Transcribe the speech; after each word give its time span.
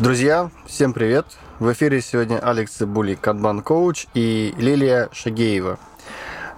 Друзья, 0.00 0.50
всем 0.66 0.92
привет! 0.92 1.24
В 1.60 1.72
эфире 1.72 2.00
сегодня 2.00 2.40
Алекс 2.40 2.72
Цибули, 2.72 3.14
Канбан 3.14 3.62
Коуч 3.62 4.06
и 4.12 4.52
Лилия 4.58 5.08
Шагеева. 5.12 5.78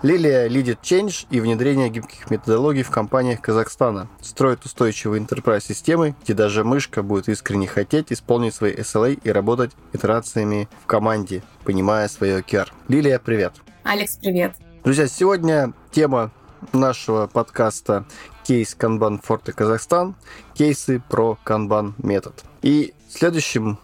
Лилия 0.03 0.47
лидит 0.47 0.79
change 0.83 1.27
и 1.29 1.41
внедрение 1.41 1.91
гибких 1.91 2.31
методологий 2.31 2.83
в 2.83 2.91
компаниях 2.91 3.43
Казахстана. 3.43 4.09
Строит 4.23 4.65
устойчивые 4.65 5.23
enterprise 5.23 5.61
системы, 5.61 6.15
где 6.23 6.33
даже 6.33 6.65
мышка 6.65 7.03
будет 7.03 7.29
искренне 7.29 7.67
хотеть 7.67 8.11
исполнить 8.11 8.55
свои 8.55 8.73
SLA 8.75 9.21
и 9.23 9.31
работать 9.31 9.73
итерациями 9.93 10.67
в 10.83 10.87
команде, 10.87 11.43
понимая 11.65 12.09
свое 12.09 12.41
OKR. 12.41 12.69
Лилия, 12.89 13.19
привет! 13.19 13.53
Алекс, 13.85 14.17
привет! 14.17 14.57
Друзья, 14.83 15.07
сегодня 15.09 15.75
тема 15.91 16.31
нашего 16.73 17.27
подкаста 17.27 18.07
кейс 18.45 18.77
Kanban 18.79 19.21
Forte 19.23 19.53
Казахстан, 19.53 20.15
кейсы 20.55 21.03
про 21.11 21.37
Kanban 21.45 21.93
метод. 21.99 22.45
И 22.63 22.95
следующим 23.09 23.79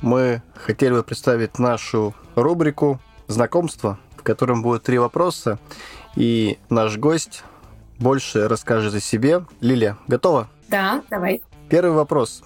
мы 0.00 0.42
хотели 0.54 0.92
бы 0.92 1.02
представить 1.02 1.58
нашу 1.58 2.14
рубрику 2.34 3.00
«Знакомство», 3.26 3.98
в 4.16 4.22
котором 4.22 4.62
будет 4.62 4.84
три 4.84 4.98
вопроса, 4.98 5.58
и 6.16 6.58
наш 6.70 6.96
гость 6.96 7.42
больше 7.98 8.48
расскажет 8.48 8.94
о 8.94 9.00
себе. 9.00 9.44
Лилия, 9.60 9.96
готова? 10.06 10.48
Да, 10.68 11.02
давай. 11.10 11.42
Первый 11.68 11.92
вопрос. 11.92 12.42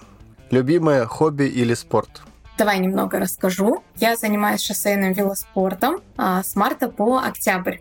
Любимое 0.49 1.05
хобби 1.05 1.43
или 1.43 1.73
спорт? 1.73 2.21
Давай 2.57 2.79
немного 2.79 3.19
расскажу. 3.19 3.83
Я 3.95 4.15
занимаюсь 4.15 4.61
шоссейным 4.61 5.13
велоспортом 5.13 6.01
а, 6.17 6.43
с 6.43 6.55
марта 6.55 6.87
по 6.87 7.19
октябрь. 7.19 7.79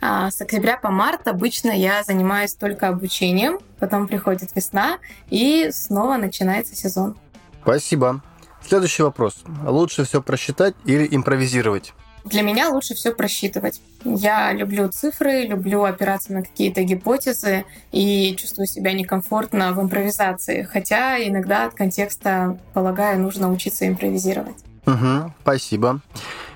А 0.00 0.30
с 0.30 0.40
октября 0.40 0.76
по 0.76 0.90
март 0.90 1.28
обычно 1.28 1.70
я 1.70 2.02
занимаюсь 2.04 2.54
только 2.54 2.88
обучением, 2.88 3.58
потом 3.78 4.06
приходит 4.06 4.54
весна 4.54 4.98
и 5.28 5.70
снова 5.72 6.16
начинается 6.16 6.74
сезон. 6.74 7.16
Спасибо. 7.62 8.20
Следующий 8.66 9.02
вопрос. 9.02 9.42
Лучше 9.64 10.04
все 10.04 10.22
просчитать 10.22 10.74
или 10.84 11.08
импровизировать? 11.10 11.94
Для 12.24 12.42
меня 12.42 12.68
лучше 12.68 12.94
все 12.94 13.12
просчитывать. 13.12 13.80
Я 14.04 14.52
люблю 14.52 14.88
цифры, 14.88 15.46
люблю 15.46 15.84
опираться 15.84 16.32
на 16.32 16.42
какие-то 16.42 16.82
гипотезы 16.82 17.64
и 17.92 18.36
чувствую 18.36 18.66
себя 18.66 18.92
некомфортно 18.92 19.72
в 19.72 19.80
импровизации. 19.80 20.62
Хотя 20.62 21.18
иногда 21.26 21.66
от 21.66 21.74
контекста, 21.74 22.58
полагаю, 22.74 23.20
нужно 23.20 23.50
учиться 23.50 23.88
импровизировать. 23.88 24.56
Угу, 24.86 25.32
спасибо. 25.42 26.00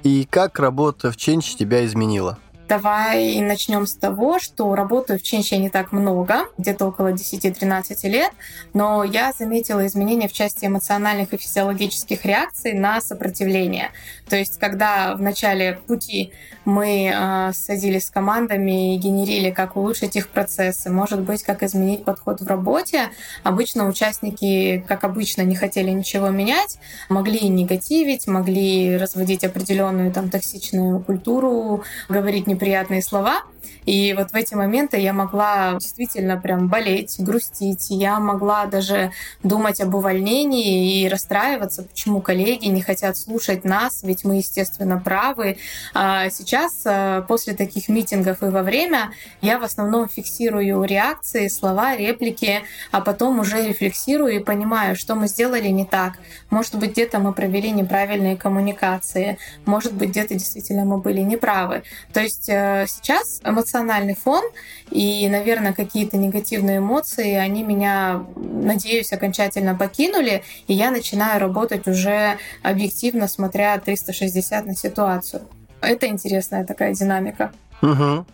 И 0.02 0.26
как 0.30 0.58
работа 0.58 1.10
в 1.10 1.16
Change 1.16 1.56
тебя 1.56 1.84
изменила? 1.86 2.38
Давай 2.68 3.40
начнем 3.40 3.86
с 3.86 3.94
того, 3.94 4.38
что 4.38 4.74
работаю 4.74 5.18
в 5.18 5.22
Чинче 5.22 5.58
не 5.58 5.68
так 5.68 5.92
много, 5.92 6.46
где-то 6.56 6.86
около 6.86 7.12
10-13 7.12 8.08
лет, 8.08 8.32
но 8.72 9.04
я 9.04 9.32
заметила 9.32 9.86
изменения 9.86 10.28
в 10.28 10.32
части 10.32 10.64
эмоциональных 10.64 11.34
и 11.34 11.36
физиологических 11.36 12.24
реакций 12.24 12.72
на 12.72 13.02
сопротивление. 13.02 13.90
То 14.28 14.36
есть, 14.36 14.58
когда 14.58 15.14
в 15.14 15.20
начале 15.20 15.78
пути 15.86 16.32
мы 16.64 17.12
э, 17.14 17.52
садились 17.52 18.06
с 18.06 18.10
командами 18.10 18.94
и 18.94 18.98
генерили, 18.98 19.50
как 19.50 19.76
улучшить 19.76 20.16
их 20.16 20.28
процессы, 20.28 20.90
может 20.90 21.20
быть, 21.20 21.42
как 21.42 21.62
изменить 21.62 22.04
подход 22.04 22.40
в 22.40 22.46
работе, 22.46 23.10
обычно 23.42 23.86
участники, 23.86 24.82
как 24.88 25.04
обычно, 25.04 25.42
не 25.42 25.54
хотели 25.54 25.90
ничего 25.90 26.30
менять, 26.30 26.78
могли 27.10 27.46
негативить, 27.50 28.26
могли 28.26 28.96
разводить 28.96 29.44
определенную 29.44 30.10
там 30.10 30.30
токсичную 30.30 31.00
культуру, 31.00 31.84
говорить 32.08 32.46
неприятные 32.54 33.02
слова. 33.02 33.42
И 33.86 34.14
вот 34.14 34.30
в 34.30 34.34
эти 34.34 34.54
моменты 34.54 34.98
я 34.98 35.12
могла 35.12 35.74
действительно 35.74 36.36
прям 36.36 36.68
болеть, 36.68 37.16
грустить. 37.18 37.90
Я 37.90 38.18
могла 38.18 38.66
даже 38.66 39.12
думать 39.42 39.80
об 39.80 39.94
увольнении 39.94 41.02
и 41.02 41.08
расстраиваться, 41.08 41.82
почему 41.82 42.20
коллеги 42.20 42.66
не 42.66 42.82
хотят 42.82 43.16
слушать 43.16 43.64
нас, 43.64 44.02
ведь 44.02 44.24
мы, 44.24 44.36
естественно, 44.36 44.98
правы. 44.98 45.58
А 45.92 46.30
сейчас, 46.30 46.82
э, 46.84 47.22
после 47.28 47.54
таких 47.54 47.88
митингов 47.88 48.42
и 48.42 48.46
во 48.46 48.62
время, 48.62 49.12
я 49.40 49.58
в 49.58 49.64
основном 49.64 50.08
фиксирую 50.08 50.84
реакции, 50.84 51.48
слова, 51.48 51.96
реплики, 51.96 52.62
а 52.90 53.00
потом 53.00 53.40
уже 53.40 53.66
рефлексирую 53.66 54.34
и 54.34 54.38
понимаю, 54.38 54.96
что 54.96 55.14
мы 55.14 55.28
сделали 55.28 55.68
не 55.68 55.84
так. 55.84 56.14
Может 56.50 56.76
быть, 56.76 56.92
где-то 56.92 57.18
мы 57.18 57.32
провели 57.32 57.70
неправильные 57.70 58.36
коммуникации, 58.36 59.38
может 59.66 59.92
быть, 59.94 60.10
где-то 60.10 60.34
действительно 60.34 60.84
мы 60.84 60.98
были 60.98 61.20
неправы. 61.20 61.82
То 62.12 62.20
есть 62.20 62.48
э, 62.48 62.86
сейчас 62.88 63.40
эмоциональный 63.54 64.14
фон 64.14 64.44
и, 64.90 65.28
наверное, 65.28 65.72
какие-то 65.72 66.16
негативные 66.16 66.78
эмоции, 66.78 67.34
они 67.34 67.62
меня, 67.62 68.26
надеюсь, 68.36 69.12
окончательно 69.12 69.74
покинули, 69.74 70.42
и 70.66 70.74
я 70.74 70.90
начинаю 70.90 71.40
работать 71.40 71.86
уже 71.88 72.38
объективно, 72.62 73.28
смотря 73.28 73.78
360 73.78 74.66
на 74.66 74.74
ситуацию. 74.74 75.42
Это 75.80 76.06
интересная 76.06 76.64
такая 76.64 76.94
динамика. 76.94 77.52
Угу. 77.82 78.26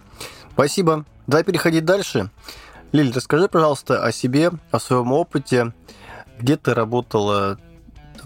Спасибо. 0.53 1.05
Давай 1.27 1.45
переходить 1.45 1.85
дальше. 1.85 2.31
Лиль, 2.93 3.13
расскажи, 3.15 3.49
пожалуйста, 3.49 4.05
о 4.05 4.13
себе, 4.13 4.51
о 4.71 4.81
своем 4.81 5.13
опыте. 5.13 5.73
Где 6.39 6.57
ты 6.57 6.75
работала 6.75 7.59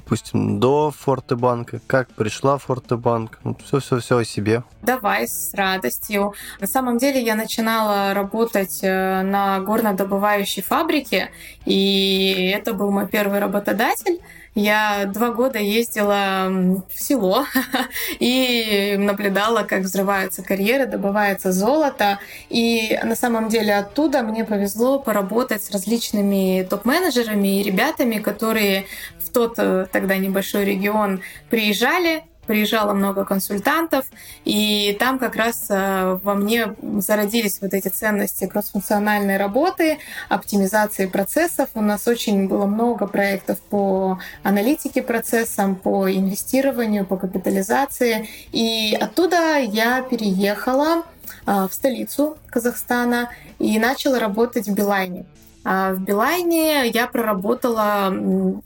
допустим, 0.05 0.61
до 0.61 0.91
Фортебанка, 0.91 1.81
как 1.87 2.11
пришла 2.11 2.59
Фортебанк, 2.59 3.41
все-все-все 3.65 4.19
о 4.19 4.25
себе. 4.25 4.63
Давай, 4.83 5.27
с 5.27 5.55
радостью. 5.55 6.35
На 6.61 6.67
самом 6.67 6.99
деле 6.99 7.23
я 7.23 7.35
начинала 7.35 8.13
работать 8.13 8.81
э, 8.83 9.23
на 9.23 9.61
горнодобывающей 9.61 10.63
фабрике, 10.63 11.31
и 11.65 12.53
это 12.55 12.75
был 12.75 12.91
мой 12.91 13.09
первый 13.09 13.41
работодатель. 13.41 14.21
Я 14.55 15.07
два 15.07 15.31
года 15.31 15.59
ездила 15.59 16.47
в 16.49 17.01
село 17.01 17.45
и 18.21 18.95
наблюдала, 18.97 19.65
как 19.65 19.83
взрываются 19.83 20.43
карьеры, 20.43 20.87
добывается 20.87 21.51
золото. 21.51 22.21
И 22.51 22.99
на 23.03 23.17
самом 23.17 23.49
деле 23.49 23.75
оттуда 23.75 24.23
мне 24.23 24.45
повезло 24.45 25.01
поработать 25.01 25.65
с 25.65 25.73
различными 25.73 26.65
топ-менеджерами 26.71 27.61
и 27.61 27.63
ребятами, 27.65 28.21
которые 28.21 28.87
в 29.19 29.31
тот 29.31 29.55
э, 29.59 29.87
тогда 29.91 30.17
небольшой 30.17 30.65
регион 30.65 31.21
приезжали, 31.51 32.23
приезжало 32.47 32.93
много 32.93 33.25
консультантов, 33.25 34.07
и 34.45 34.97
там 34.99 35.19
как 35.19 35.37
раз 35.37 35.67
э, 35.69 36.19
во 36.23 36.35
мне 36.35 36.75
зародились 36.99 37.59
вот 37.61 37.75
эти 37.75 37.89
ценности 37.89 38.47
кроссфункциональной 38.47 39.37
работы, 39.37 39.99
оптимизации 40.29 41.07
процессов. 41.07 41.69
У 41.75 41.81
нас 41.81 42.07
очень 42.07 42.49
было 42.49 42.67
много 42.67 43.07
проектов 43.07 43.59
по 43.61 44.19
аналитике 44.43 45.03
процессам, 45.03 45.77
по 45.77 46.11
инвестированию, 46.11 47.07
по 47.07 47.17
капитализации. 47.17 48.29
И 48.53 48.97
оттуда 49.01 49.59
я 49.59 50.03
переехала 50.03 51.03
э, 51.47 51.67
в 51.69 51.73
столицу 51.73 52.37
Казахстана 52.51 53.31
и 53.59 53.79
начала 53.79 54.19
работать 54.19 54.67
в 54.69 54.75
Билайне. 54.75 55.25
А 55.65 55.93
в 55.93 56.01
Билайне 56.01 56.89
я 56.89 57.07
проработала 57.07 58.15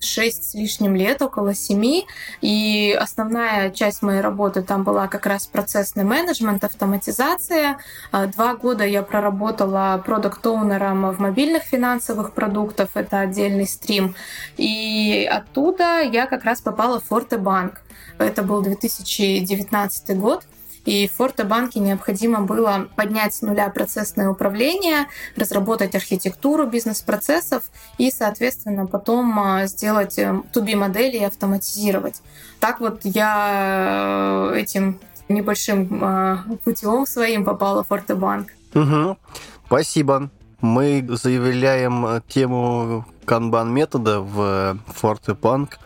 6 0.01 0.51
с 0.51 0.55
лишним 0.55 0.97
лет, 0.97 1.23
около 1.23 1.55
7, 1.55 2.03
и 2.41 2.99
основная 3.01 3.71
часть 3.71 4.03
моей 4.03 4.21
работы 4.21 4.63
там 4.63 4.83
была 4.83 5.07
как 5.07 5.27
раз 5.27 5.47
процессный 5.47 6.05
менеджмент, 6.05 6.65
автоматизация. 6.65 7.79
А 8.11 8.27
два 8.27 8.55
года 8.57 8.85
я 8.85 9.03
проработала 9.03 10.03
продукт-оунером 10.05 11.13
в 11.13 11.21
мобильных 11.21 11.63
финансовых 11.63 12.33
продуктах, 12.33 12.89
это 12.95 13.21
отдельный 13.21 13.67
стрим. 13.67 14.15
И 14.57 15.29
оттуда 15.31 16.01
я 16.01 16.27
как 16.27 16.45
раз 16.45 16.61
попала 16.61 17.01
в 17.01 17.05
Фортебанк. 17.05 17.81
Это 18.19 18.43
был 18.43 18.63
2019 18.63 20.19
год. 20.19 20.45
И 20.88 21.06
в 21.06 21.12
Фортобанке 21.16 21.81
необходимо 21.81 22.41
было 22.41 22.88
поднять 22.97 23.34
с 23.34 23.43
нуля 23.43 23.69
процессное 23.69 24.31
управление, 24.31 25.06
разработать 25.37 25.94
архитектуру 25.94 26.67
бизнес-процессов 26.67 27.64
и, 27.99 28.11
соответственно, 28.11 28.87
потом 28.87 29.38
а, 29.38 29.67
сделать 29.67 30.19
2B-модели 30.19 31.19
э, 31.19 31.20
и 31.20 31.25
автоматизировать. 31.25 32.23
Так 32.58 32.81
вот 32.81 33.00
я 33.05 34.50
э, 34.55 34.61
этим 34.61 34.99
небольшим 35.29 36.00
а, 36.02 36.44
путем 36.64 37.05
своим 37.05 37.44
попала 37.44 37.84
в 37.84 37.88
Фортобанк. 37.88 38.49
Угу. 38.75 39.19
Спасибо. 39.67 40.31
Мы 40.62 41.06
заявляем 41.06 42.23
тему 42.29 43.05
канбан 43.26 43.75
метода 43.75 44.20
в 44.20 44.79
Фортебанк. 44.87 45.79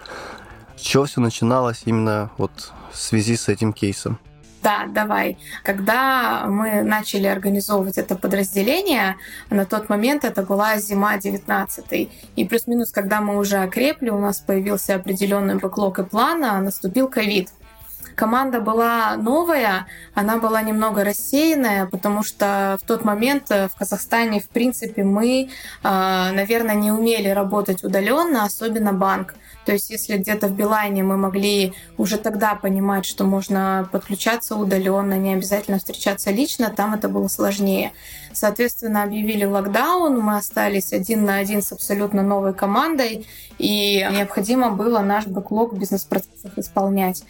С 0.76 0.80
чего 0.80 1.06
все 1.06 1.20
начиналось 1.20 1.82
именно 1.86 2.30
вот 2.38 2.72
в 2.92 2.96
связи 2.96 3.36
с 3.36 3.48
этим 3.48 3.72
кейсом? 3.72 4.20
Да, 4.62 4.86
давай. 4.86 5.38
Когда 5.64 6.46
мы 6.46 6.82
начали 6.82 7.26
организовывать 7.26 7.98
это 7.98 8.14
подразделение, 8.14 9.16
на 9.50 9.64
тот 9.64 9.88
момент 9.88 10.24
это 10.24 10.42
была 10.42 10.78
зима 10.78 11.16
19 11.16 12.10
И 12.36 12.44
плюс-минус, 12.44 12.92
когда 12.92 13.20
мы 13.20 13.38
уже 13.38 13.56
окрепли, 13.56 14.10
у 14.10 14.20
нас 14.20 14.38
появился 14.38 14.94
определенный 14.94 15.56
бэклог 15.56 15.98
и 15.98 16.04
план, 16.04 16.44
а 16.44 16.60
наступил 16.60 17.08
ковид. 17.08 17.48
Команда 18.14 18.60
была 18.60 19.16
новая, 19.16 19.86
она 20.14 20.36
была 20.36 20.62
немного 20.62 21.02
рассеянная, 21.02 21.86
потому 21.86 22.22
что 22.22 22.78
в 22.82 22.86
тот 22.86 23.04
момент 23.04 23.48
в 23.48 23.70
Казахстане, 23.76 24.40
в 24.40 24.48
принципе, 24.48 25.02
мы, 25.02 25.48
а, 25.82 26.30
наверное, 26.32 26.74
не 26.74 26.92
умели 26.92 27.28
работать 27.28 27.82
удаленно, 27.84 28.44
особенно 28.44 28.92
банк. 28.92 29.34
То 29.64 29.72
есть 29.72 29.90
если 29.90 30.16
где-то 30.16 30.48
в 30.48 30.56
Билайне 30.56 31.02
мы 31.02 31.16
могли 31.16 31.72
уже 31.96 32.18
тогда 32.18 32.54
понимать, 32.54 33.06
что 33.06 33.24
можно 33.24 33.88
подключаться 33.92 34.56
удаленно, 34.56 35.14
не 35.18 35.34
обязательно 35.34 35.78
встречаться 35.78 36.30
лично, 36.30 36.72
там 36.74 36.94
это 36.94 37.08
было 37.08 37.28
сложнее. 37.28 37.92
Соответственно, 38.32 39.02
объявили 39.02 39.44
локдаун, 39.44 40.18
мы 40.18 40.36
остались 40.36 40.92
один 40.92 41.24
на 41.24 41.36
один 41.36 41.62
с 41.62 41.72
абсолютно 41.72 42.22
новой 42.22 42.54
командой, 42.54 43.26
и 43.58 44.06
необходимо 44.10 44.70
было 44.70 45.00
наш 45.00 45.26
бэклог 45.26 45.74
бизнес-процессов 45.74 46.52
исполнять. 46.56 47.24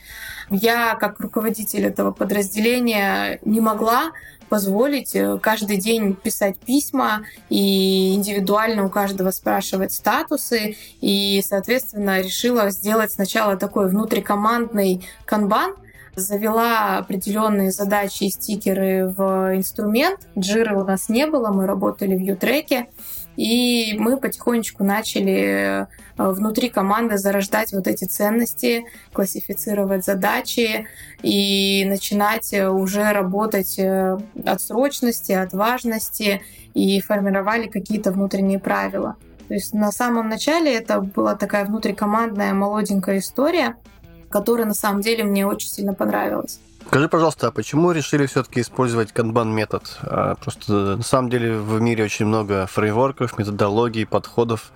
Я, 0.51 0.95
как 0.97 1.21
руководитель 1.21 1.87
этого 1.87 2.13
подразделения, 2.13 3.39
не 3.45 3.61
могла 3.61 4.13
позволить 4.53 5.17
э, 5.17 5.39
каждый 5.41 5.79
день 5.79 6.15
писать 6.15 6.59
письма 6.59 7.23
и 7.49 8.13
индивидуально 8.13 8.85
у 8.85 8.91
каждого 8.91 9.31
спрашивать 9.31 9.95
статусы. 9.95 10.77
И, 11.01 11.43
соответственно, 11.43 12.21
решила 12.21 12.69
сделать 12.69 13.13
сначала 13.13 13.57
такой 13.57 13.89
внутрикомандный 13.89 15.09
канбан, 15.25 15.75
завела 16.17 16.99
определенные 16.99 17.71
задачи 17.71 18.25
и 18.25 18.29
стикеры 18.29 19.15
в 19.17 19.57
инструмент. 19.57 20.21
Джиры 20.39 20.77
у 20.77 20.85
нас 20.85 21.09
не 21.09 21.27
было, 21.27 21.49
мы 21.49 21.67
работали 21.67 22.15
в 22.15 22.21
Ютреке. 22.21 22.89
И 23.43 23.97
мы 23.99 24.19
потихонечку 24.19 24.85
начали 24.85 25.33
э, 25.33 25.87
внутри 26.17 26.69
команды 26.69 27.19
зарождать 27.19 27.73
вот 27.73 27.89
эти 27.89 28.05
ценности, 28.05 28.85
классифицировать 29.13 30.05
задачи 30.05 30.87
и 31.25 31.85
начинать 31.85 32.53
э, 32.53 32.69
уже 32.69 33.11
работать 33.11 33.81
э, 33.81 34.17
от 34.47 34.61
срочности, 34.61 35.33
от 35.33 35.55
важности 35.55 36.41
и 36.75 37.01
формировали 37.01 37.67
какие-то 37.67 38.13
внутренние 38.13 38.61
правила. 38.61 39.17
То 39.49 39.55
есть 39.55 39.75
на 39.75 39.91
самом 39.91 40.29
начале 40.29 40.73
это 40.73 41.01
была 41.01 41.35
такая 41.35 41.65
внутрикомандная 41.65 42.55
молоденькая 42.55 43.19
история, 43.19 43.75
которая 44.31 44.69
на 44.69 44.75
самом 44.75 45.01
деле 45.01 45.25
мне 45.25 45.49
очень 45.49 45.69
сильно 45.69 45.95
понравилась. 45.95 46.61
Скажи, 46.87 47.09
пожалуйста, 47.09 47.49
а 47.49 47.51
почему 47.51 47.93
решили 47.93 48.27
все-таки 48.27 48.61
использовать 48.61 49.13
канбан 49.13 49.51
метод? 49.55 49.99
А, 50.03 50.35
просто 50.35 50.97
на 50.97 51.03
самом 51.03 51.31
деле 51.31 51.57
в 51.57 51.81
мире 51.81 52.05
очень 52.05 52.27
много 52.27 52.67
фреймворков, 52.67 53.39
методологий, 53.39 54.07
подходов. 54.07 54.73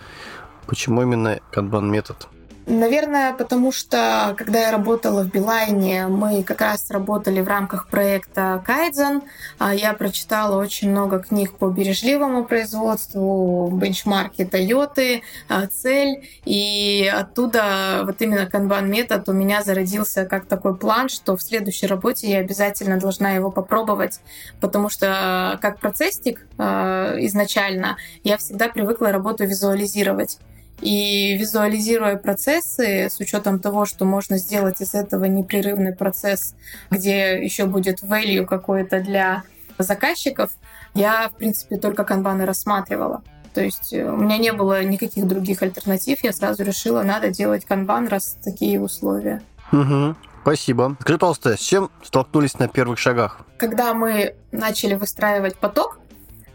Почему 0.66 1.02
именно 1.02 1.40
канбан 1.50 1.90
метод? 1.90 2.28
Наверное, 2.66 3.32
потому 3.32 3.70
что, 3.70 4.34
когда 4.36 4.58
я 4.58 4.72
работала 4.72 5.22
в 5.22 5.30
Билайне, 5.30 6.08
мы 6.08 6.42
как 6.42 6.60
раз 6.60 6.90
работали 6.90 7.40
в 7.40 7.46
рамках 7.46 7.86
проекта 7.88 8.60
Кайдзен. 8.66 9.22
А 9.58 9.72
Я 9.72 9.92
прочитала 9.92 10.60
очень 10.60 10.90
много 10.90 11.20
книг 11.20 11.52
по 11.58 11.68
бережливому 11.68 12.44
производству, 12.44 13.70
бенчмарки 13.72 14.44
Тойоты, 14.44 15.22
а, 15.48 15.68
цель. 15.68 16.28
И 16.44 17.08
оттуда 17.14 18.02
вот 18.02 18.20
именно 18.20 18.46
канбан 18.46 18.90
метод 18.90 19.28
у 19.28 19.32
меня 19.32 19.62
зародился 19.62 20.24
как 20.24 20.46
такой 20.46 20.76
план, 20.76 21.08
что 21.08 21.36
в 21.36 21.42
следующей 21.42 21.86
работе 21.86 22.28
я 22.28 22.38
обязательно 22.38 22.98
должна 22.98 23.30
его 23.30 23.52
попробовать, 23.52 24.18
потому 24.60 24.88
что 24.88 25.56
как 25.62 25.78
процессник 25.78 26.44
а, 26.58 27.14
изначально 27.18 27.96
я 28.24 28.36
всегда 28.38 28.66
привыкла 28.68 29.12
работу 29.12 29.44
визуализировать. 29.44 30.40
И 30.80 31.36
визуализируя 31.38 32.16
процессы, 32.16 33.08
с 33.10 33.18
учетом 33.18 33.58
того, 33.58 33.86
что 33.86 34.04
можно 34.04 34.38
сделать 34.38 34.80
из 34.80 34.94
этого 34.94 35.24
непрерывный 35.24 35.94
процесс, 35.94 36.54
где 36.90 37.42
еще 37.42 37.66
будет 37.66 38.02
value 38.02 38.44
какой-то 38.44 39.00
для 39.00 39.44
заказчиков, 39.78 40.50
я, 40.94 41.28
в 41.28 41.36
принципе, 41.36 41.76
только 41.76 42.04
канбаны 42.04 42.44
рассматривала. 42.44 43.22
То 43.54 43.62
есть 43.62 43.92
э, 43.92 44.04
у 44.04 44.16
меня 44.16 44.36
не 44.36 44.52
было 44.52 44.82
никаких 44.82 45.26
других 45.26 45.62
альтернатив, 45.62 46.22
я 46.22 46.32
сразу 46.32 46.62
решила, 46.62 47.02
надо 47.02 47.30
делать 47.30 47.64
канбан, 47.64 48.08
раз 48.08 48.36
такие 48.44 48.80
условия. 48.80 49.42
Угу. 49.72 50.14
Спасибо. 50.42 50.96
Скажи, 51.00 51.18
пожалуйста, 51.18 51.56
с 51.56 51.60
чем 51.60 51.90
столкнулись 52.02 52.58
на 52.58 52.68
первых 52.68 52.98
шагах? 52.98 53.40
Когда 53.56 53.94
мы 53.94 54.36
начали 54.52 54.94
выстраивать 54.94 55.56
поток, 55.56 55.98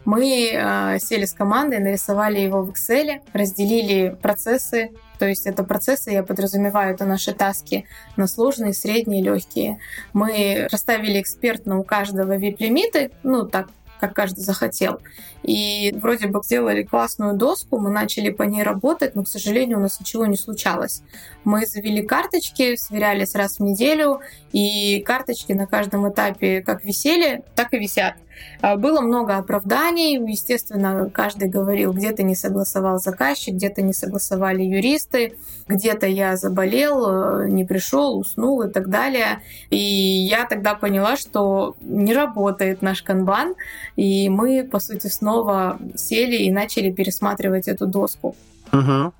мы 0.04 0.50
э, 0.52 0.98
сели 0.98 1.24
с 1.24 1.32
командой, 1.32 1.78
нарисовали 1.78 2.40
его 2.40 2.62
в 2.62 2.70
Excel, 2.70 3.20
разделили 3.32 4.16
процессы, 4.20 4.90
то 5.18 5.26
есть 5.26 5.46
это 5.46 5.62
процессы, 5.62 6.10
я 6.10 6.22
подразумеваю, 6.22 6.94
это 6.94 7.04
наши 7.04 7.32
таски 7.32 7.86
на 8.16 8.26
сложные, 8.26 8.74
средние, 8.74 9.22
легкие. 9.22 9.78
Мы 10.12 10.66
расставили 10.70 11.20
экспертно 11.20 11.78
у 11.78 11.84
каждого 11.84 12.36
VIP-лимиты, 12.36 13.12
ну 13.22 13.46
так, 13.46 13.68
как 14.02 14.14
каждый 14.14 14.40
захотел. 14.40 14.98
И 15.44 15.94
вроде 15.94 16.26
бы 16.26 16.40
сделали 16.42 16.82
классную 16.82 17.34
доску, 17.34 17.78
мы 17.78 17.90
начали 17.90 18.30
по 18.30 18.42
ней 18.42 18.64
работать, 18.64 19.14
но, 19.14 19.22
к 19.22 19.28
сожалению, 19.28 19.78
у 19.78 19.80
нас 19.80 20.00
ничего 20.00 20.26
не 20.26 20.36
случалось. 20.36 21.02
Мы 21.44 21.66
завели 21.66 22.02
карточки, 22.02 22.74
сверялись 22.74 23.36
раз 23.36 23.60
в 23.60 23.62
неделю, 23.62 24.20
и 24.50 25.00
карточки 25.02 25.52
на 25.52 25.68
каждом 25.68 26.10
этапе 26.10 26.62
как 26.62 26.84
висели, 26.84 27.44
так 27.54 27.74
и 27.74 27.78
висят. 27.78 28.16
А, 28.60 28.76
было 28.76 29.00
много 29.00 29.36
оправданий, 29.36 30.14
естественно, 30.30 31.10
каждый 31.12 31.48
говорил, 31.48 31.92
где-то 31.92 32.22
не 32.22 32.34
согласовал 32.34 32.98
заказчик, 32.98 33.54
где-то 33.54 33.82
не 33.82 33.92
согласовали 33.92 34.62
юристы, 34.62 35.34
где-то 35.68 36.06
я 36.06 36.36
заболел, 36.36 37.42
э, 37.42 37.48
не 37.48 37.64
пришел, 37.64 38.18
уснул 38.18 38.62
и 38.62 38.70
так 38.70 38.88
далее. 38.88 39.40
И 39.70 39.76
я 39.76 40.46
тогда 40.46 40.74
поняла, 40.74 41.16
что 41.16 41.76
не 41.80 42.14
работает 42.14 42.82
наш 42.82 43.02
канбан, 43.02 43.54
и 43.96 44.28
мы, 44.28 44.64
по 44.64 44.78
сути, 44.78 45.08
снова 45.08 45.78
сели 45.96 46.36
и 46.36 46.50
начали 46.50 46.90
пересматривать 46.90 47.68
эту 47.68 47.86
доску. 47.86 48.36
Угу. 48.72 49.12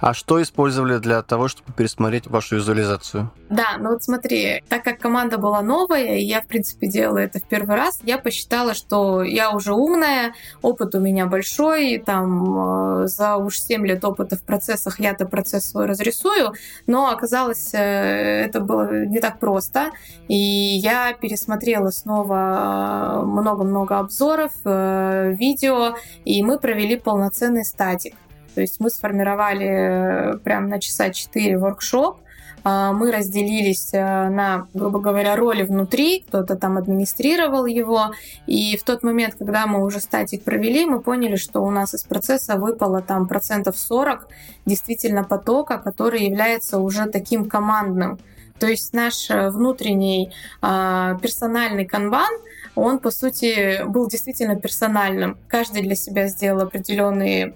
А 0.00 0.14
что 0.14 0.40
использовали 0.40 0.98
для 0.98 1.20
того, 1.22 1.48
чтобы 1.48 1.72
пересмотреть 1.72 2.26
вашу 2.26 2.56
визуализацию? 2.56 3.30
Да, 3.50 3.76
ну 3.78 3.90
вот 3.90 4.02
смотри, 4.02 4.62
так 4.68 4.82
как 4.82 4.98
команда 4.98 5.36
была 5.36 5.60
новая, 5.60 6.16
и 6.16 6.22
я, 6.22 6.40
в 6.40 6.46
принципе, 6.46 6.86
делала 6.86 7.18
это 7.18 7.38
в 7.38 7.42
первый 7.42 7.76
раз, 7.76 7.98
я 8.04 8.16
посчитала, 8.18 8.72
что 8.72 9.22
я 9.22 9.50
уже 9.50 9.74
умная, 9.74 10.32
опыт 10.62 10.94
у 10.94 11.00
меня 11.00 11.26
большой, 11.26 11.98
там 11.98 13.02
э, 13.02 13.06
за 13.08 13.36
уж 13.36 13.60
7 13.60 13.86
лет 13.86 14.04
опыта 14.04 14.36
в 14.36 14.42
процессах 14.42 15.00
я-то 15.00 15.26
процесс 15.26 15.68
свой 15.68 15.86
разрисую, 15.86 16.54
но 16.86 17.10
оказалось, 17.10 17.74
э, 17.74 18.46
это 18.46 18.60
было 18.60 19.04
не 19.04 19.20
так 19.20 19.38
просто, 19.38 19.90
и 20.28 20.36
я 20.36 21.12
пересмотрела 21.12 21.90
снова 21.90 23.22
много-много 23.26 23.98
обзоров, 23.98 24.52
э, 24.64 25.34
видео, 25.36 25.96
и 26.24 26.42
мы 26.42 26.58
провели 26.58 26.96
полноценный 26.96 27.64
статик. 27.64 28.14
То 28.54 28.60
есть 28.60 28.80
мы 28.80 28.90
сформировали 28.90 30.34
э, 30.34 30.38
прям 30.38 30.68
на 30.68 30.80
часа 30.80 31.10
4 31.10 31.58
воркшоп, 31.58 32.18
а, 32.62 32.92
мы 32.92 33.10
разделились 33.10 33.90
э, 33.92 34.28
на, 34.28 34.66
грубо 34.74 35.00
говоря, 35.00 35.36
роли 35.36 35.62
внутри, 35.62 36.24
кто-то 36.26 36.56
там 36.56 36.76
администрировал 36.76 37.64
его, 37.66 38.12
и 38.46 38.76
в 38.76 38.82
тот 38.82 39.02
момент, 39.02 39.34
когда 39.38 39.66
мы 39.66 39.84
уже 39.84 40.00
статик 40.00 40.42
провели, 40.44 40.84
мы 40.84 41.00
поняли, 41.00 41.36
что 41.36 41.60
у 41.60 41.70
нас 41.70 41.94
из 41.94 42.02
процесса 42.02 42.56
выпало 42.56 43.00
там 43.00 43.26
процентов 43.26 43.78
40 43.78 44.28
действительно 44.66 45.24
потока, 45.24 45.78
который 45.78 46.26
является 46.26 46.78
уже 46.78 47.06
таким 47.06 47.48
командным. 47.48 48.18
То 48.58 48.66
есть 48.66 48.92
наш 48.92 49.30
э, 49.30 49.48
внутренний 49.48 50.32
а, 50.60 51.14
персональный 51.22 51.86
канбан— 51.86 52.30
он, 52.80 52.98
по 52.98 53.10
сути, 53.10 53.84
был 53.86 54.08
действительно 54.08 54.56
персональным. 54.56 55.36
Каждый 55.48 55.82
для 55.82 55.94
себя 55.94 56.28
сделал 56.28 56.62
определенные 56.62 57.54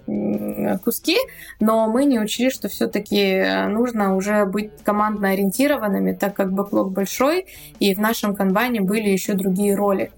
куски, 0.84 1.16
но 1.60 1.88
мы 1.88 2.04
не 2.04 2.20
учли, 2.20 2.50
что 2.50 2.68
все-таки 2.68 3.66
нужно 3.68 4.16
уже 4.16 4.44
быть 4.44 4.70
командно 4.84 5.30
ориентированными, 5.30 6.12
так 6.12 6.34
как 6.34 6.52
бэклог 6.52 6.92
большой, 6.92 7.46
и 7.80 7.94
в 7.94 8.00
нашем 8.00 8.34
канбане 8.34 8.82
были 8.82 9.08
еще 9.08 9.32
другие 9.32 9.74
роли. 9.74 10.10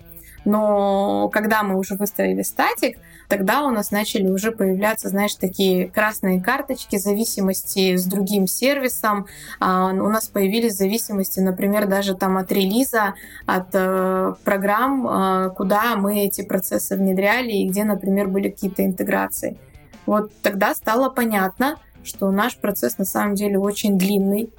Но 0.44 1.28
когда 1.32 1.62
мы 1.62 1.78
уже 1.78 1.94
выставили 1.94 2.42
статик, 2.42 2.98
тогда 3.28 3.64
у 3.64 3.70
нас 3.70 3.90
начали 3.90 4.28
уже 4.28 4.52
появляться, 4.52 5.08
знаешь, 5.08 5.34
такие 5.34 5.88
красные 5.88 6.40
карточки 6.40 6.96
зависимости 6.96 7.96
с 7.96 8.04
другим 8.04 8.46
сервисом. 8.46 9.26
А, 9.60 9.88
у 9.90 10.08
нас 10.08 10.28
появились 10.28 10.76
зависимости, 10.76 11.40
например, 11.40 11.86
даже 11.86 12.14
там 12.14 12.36
от 12.36 12.50
релиза, 12.52 13.14
от 13.46 13.68
э, 13.72 14.34
программ, 14.44 15.06
э, 15.06 15.50
куда 15.50 15.96
мы 15.96 16.24
эти 16.24 16.42
процессы 16.42 16.96
внедряли 16.96 17.52
и 17.52 17.68
где, 17.68 17.84
например, 17.84 18.28
были 18.28 18.50
какие-то 18.50 18.84
интеграции. 18.84 19.58
Вот 20.06 20.32
тогда 20.42 20.74
стало 20.74 21.10
понятно, 21.10 21.76
что 22.04 22.30
наш 22.30 22.56
процесс 22.56 22.98
на 22.98 23.04
самом 23.04 23.34
деле 23.34 23.58
очень 23.58 23.98
длинный, 23.98 24.50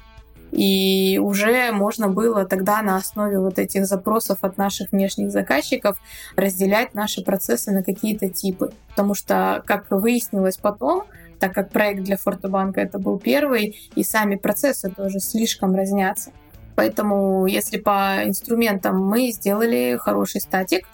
и 0.52 1.20
уже 1.22 1.72
можно 1.72 2.08
было 2.08 2.46
тогда 2.46 2.82
на 2.82 2.96
основе 2.96 3.40
вот 3.40 3.60
этих 3.60 3.86
запросов 3.86 4.40
от 4.42 4.58
наших 4.58 4.92
внешних 4.92 5.32
заказчиков 5.32 5.98
разделять 6.36 6.94
наши 6.94 7.24
процессы 7.24 7.72
на 7.72 7.84
какие-то 7.84 8.30
типы. 8.30 8.72
Потому 8.90 9.14
что, 9.14 9.62
как 9.66 9.88
выяснилось 9.90 10.58
потом, 10.58 11.04
так 11.40 11.54
как 11.54 11.70
проект 11.70 12.04
для 12.04 12.18
Фортобанка 12.18 12.82
это 12.82 12.98
был 13.00 13.20
первый, 13.20 13.78
и 13.96 14.04
сами 14.04 14.36
процессы 14.36 14.90
тоже 14.90 15.20
слишком 15.20 15.76
разнятся. 15.76 16.32
Поэтому, 16.76 17.46
если 17.48 17.78
по 17.78 18.24
инструментам 18.24 19.00
мы 19.04 19.32
сделали 19.32 19.98
хороший 20.00 20.42
статик, 20.42 20.88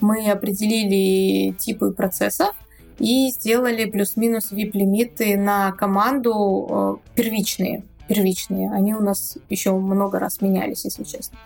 мы 0.00 0.30
определили 0.30 1.52
типы 1.52 1.92
процессов, 1.92 2.54
и 2.98 3.30
сделали 3.30 3.84
плюс-минус 3.84 4.52
VIP-лимиты 4.52 5.36
на 5.36 5.72
команду 5.72 7.00
э, 7.14 7.14
первичные. 7.14 7.84
Первичные. 8.08 8.72
Они 8.72 8.94
у 8.94 9.00
нас 9.00 9.36
еще 9.48 9.72
много 9.72 10.18
раз 10.18 10.40
менялись, 10.40 10.84
если 10.84 11.04
честно. 11.04 11.38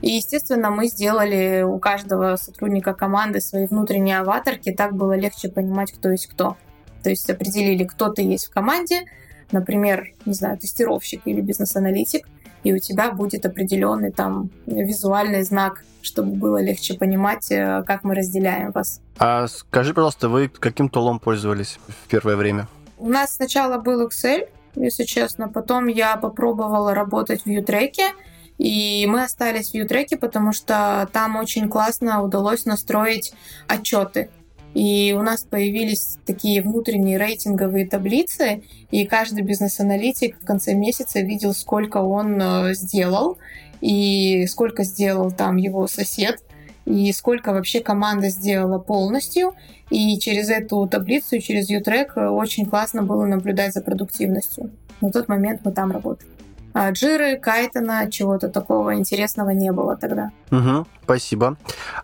И, 0.00 0.10
естественно, 0.10 0.70
мы 0.70 0.86
сделали 0.86 1.62
у 1.62 1.78
каждого 1.78 2.36
сотрудника 2.36 2.94
команды 2.94 3.40
свои 3.40 3.66
внутренние 3.66 4.20
аватарки, 4.20 4.72
так 4.72 4.94
было 4.94 5.16
легче 5.16 5.48
понимать, 5.48 5.92
кто 5.92 6.10
есть 6.10 6.28
кто. 6.28 6.56
То 7.02 7.10
есть 7.10 7.28
определили, 7.28 7.84
кто 7.84 8.08
ты 8.08 8.22
есть 8.22 8.46
в 8.46 8.50
команде, 8.50 9.02
например, 9.50 10.12
не 10.24 10.34
знаю, 10.34 10.58
тестировщик 10.58 11.22
или 11.24 11.40
бизнес-аналитик, 11.40 12.28
и 12.64 12.72
у 12.72 12.78
тебя 12.78 13.10
будет 13.12 13.46
определенный 13.46 14.12
там 14.12 14.50
визуальный 14.66 15.42
знак, 15.42 15.84
чтобы 16.02 16.32
было 16.32 16.60
легче 16.60 16.94
понимать, 16.94 17.50
э, 17.50 17.82
как 17.86 18.04
мы 18.04 18.14
разделяем 18.14 18.72
вас. 18.72 19.00
А 19.18 19.46
скажи, 19.48 19.94
пожалуйста, 19.94 20.28
вы 20.28 20.48
каким 20.48 20.88
тулом 20.88 21.18
пользовались 21.18 21.78
в 21.86 22.08
первое 22.08 22.36
время? 22.36 22.68
У 22.98 23.08
нас 23.08 23.36
сначала 23.36 23.78
был 23.78 24.06
Excel, 24.06 24.48
если 24.74 25.04
честно, 25.04 25.48
потом 25.48 25.86
я 25.86 26.16
попробовала 26.16 26.94
работать 26.94 27.44
в 27.44 27.48
Ютреке, 27.48 28.12
и 28.58 29.06
мы 29.06 29.22
остались 29.22 29.70
в 29.70 29.74
Ютреке, 29.74 30.16
потому 30.16 30.52
что 30.52 31.08
там 31.12 31.36
очень 31.36 31.68
классно 31.68 32.22
удалось 32.22 32.64
настроить 32.64 33.32
отчеты. 33.68 34.30
И 34.74 35.14
у 35.18 35.22
нас 35.22 35.44
появились 35.44 36.18
такие 36.26 36.62
внутренние 36.62 37.18
рейтинговые 37.18 37.88
таблицы, 37.88 38.62
и 38.90 39.06
каждый 39.06 39.42
бизнес-аналитик 39.42 40.38
в 40.40 40.44
конце 40.44 40.74
месяца 40.74 41.20
видел, 41.20 41.54
сколько 41.54 41.98
он 41.98 42.40
э, 42.40 42.74
сделал, 42.74 43.38
и 43.80 44.46
сколько 44.46 44.84
сделал 44.84 45.30
там 45.30 45.56
его 45.56 45.86
сосед, 45.86 46.42
и 46.88 47.12
сколько 47.12 47.52
вообще 47.52 47.80
команда 47.80 48.30
сделала 48.30 48.78
полностью. 48.78 49.54
И 49.90 50.18
через 50.18 50.48
эту 50.48 50.86
таблицу, 50.86 51.38
через 51.38 51.68
U-Track 51.68 52.28
очень 52.28 52.66
классно 52.66 53.02
было 53.02 53.26
наблюдать 53.26 53.74
за 53.74 53.82
продуктивностью. 53.82 54.70
На 55.00 55.10
тот 55.10 55.28
момент 55.28 55.60
мы 55.64 55.72
там 55.72 55.92
работали. 55.92 56.30
А 56.72 56.90
Джиры, 56.90 57.36
Кайтона, 57.36 58.10
чего-то 58.10 58.48
такого 58.48 58.94
интересного 58.94 59.50
не 59.50 59.72
было 59.72 59.96
тогда. 59.96 60.30
Угу, 60.50 60.86
спасибо. 61.04 61.56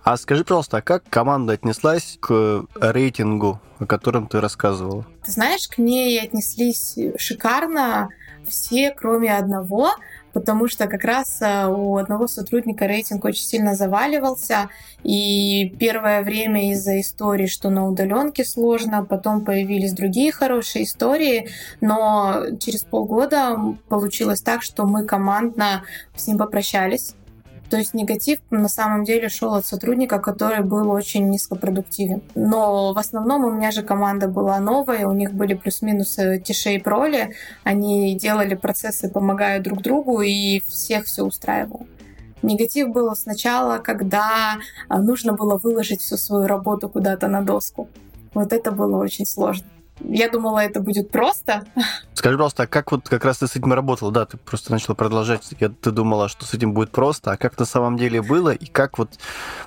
А 0.02 0.16
скажи, 0.16 0.44
пожалуйста, 0.44 0.78
а 0.78 0.82
как 0.82 1.04
команда 1.08 1.54
отнеслась 1.54 2.18
к 2.20 2.64
рейтингу, 2.80 3.60
о 3.78 3.86
котором 3.86 4.26
ты 4.26 4.40
рассказывала? 4.40 5.06
Ты 5.24 5.32
знаешь, 5.32 5.68
к 5.68 5.78
ней 5.78 6.20
отнеслись 6.20 6.98
шикарно 7.16 8.08
все, 8.46 8.90
кроме 8.90 9.34
одного 9.34 9.90
потому 10.34 10.68
что 10.68 10.86
как 10.88 11.04
раз 11.04 11.40
э, 11.40 11.66
у 11.66 11.96
одного 11.96 12.26
сотрудника 12.26 12.86
рейтинг 12.86 13.24
очень 13.24 13.44
сильно 13.44 13.74
заваливался, 13.74 14.68
и 15.04 15.74
первое 15.78 16.22
время 16.22 16.72
из-за 16.72 17.00
истории, 17.00 17.46
что 17.46 17.70
на 17.70 17.88
удаленке 17.88 18.44
сложно, 18.44 19.04
потом 19.04 19.44
появились 19.44 19.92
другие 19.92 20.32
хорошие 20.32 20.84
истории, 20.84 21.48
но 21.80 22.44
через 22.60 22.82
полгода 22.82 23.56
получилось 23.88 24.42
так, 24.42 24.62
что 24.62 24.84
мы 24.84 25.06
командно 25.06 25.84
с 26.16 26.26
ним 26.26 26.36
попрощались, 26.36 27.14
то 27.70 27.76
есть 27.76 27.94
негатив 27.94 28.38
на 28.50 28.68
самом 28.68 29.04
деле 29.04 29.28
шел 29.28 29.54
от 29.54 29.66
сотрудника, 29.66 30.18
который 30.18 30.62
был 30.62 30.90
очень 30.90 31.28
низкопродуктивен. 31.28 32.22
Но 32.34 32.92
в 32.92 32.98
основном 32.98 33.44
у 33.44 33.50
меня 33.50 33.70
же 33.70 33.82
команда 33.82 34.28
была 34.28 34.60
новая, 34.60 35.06
у 35.06 35.12
них 35.12 35.32
были 35.32 35.54
плюс-минус 35.54 36.18
тише 36.44 36.74
и 36.74 36.78
проли, 36.78 37.34
они 37.64 38.16
делали 38.16 38.54
процессы, 38.54 39.08
помогая 39.08 39.60
друг 39.60 39.82
другу, 39.82 40.20
и 40.20 40.60
всех 40.60 41.06
все 41.06 41.24
устраивало. 41.24 41.86
Негатив 42.42 42.90
был 42.90 43.14
сначала, 43.16 43.78
когда 43.78 44.56
а, 44.88 45.00
нужно 45.00 45.32
было 45.32 45.56
выложить 45.56 46.02
всю 46.02 46.18
свою 46.18 46.46
работу 46.46 46.90
куда-то 46.90 47.26
на 47.26 47.40
доску. 47.40 47.88
Вот 48.34 48.52
это 48.52 48.70
было 48.70 48.98
очень 48.98 49.24
сложно. 49.24 49.66
Я 50.00 50.28
думала, 50.28 50.60
это 50.60 50.80
будет 50.80 51.10
просто. 51.10 51.64
Скажи, 52.14 52.36
пожалуйста, 52.36 52.64
а 52.64 52.66
как 52.66 52.92
вот 52.92 53.08
как 53.08 53.24
раз 53.24 53.38
ты 53.38 53.46
с 53.46 53.56
этим 53.56 53.72
работала? 53.72 54.10
Да, 54.10 54.26
ты 54.26 54.36
просто 54.36 54.72
начала 54.72 54.94
продолжать. 54.94 55.48
Я, 55.60 55.68
ты 55.68 55.90
думала, 55.90 56.28
что 56.28 56.44
с 56.44 56.54
этим 56.54 56.72
будет 56.72 56.90
просто, 56.90 57.32
а 57.32 57.36
как 57.36 57.58
на 57.58 57.64
самом 57.64 57.96
деле 57.96 58.20
было, 58.20 58.50
и 58.50 58.66
как 58.66 58.98
вот, 58.98 59.10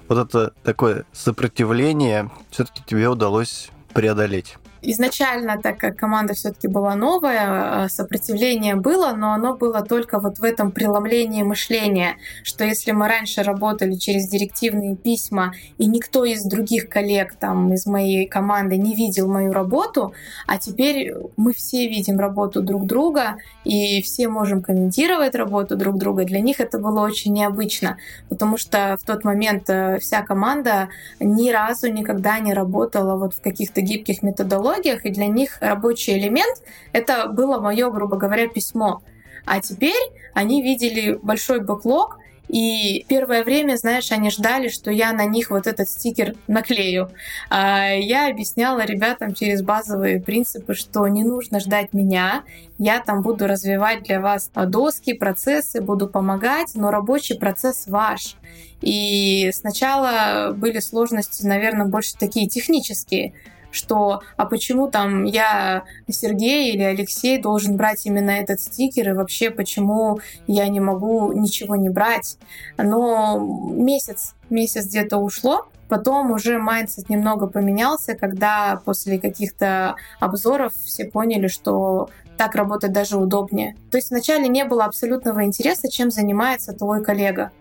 вот 0.08 0.18
это 0.18 0.54
такое 0.64 1.06
сопротивление 1.14 2.30
все-таки 2.50 2.84
тебе 2.86 3.08
удалось 3.08 3.70
преодолеть? 3.94 4.58
Изначально, 4.82 5.60
так 5.62 5.78
как 5.78 5.96
команда 5.98 6.34
все-таки 6.34 6.68
была 6.68 6.96
новая, 6.96 7.86
э, 7.86 7.90
сопротивление 7.90 8.76
было, 8.76 9.14
но 9.14 9.34
оно 9.34 9.56
было 9.56 9.82
только 9.82 10.20
вот 10.20 10.40
в 10.40 10.44
этом 10.44 10.72
преломлении 10.72 11.44
мышления, 11.44 12.18
что 12.44 12.64
если 12.64 12.92
мы 12.92 13.08
раньше 13.08 13.44
работали 13.44 13.96
через 13.96 14.28
директивные 14.28 14.96
письма, 14.96 15.54
и 15.78 15.88
никто 15.88 16.26
из 16.26 16.44
других 16.44 16.90
коллег 16.90 17.36
там 17.36 17.74
из 17.74 17.86
моей 17.86 18.28
команды 18.28 18.78
не 18.78 18.96
видел 18.96 19.28
мою 19.28 19.52
работу, 19.54 20.14
а 20.46 20.58
теперь 20.58 21.14
мы 21.36 21.54
все 21.54 21.88
видим 21.88 22.20
работу 22.20 22.62
друг 22.62 22.86
друга, 22.86 23.38
и 23.64 24.02
все 24.02 24.28
можем 24.28 24.62
комментировать 24.62 25.36
работу 25.36 25.76
друг 25.76 25.98
друга, 25.98 26.24
для 26.24 26.40
них 26.40 26.60
это 26.60 26.80
было 26.80 27.02
очень 27.02 27.34
необычно, 27.34 27.98
потому 28.30 28.58
что 28.58 28.98
в 29.02 29.06
тот 29.06 29.24
момент 29.24 29.70
э, 29.70 30.00
вся 30.00 30.22
команда 30.22 30.90
ни 31.20 31.52
разу 31.52 31.92
никогда 31.92 32.40
не 32.40 32.54
работала 32.54 33.18
вот 33.18 33.34
в 33.34 33.42
каких-то 33.42 33.82
гибких 33.82 34.24
методологиях, 34.24 34.67
технологиях, 34.68 35.06
и 35.06 35.10
для 35.10 35.28
них 35.28 35.58
рабочий 35.62 36.18
элемент— 36.18 36.62
это 36.94 37.28
было 37.28 37.60
мое, 37.60 37.90
грубо 37.90 38.18
говоря, 38.18 38.48
письмо. 38.48 39.02
А 39.46 39.62
теперь 39.62 40.12
они 40.34 40.62
видели 40.62 41.18
большой 41.22 41.62
бэклог, 41.62 42.18
и 42.50 43.06
первое 43.10 43.44
время, 43.44 43.76
знаешь, 43.76 44.10
они 44.14 44.30
ждали, 44.30 44.70
что 44.70 44.90
я 44.90 45.12
на 45.12 45.26
них 45.26 45.50
вот 45.50 45.68
этот 45.68 45.90
стикер 45.90 46.34
наклею. 46.48 47.12
А 47.50 47.90
я 47.90 48.30
объясняла 48.30 48.86
ребятам 48.86 49.34
через 49.34 49.62
базовые 49.62 50.22
принципы, 50.22 50.74
что 50.74 51.06
не 51.10 51.26
нужно 51.26 51.60
ждать 51.60 51.92
меня. 51.92 52.44
Я 52.78 53.02
там 53.02 53.22
буду 53.22 53.48
развивать 53.48 54.04
для 54.04 54.22
вас 54.22 54.50
доски, 54.54 55.14
процессы, 55.14 55.82
буду 55.82 56.08
помогать, 56.08 56.72
но 56.74 56.90
рабочий 56.90 57.36
процесс 57.38 57.86
ваш. 57.88 58.38
И 58.82 59.52
сначала 59.54 60.54
были 60.54 60.80
сложности, 60.80 61.46
наверное, 61.46 61.86
больше 61.86 62.16
такие 62.18 62.48
технические 62.48 63.34
что 63.72 64.22
а 64.36 64.46
почему 64.46 64.90
там 64.90 65.24
я, 65.24 65.84
Сергей 66.10 66.74
или 66.74 66.84
Алексей 66.84 67.42
должен 67.42 67.78
брать 67.78 68.06
именно 68.06 68.32
этот 68.32 68.60
стикер, 68.60 69.10
и 69.10 69.14
вообще 69.14 69.50
почему 69.50 70.20
я 70.48 70.68
не 70.68 70.80
могу 70.80 71.32
ничего 71.34 71.76
не 71.76 71.90
брать. 71.90 72.38
Но 72.78 73.40
месяц, 73.40 74.36
месяц 74.50 74.88
где-то 74.88 75.18
ушло, 75.18 75.68
Потом 75.90 76.32
уже 76.32 76.58
mindset 76.60 77.10
немного 77.10 77.48
поменялся, 77.48 78.14
когда 78.16 78.82
после 78.84 79.20
каких-то 79.20 79.96
обзоров 80.20 80.74
все 80.74 81.06
поняли, 81.06 81.48
что 81.48 82.10
так 82.38 82.56
работать 82.56 82.92
даже 82.92 83.18
удобнее. 83.18 83.76
То 83.90 83.98
есть 83.98 84.12
вначале 84.12 84.48
не 84.48 84.64
было 84.64 84.86
абсолютного 84.86 85.44
интереса, 85.44 85.90
чем 85.90 86.12
занимается 86.12 86.74
твой 86.74 87.04
коллега 87.04 87.52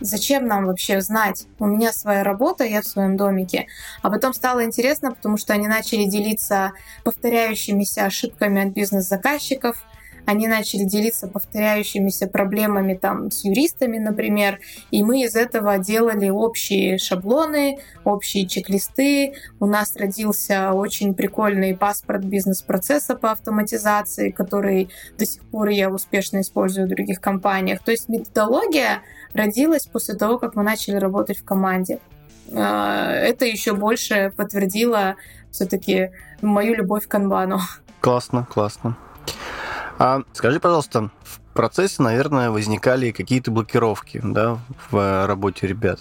зачем 0.00 0.46
нам 0.46 0.66
вообще 0.66 1.00
знать? 1.00 1.46
У 1.58 1.66
меня 1.66 1.92
своя 1.92 2.22
работа, 2.22 2.64
я 2.64 2.82
в 2.82 2.86
своем 2.86 3.16
домике. 3.16 3.66
А 4.02 4.10
потом 4.10 4.34
стало 4.34 4.64
интересно, 4.64 5.12
потому 5.12 5.36
что 5.36 5.52
они 5.52 5.68
начали 5.68 6.04
делиться 6.04 6.72
повторяющимися 7.04 8.04
ошибками 8.04 8.66
от 8.66 8.72
бизнес-заказчиков, 8.72 9.84
они 10.26 10.48
начали 10.48 10.84
делиться 10.84 11.28
повторяющимися 11.28 12.26
проблемами 12.26 12.94
там 12.94 13.30
с 13.30 13.44
юристами, 13.44 13.98
например, 13.98 14.60
и 14.90 15.02
мы 15.02 15.22
из 15.22 15.36
этого 15.36 15.78
делали 15.78 16.28
общие 16.28 16.98
шаблоны, 16.98 17.78
общие 18.04 18.46
чек-листы. 18.46 19.34
У 19.60 19.66
нас 19.66 19.96
родился 19.96 20.72
очень 20.72 21.14
прикольный 21.14 21.76
паспорт 21.76 22.24
бизнес-процесса 22.24 23.16
по 23.16 23.32
автоматизации, 23.32 24.30
который 24.30 24.88
до 25.18 25.26
сих 25.26 25.42
пор 25.42 25.68
я 25.68 25.90
успешно 25.90 26.40
использую 26.40 26.86
в 26.86 26.90
других 26.90 27.20
компаниях. 27.20 27.82
То 27.82 27.90
есть 27.90 28.08
методология 28.08 29.02
родилась 29.32 29.86
после 29.86 30.14
того, 30.14 30.38
как 30.38 30.54
мы 30.54 30.62
начали 30.62 30.96
работать 30.96 31.38
в 31.38 31.44
команде. 31.44 31.98
А, 32.52 33.12
это 33.12 33.44
еще 33.44 33.74
больше 33.74 34.32
подтвердило 34.36 35.16
все-таки 35.50 36.10
мою 36.42 36.74
любовь 36.74 37.06
к 37.06 37.10
канбану. 37.10 37.60
Классно, 38.00 38.46
классно. 38.50 38.96
А 39.98 40.22
скажи, 40.32 40.60
пожалуйста, 40.60 41.10
в 41.22 41.40
процессе, 41.54 42.02
наверное, 42.02 42.50
возникали 42.50 43.12
какие-то 43.12 43.50
блокировки 43.50 44.20
да, 44.22 44.58
в 44.90 45.26
работе 45.26 45.66
ребят. 45.66 46.00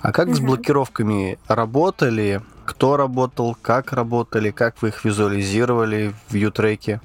А 0.00 0.12
как 0.12 0.28
угу. 0.28 0.34
с 0.36 0.40
блокировками 0.40 1.38
работали? 1.46 2.40
Кто 2.64 2.96
работал, 2.96 3.56
как 3.60 3.92
работали, 3.92 4.50
как 4.50 4.80
вы 4.82 4.88
их 4.88 5.04
визуализировали 5.04 6.14
в 6.28 6.34
Ютреке? 6.34 7.00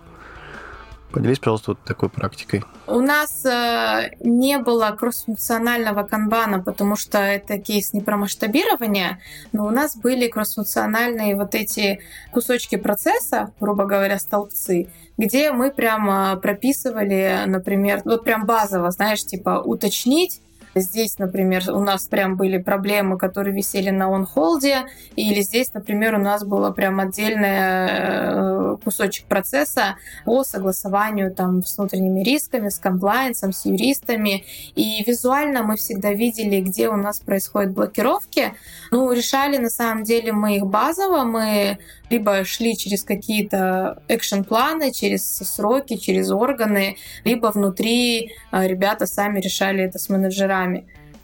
Поделись, 1.14 1.38
пожалуйста, 1.38 1.72
вот 1.72 1.80
такой 1.84 2.10
практикой. 2.10 2.64
У 2.88 3.00
нас 3.00 3.46
э, 3.46 4.16
не 4.22 4.58
было 4.58 4.90
кроссфункционального 5.00 6.02
канбана, 6.02 6.60
потому 6.60 6.96
что 6.96 7.20
это 7.20 7.60
кейс 7.60 7.94
не 7.94 8.02
про 8.02 8.18
масштабирование, 8.18 9.20
но 9.52 9.68
у 9.68 9.70
нас 9.70 9.96
были 9.96 10.28
кроссфункциональные 10.28 11.36
вот 11.36 11.54
эти 11.54 12.00
кусочки 12.32 12.78
процесса, 12.78 13.54
грубо 13.60 13.86
говоря, 13.86 14.18
столбцы, 14.18 14.90
где 15.20 15.52
мы 15.52 15.70
прямо 15.70 16.36
прописывали, 16.38 17.44
например, 17.46 18.02
вот 18.06 18.24
прям 18.24 18.48
базово, 18.48 18.90
знаешь, 18.90 19.24
типа 19.24 19.62
уточнить, 19.64 20.42
Здесь, 20.76 21.20
например, 21.20 21.64
у 21.72 21.80
нас 21.80 22.08
прям 22.08 22.36
были 22.36 22.58
проблемы, 22.58 23.18
которые 23.18 23.56
висели 23.56 23.92
на 23.92 24.10
он-холде, 24.10 24.86
или 25.16 25.42
здесь, 25.42 25.74
например, 25.74 26.16
у 26.16 26.20
нас 26.20 26.44
было 26.44 26.72
прям 26.72 27.00
отдельный 27.00 28.74
э, 28.74 28.78
кусочек 28.84 29.26
процесса 29.26 29.96
по 30.26 30.44
согласованию 30.44 31.32
там 31.32 31.64
с 31.64 31.78
внутренними 31.78 32.24
рисками, 32.24 32.70
с 32.70 32.80
комплайенсом, 32.80 33.54
с 33.54 33.66
юристами. 33.66 34.46
И 34.76 35.04
визуально 35.06 35.64
мы 35.64 35.76
всегда 35.78 36.12
видели, 36.14 36.60
где 36.62 36.90
у 36.90 36.96
нас 36.96 37.20
происходят 37.20 37.74
блокировки. 37.74 38.54
Ну, 38.92 39.12
решали 39.12 39.58
на 39.58 39.70
самом 39.70 40.04
деле 40.04 40.32
мы 40.32 40.58
их 40.58 40.66
базово, 40.66 41.24
мы 41.24 41.78
либо 42.10 42.44
шли 42.46 42.78
через 42.78 43.04
какие-то 43.04 44.02
экшен-планы, 44.08 44.92
через 44.92 45.26
сроки, 45.26 45.98
через 45.98 46.32
органы, 46.32 46.98
либо 47.24 47.48
внутри 47.48 48.32
э, 48.52 48.68
ребята 48.68 49.08
сами 49.08 49.40
решали 49.40 49.84
это 49.84 49.98
с 49.98 50.10
менеджерами. 50.10 50.63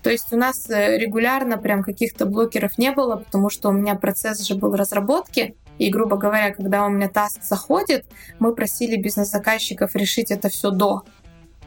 То 0.02 0.10
есть 0.10 0.32
у 0.32 0.38
нас 0.38 0.70
э, 0.70 0.98
регулярно 0.98 1.58
прям 1.58 1.84
каких-то 1.84 2.26
блокеров 2.26 2.78
не 2.78 2.92
было, 2.92 3.18
потому 3.18 3.50
что 3.50 3.70
у 3.70 3.72
меня 3.74 3.96
процесс 3.96 4.48
же 4.48 4.56
был 4.56 4.76
разработки, 4.76 5.56
и, 5.78 5.90
грубо 5.90 6.18
говоря, 6.18 6.54
когда 6.54 6.86
у 6.86 6.90
меня 6.90 7.10
таск 7.10 7.44
заходит, 7.44 8.06
мы 8.40 8.54
просили 8.54 8.96
бизнес-заказчиков 8.96 9.96
решить 9.96 10.32
это 10.32 10.50
все 10.50 10.72
до. 10.72 11.04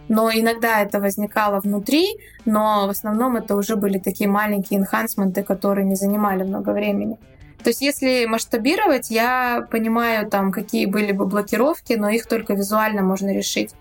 Но 0.08 0.30
иногда 0.30 0.80
это 0.80 1.00
возникало 1.00 1.60
внутри, 1.60 2.18
но 2.44 2.86
в 2.86 2.90
основном 2.90 3.36
это 3.36 3.56
уже 3.56 3.76
были 3.76 3.98
такие 3.98 4.28
маленькие 4.28 4.80
энхансменты, 4.80 5.42
которые 5.42 5.86
не 5.86 5.94
занимали 5.94 6.42
много 6.42 6.70
времени. 6.70 7.18
То 7.62 7.70
есть 7.70 7.80
если 7.80 8.26
масштабировать, 8.26 9.10
я 9.10 9.66
понимаю, 9.70 10.28
там, 10.28 10.52
какие 10.52 10.86
были 10.86 11.12
бы 11.12 11.26
блокировки, 11.26 11.92
но 11.94 12.10
их 12.10 12.26
только 12.26 12.54
визуально 12.54 13.02
можно 13.02 13.32
решить. 13.32 13.74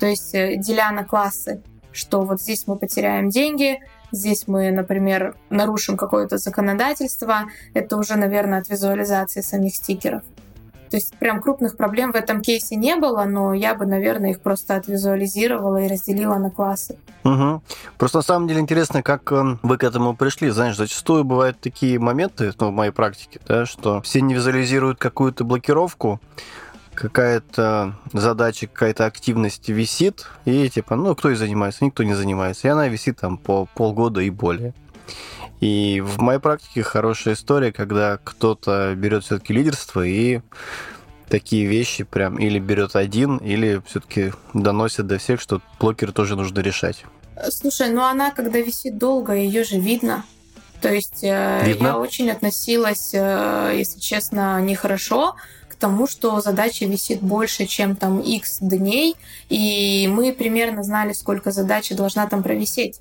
То 0.00 0.06
есть 0.06 0.34
э, 0.34 0.56
деля 0.56 0.90
на 0.92 1.04
классы, 1.04 1.62
что 1.98 2.22
вот 2.22 2.40
здесь 2.40 2.64
мы 2.66 2.76
потеряем 2.76 3.28
деньги, 3.28 3.80
здесь 4.12 4.46
мы, 4.46 4.70
например, 4.70 5.36
нарушим 5.50 5.96
какое-то 5.96 6.38
законодательство, 6.38 7.46
это 7.74 7.96
уже, 7.96 8.16
наверное, 8.16 8.60
от 8.60 8.68
визуализации 8.68 9.40
самих 9.40 9.74
стикеров. 9.74 10.22
То 10.90 10.96
есть 10.96 11.16
прям 11.18 11.42
крупных 11.42 11.76
проблем 11.76 12.12
в 12.12 12.16
этом 12.16 12.40
кейсе 12.40 12.76
не 12.76 12.96
было, 12.96 13.24
но 13.24 13.52
я 13.52 13.74
бы, 13.74 13.84
наверное, 13.84 14.30
их 14.30 14.40
просто 14.40 14.76
отвизуализировала 14.76 15.82
и 15.82 15.88
разделила 15.88 16.36
на 16.36 16.50
классы. 16.50 16.96
Угу. 17.24 17.62
Просто 17.98 18.18
на 18.18 18.22
самом 18.22 18.48
деле 18.48 18.60
интересно, 18.60 19.02
как 19.02 19.30
эм, 19.32 19.58
вы 19.62 19.76
к 19.76 19.84
этому 19.84 20.16
пришли. 20.16 20.48
Знаешь, 20.48 20.76
зачастую 20.76 21.24
бывают 21.24 21.60
такие 21.60 21.98
моменты, 21.98 22.52
ну, 22.58 22.68
в 22.68 22.72
моей 22.72 22.90
практике, 22.90 23.40
да, 23.46 23.66
что 23.66 24.00
все 24.00 24.22
не 24.22 24.34
визуализируют 24.34 24.98
какую-то 24.98 25.44
блокировку, 25.44 26.20
какая-то 26.98 27.94
задача, 28.12 28.66
какая-то 28.66 29.06
активность 29.06 29.68
висит, 29.68 30.26
и 30.44 30.68
типа, 30.68 30.96
ну, 30.96 31.14
кто 31.14 31.30
и 31.30 31.34
занимается, 31.34 31.84
никто 31.84 32.02
не 32.02 32.14
занимается. 32.14 32.66
И 32.66 32.70
она 32.70 32.88
висит 32.88 33.18
там 33.20 33.38
по 33.38 33.66
полгода 33.66 34.20
и 34.20 34.30
более. 34.30 34.74
И 35.60 36.02
в 36.04 36.20
моей 36.20 36.40
практике 36.40 36.82
хорошая 36.82 37.34
история, 37.34 37.72
когда 37.72 38.18
кто-то 38.22 38.94
берет 38.96 39.24
все-таки 39.24 39.52
лидерство 39.52 40.04
и 40.04 40.40
такие 41.28 41.66
вещи 41.66 42.04
прям 42.04 42.36
или 42.38 42.58
берет 42.58 42.96
один, 42.96 43.36
или 43.38 43.80
все-таки 43.86 44.32
доносит 44.54 45.06
до 45.06 45.18
всех, 45.18 45.40
что 45.40 45.60
блокер 45.78 46.12
тоже 46.12 46.36
нужно 46.36 46.60
решать. 46.60 47.04
Слушай, 47.50 47.90
ну 47.90 48.02
она, 48.02 48.30
когда 48.32 48.58
висит 48.58 48.98
долго, 48.98 49.34
ее 49.34 49.62
же 49.62 49.78
видно. 49.78 50.24
То 50.80 50.92
есть 50.92 51.24
э, 51.24 51.62
видно? 51.64 51.88
я 51.88 51.98
очень 51.98 52.30
относилась, 52.30 53.10
э, 53.12 53.74
если 53.76 53.98
честно, 53.98 54.60
нехорошо 54.60 55.32
к 55.32 55.38
тому, 55.78 56.06
что 56.06 56.40
задача 56.40 56.84
висит 56.84 57.20
больше, 57.20 57.66
чем 57.66 57.96
там 57.96 58.20
X 58.20 58.58
дней, 58.60 59.16
и 59.48 60.08
мы 60.12 60.32
примерно 60.32 60.82
знали, 60.82 61.12
сколько 61.12 61.50
задача 61.50 61.94
должна 61.94 62.26
там 62.26 62.42
провисеть. 62.42 63.00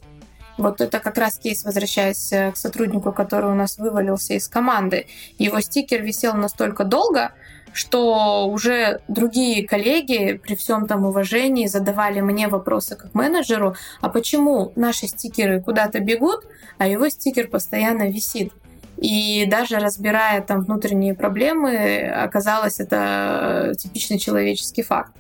Вот 0.58 0.82
это 0.82 1.00
как 1.00 1.18
раз 1.18 1.38
кейс, 1.38 1.64
возвращаясь 1.64 2.32
э, 2.32 2.52
к 2.52 2.58
сотруднику, 2.58 3.12
который 3.12 3.52
у 3.52 3.56
нас 3.56 3.78
вывалился 3.78 4.34
из 4.34 4.48
команды. 4.48 5.06
Его 5.38 5.62
стикер 5.62 6.02
висел 6.02 6.34
настолько 6.34 6.84
долго, 6.84 7.32
что 7.74 8.48
уже 8.48 9.02
другие 9.08 9.68
коллеги 9.68 10.42
при 10.44 10.56
всем 10.56 10.88
там 10.88 11.06
уважении 11.06 11.68
задавали 11.68 12.22
мне 12.22 12.48
вопросы 12.48 12.96
как 12.96 13.14
менеджеру, 13.14 13.76
а 14.02 14.10
почему 14.10 14.72
наши 14.76 15.08
стикеры 15.08 15.62
куда-то 15.62 16.00
бегут, 16.00 16.46
а 16.80 16.88
его 16.88 17.08
стикер 17.10 17.48
постоянно 17.48 18.10
висит. 18.10 18.52
И 18.98 19.46
даже 19.46 19.78
разбирая 19.78 20.42
там 20.42 20.62
внутренние 20.62 21.14
проблемы, 21.14 22.00
оказалось 22.02 22.80
это 22.80 23.74
типичный 23.78 24.18
человеческий 24.18 24.82
факт. 24.82 25.12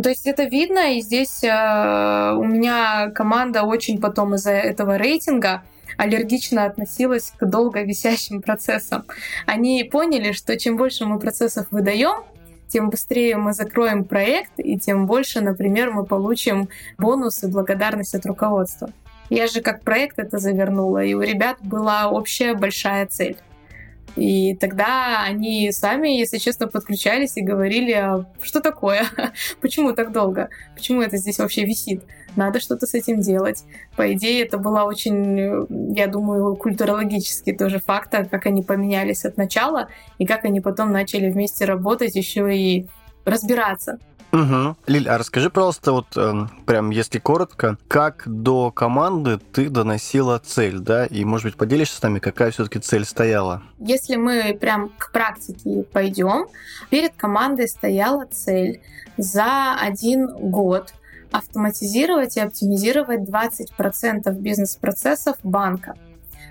То 0.00 0.08
есть 0.08 0.26
это 0.26 0.44
видно, 0.44 0.96
и 0.96 1.00
здесь 1.00 1.44
э, 1.44 2.32
у 2.36 2.44
меня 2.44 3.10
команда 3.10 3.62
очень 3.62 4.00
потом 4.00 4.34
из-за 4.34 4.50
этого 4.50 4.96
рейтинга 4.96 5.62
аллергично 5.96 6.64
относилась 6.64 7.32
к 7.36 7.46
долго 7.46 7.82
висящим 7.82 8.42
процессам. 8.42 9.04
Они 9.46 9.84
поняли, 9.84 10.32
что 10.32 10.58
чем 10.58 10.76
больше 10.76 11.04
мы 11.06 11.20
процессов 11.20 11.66
выдаем, 11.70 12.24
тем 12.66 12.90
быстрее 12.90 13.36
мы 13.36 13.52
закроем 13.52 14.04
проект, 14.04 14.50
и 14.56 14.76
тем 14.76 15.06
больше, 15.06 15.40
например, 15.40 15.92
мы 15.92 16.04
получим 16.04 16.68
бонус 16.98 17.44
и 17.44 17.46
благодарность 17.46 18.16
от 18.16 18.26
руководства. 18.26 18.90
Я 19.30 19.46
же 19.46 19.60
как 19.62 19.82
проект 19.82 20.18
это 20.18 20.38
завернула, 20.38 21.02
и 21.04 21.14
у 21.14 21.20
ребят 21.20 21.58
была 21.62 22.10
общая 22.10 22.54
большая 22.54 23.06
цель. 23.06 23.36
И 24.16 24.54
тогда 24.54 25.24
они 25.24 25.72
сами, 25.72 26.08
если 26.08 26.38
честно, 26.38 26.68
подключались 26.68 27.36
и 27.36 27.42
говорили, 27.42 27.92
а 27.92 28.26
что 28.42 28.60
такое? 28.60 29.06
Почему 29.60 29.92
так 29.92 30.12
долго? 30.12 30.50
Почему 30.74 31.02
это 31.02 31.16
здесь 31.16 31.38
вообще 31.38 31.64
висит? 31.64 32.04
Надо 32.36 32.60
что-то 32.60 32.86
с 32.86 32.94
этим 32.94 33.20
делать. 33.20 33.64
По 33.96 34.12
идее, 34.12 34.44
это 34.44 34.58
была 34.58 34.84
очень, 34.84 35.96
я 35.96 36.06
думаю, 36.06 36.54
культурологический 36.54 37.56
тоже 37.56 37.80
фактор, 37.84 38.26
как 38.26 38.46
они 38.46 38.62
поменялись 38.62 39.24
от 39.24 39.36
начала 39.36 39.88
и 40.18 40.26
как 40.26 40.44
они 40.44 40.60
потом 40.60 40.92
начали 40.92 41.28
вместе 41.28 41.64
работать 41.64 42.14
еще 42.14 42.56
и 42.56 42.86
разбираться 43.24 43.98
Угу. 44.34 44.76
Лиль, 44.88 45.08
а 45.08 45.16
расскажи, 45.16 45.48
пожалуйста, 45.48 45.92
вот 45.92 46.06
э, 46.16 46.46
прям 46.66 46.90
если 46.90 47.20
коротко, 47.20 47.78
как 47.86 48.24
до 48.26 48.72
команды 48.72 49.38
ты 49.38 49.68
доносила 49.68 50.40
цель, 50.44 50.80
да, 50.80 51.06
и, 51.06 51.24
может 51.24 51.46
быть, 51.46 51.56
поделишься 51.56 51.98
с 51.98 52.02
нами, 52.02 52.18
какая 52.18 52.50
все-таки 52.50 52.80
цель 52.80 53.04
стояла? 53.04 53.62
Если 53.78 54.16
мы 54.16 54.58
прям 54.60 54.90
к 54.98 55.12
практике 55.12 55.84
пойдем, 55.84 56.48
перед 56.90 57.14
командой 57.14 57.68
стояла 57.68 58.26
цель 58.26 58.80
за 59.16 59.76
один 59.80 60.26
год 60.26 60.92
автоматизировать 61.30 62.36
и 62.36 62.40
оптимизировать 62.40 63.20
20% 63.28 64.32
бизнес-процессов 64.32 65.36
банка. 65.44 65.94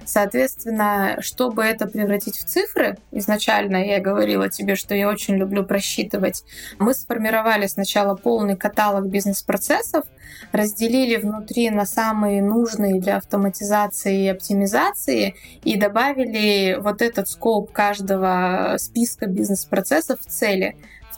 Соответственно, 0.05 1.17
чтобы 1.19 1.63
это 1.63 1.87
превратить 1.87 2.37
в 2.37 2.45
цифры, 2.45 2.97
изначально 3.11 3.77
я 3.85 3.99
говорила 3.99 4.49
тебе, 4.49 4.75
что 4.75 4.95
я 4.95 5.09
очень 5.09 5.35
люблю 5.35 5.63
просчитывать, 5.65 6.43
мы 6.79 6.93
сформировали 6.93 7.67
сначала 7.67 8.15
полный 8.15 8.55
каталог 8.55 9.05
бизнес-процессов, 9.05 10.05
разделили 10.51 11.17
внутри 11.17 11.69
на 11.69 11.85
самые 11.85 12.41
нужные 12.41 12.99
для 12.99 13.17
автоматизации 13.17 14.25
и 14.25 14.29
оптимизации 14.29 15.35
и 15.63 15.77
добавили 15.77 16.77
вот 16.79 17.01
этот 17.01 17.29
скоп 17.29 17.71
каждого 17.71 18.75
списка 18.77 19.27
бизнес-процессов 19.27 20.19
в 20.21 20.25
цели 20.25 20.75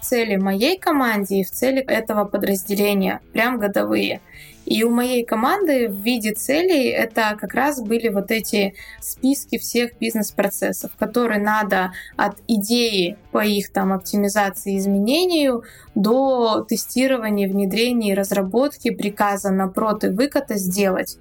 цели 0.08 0.36
моей 0.36 0.78
команде 0.78 1.40
и 1.40 1.44
в 1.44 1.52
цели 1.52 1.82
этого 1.82 2.26
подразделения, 2.26 3.22
прям 3.34 3.60
годовые. 3.60 4.22
И 4.66 4.84
у 4.84 4.90
моей 4.90 5.24
команды 5.24 5.88
в 5.88 6.02
виде 6.02 6.34
целей 6.34 6.90
это 6.90 7.38
как 7.40 7.54
раз 7.54 7.82
были 7.82 8.10
вот 8.10 8.32
эти 8.32 8.74
списки 9.00 9.60
всех 9.60 9.92
бизнес-процессов, 10.00 10.92
которые 10.98 11.40
надо 11.40 11.94
от 12.16 12.38
идеи 12.48 13.16
по 13.32 13.46
их 13.46 13.72
там 13.72 13.94
оптимизации 13.94 14.74
и 14.74 14.78
изменению 14.80 15.64
до 15.94 16.66
тестирования, 16.68 17.48
внедрения 17.48 18.12
и 18.12 18.16
разработки 18.16 18.90
приказа 18.90 19.52
на 19.52 19.68
прот 19.68 20.04
и 20.04 20.08
выката 20.08 20.56
сделать. 20.56 21.20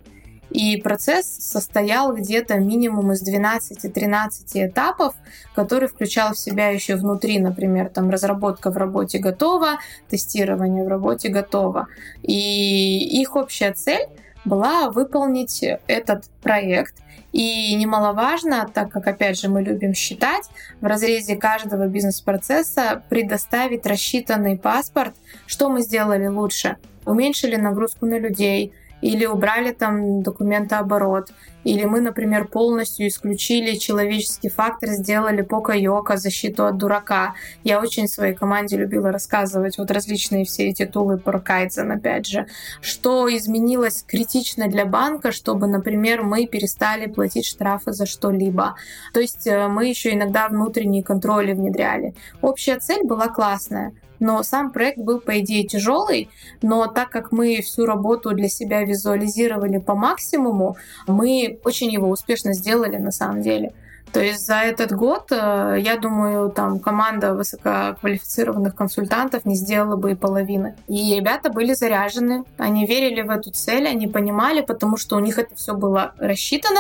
И 0.55 0.77
процесс 0.77 1.27
состоял 1.27 2.15
где-то 2.15 2.61
минимум 2.61 3.11
из 3.11 3.29
12-13 3.29 4.69
этапов, 4.69 5.17
который 5.53 5.89
включал 5.89 6.33
в 6.33 6.39
себя 6.39 6.69
еще 6.69 6.95
внутри, 6.95 7.41
например, 7.41 7.89
там 7.89 8.09
разработка 8.09 8.71
в 8.71 8.77
работе 8.77 9.19
готова, 9.19 9.81
тестирование 10.09 10.85
в 10.85 10.89
работе 10.89 11.29
готово. 11.29 11.89
И 12.23 13.21
их 13.21 13.35
общая 13.35 13.73
цель 13.73 14.07
была 14.45 14.91
выполнить 14.91 15.65
этот 15.89 16.27
проект. 16.41 16.95
И 17.33 17.75
немаловажно, 17.75 18.71
так 18.73 18.91
как, 18.91 19.09
опять 19.09 19.41
же, 19.41 19.49
мы 19.49 19.61
любим 19.61 19.93
считать, 19.93 20.45
в 20.81 20.87
разрезе 20.87 21.35
каждого 21.35 21.89
бизнес-процесса 21.89 23.03
предоставить 23.09 23.87
рассчитанный 23.87 24.57
паспорт, 24.57 25.17
что 25.47 25.69
мы 25.69 25.83
сделали 25.83 26.29
лучше. 26.29 26.77
Уменьшили 27.07 27.57
нагрузку 27.57 28.07
на 28.07 28.21
людей, 28.21 28.73
или 29.05 29.27
убрали 29.27 29.73
там 29.73 30.23
документооборот, 30.23 31.29
или 31.65 31.85
мы, 31.85 32.01
например, 32.01 32.49
полностью 32.49 33.07
исключили 33.07 33.77
человеческий 33.77 34.49
фактор, 34.49 34.91
сделали 34.91 35.43
пока-йока, 35.43 36.17
защиту 36.17 36.65
от 36.65 36.79
дурака. 36.79 37.35
Я 37.65 37.81
очень 37.81 38.09
своей 38.09 38.35
команде 38.35 38.79
любила 38.79 39.13
рассказывать 39.13 39.77
вот 39.77 39.91
различные 39.91 40.47
все 40.47 40.71
эти 40.71 40.87
тулы 40.87 41.19
про 41.19 41.39
кайдзен, 41.39 41.93
опять 41.93 42.27
же. 42.27 42.47
Что 42.81 43.29
изменилось 43.29 44.05
критично 44.09 44.69
для 44.69 44.87
банка, 44.87 45.33
чтобы, 45.33 45.67
например, 45.67 46.23
мы 46.23 46.47
перестали 46.47 47.07
платить 47.07 47.47
штрафы 47.47 47.93
за 47.93 48.07
что-либо. 48.07 48.75
То 49.13 49.21
есть 49.21 49.47
э, 49.47 49.69
мы 49.69 49.87
еще 49.87 50.15
иногда 50.15 50.49
внутренние 50.49 51.03
контроли 51.03 51.53
внедряли. 51.53 52.15
Общая 52.41 52.79
цель 52.79 53.05
была 53.05 53.29
классная 53.29 53.93
но 54.21 54.43
сам 54.43 54.73
проект 54.73 54.99
был, 54.99 55.21
по 55.21 55.41
идее, 55.41 55.65
тяжелый, 55.65 56.29
но 56.63 56.87
так 56.87 57.11
как 57.11 57.33
мы 57.33 57.61
всю 57.63 57.87
работу 57.87 58.33
для 58.33 58.49
себя 58.49 58.83
визуализировали 58.85 59.79
по 59.79 59.95
максимуму, 59.95 60.77
мы 61.07 61.59
очень 61.65 61.91
его 61.91 62.09
успешно 62.09 62.55
сделали 62.55 62.97
на 62.97 63.11
самом 63.11 63.43
деле. 63.43 63.73
То 64.15 64.23
есть 64.23 64.47
за 64.47 64.59
этот 64.61 64.93
год, 64.93 65.33
э, 65.33 65.79
я 65.81 65.97
думаю, 65.97 66.49
там 66.49 66.79
команда 66.79 67.35
высококвалифицированных 67.35 68.77
консультантов 68.77 69.45
не 69.45 69.57
сделала 69.57 69.97
бы 69.97 70.13
и 70.13 70.15
половины. 70.15 70.77
И 70.87 71.17
ребята 71.17 71.51
были 71.51 71.75
заряжены, 71.75 72.45
они 72.57 72.87
верили 72.87 73.23
в 73.23 73.31
эту 73.31 73.51
цель, 73.51 73.89
они 73.89 74.07
понимали, 74.07 74.61
потому 74.61 74.97
что 74.99 75.17
у 75.17 75.19
них 75.19 75.41
это 75.41 75.57
все 75.57 75.75
было 75.75 76.15
рассчитано, 76.19 76.79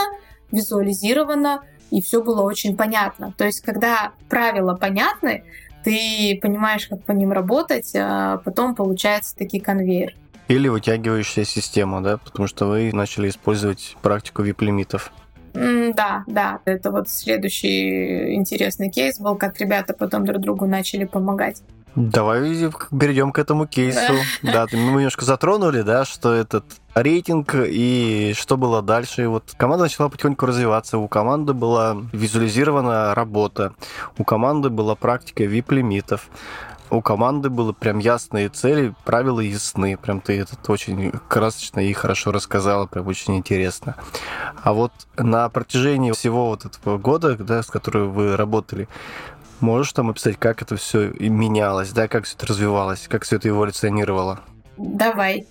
визуализировано, 0.52 1.62
и 1.90 2.00
все 2.00 2.22
было 2.22 2.42
очень 2.42 2.76
понятно. 2.76 3.34
То 3.36 3.44
есть, 3.44 3.62
когда 3.62 4.12
правила 4.28 4.74
понятны, 4.76 5.42
ты 5.84 6.38
понимаешь, 6.40 6.88
как 6.88 7.04
по 7.04 7.12
ним 7.12 7.32
работать, 7.32 7.92
а 7.94 8.38
потом 8.38 8.74
получается 8.74 9.36
такие 9.36 9.62
конвейер. 9.62 10.14
Или 10.48 10.68
вытягивающая 10.68 11.44
система, 11.44 12.02
да, 12.02 12.18
потому 12.18 12.48
что 12.48 12.66
вы 12.66 12.92
начали 12.92 13.28
использовать 13.28 13.96
практику 14.02 14.42
вип-лимитов. 14.42 15.12
Да, 15.54 16.24
да, 16.26 16.58
это 16.64 16.90
вот 16.90 17.08
следующий 17.08 18.34
интересный 18.34 18.90
кейс 18.90 19.20
был, 19.20 19.36
как 19.36 19.60
ребята 19.60 19.94
потом 19.94 20.24
друг 20.24 20.40
другу 20.40 20.66
начали 20.66 21.04
помогать. 21.04 21.62
Давай 21.96 22.40
перейдем 22.40 23.32
к 23.32 23.38
этому 23.38 23.66
кейсу. 23.66 24.14
Да, 24.42 24.66
мы 24.72 24.78
немножко 24.78 25.24
затронули, 25.24 25.82
да, 25.82 26.04
что 26.04 26.32
этот 26.32 26.64
рейтинг 26.94 27.54
и 27.54 28.34
что 28.36 28.56
было 28.56 28.82
дальше. 28.82 29.22
И 29.22 29.26
вот 29.26 29.54
команда 29.56 29.84
начала 29.84 30.08
потихоньку 30.08 30.46
развиваться. 30.46 30.98
У 30.98 31.08
команды 31.08 31.52
была 31.54 31.96
визуализирована 32.12 33.14
работа, 33.14 33.74
у 34.18 34.24
команды 34.24 34.70
была 34.70 34.94
практика 34.94 35.44
VIP-лимитов, 35.44 36.28
у 36.90 37.00
команды 37.00 37.50
было 37.50 37.72
прям 37.72 37.98
ясные 37.98 38.48
цели, 38.48 38.94
правила 39.04 39.40
ясны. 39.40 39.96
Прям 39.96 40.20
ты 40.20 40.40
это 40.40 40.56
очень 40.70 41.12
красочно 41.28 41.80
и 41.80 41.92
хорошо 41.92 42.30
рассказала, 42.30 42.86
прям 42.86 43.06
очень 43.06 43.36
интересно. 43.36 43.96
А 44.62 44.72
вот 44.72 44.92
на 45.16 45.48
протяжении 45.48 46.12
всего 46.12 46.48
вот 46.48 46.64
этого 46.64 46.98
года, 46.98 47.36
да, 47.36 47.62
с 47.62 47.66
которым 47.66 48.12
вы 48.12 48.36
работали, 48.36 48.88
Можешь 49.64 49.94
там 49.94 50.10
описать, 50.10 50.36
как 50.38 50.60
это 50.60 50.76
все 50.76 51.10
менялось, 51.18 51.90
да, 51.92 52.06
как 52.06 52.24
все 52.24 52.36
это 52.36 52.48
развивалось, 52.48 53.08
как 53.08 53.24
все 53.24 53.36
это 53.36 53.48
эволюционировало? 53.48 54.40
Давай. 54.76 55.46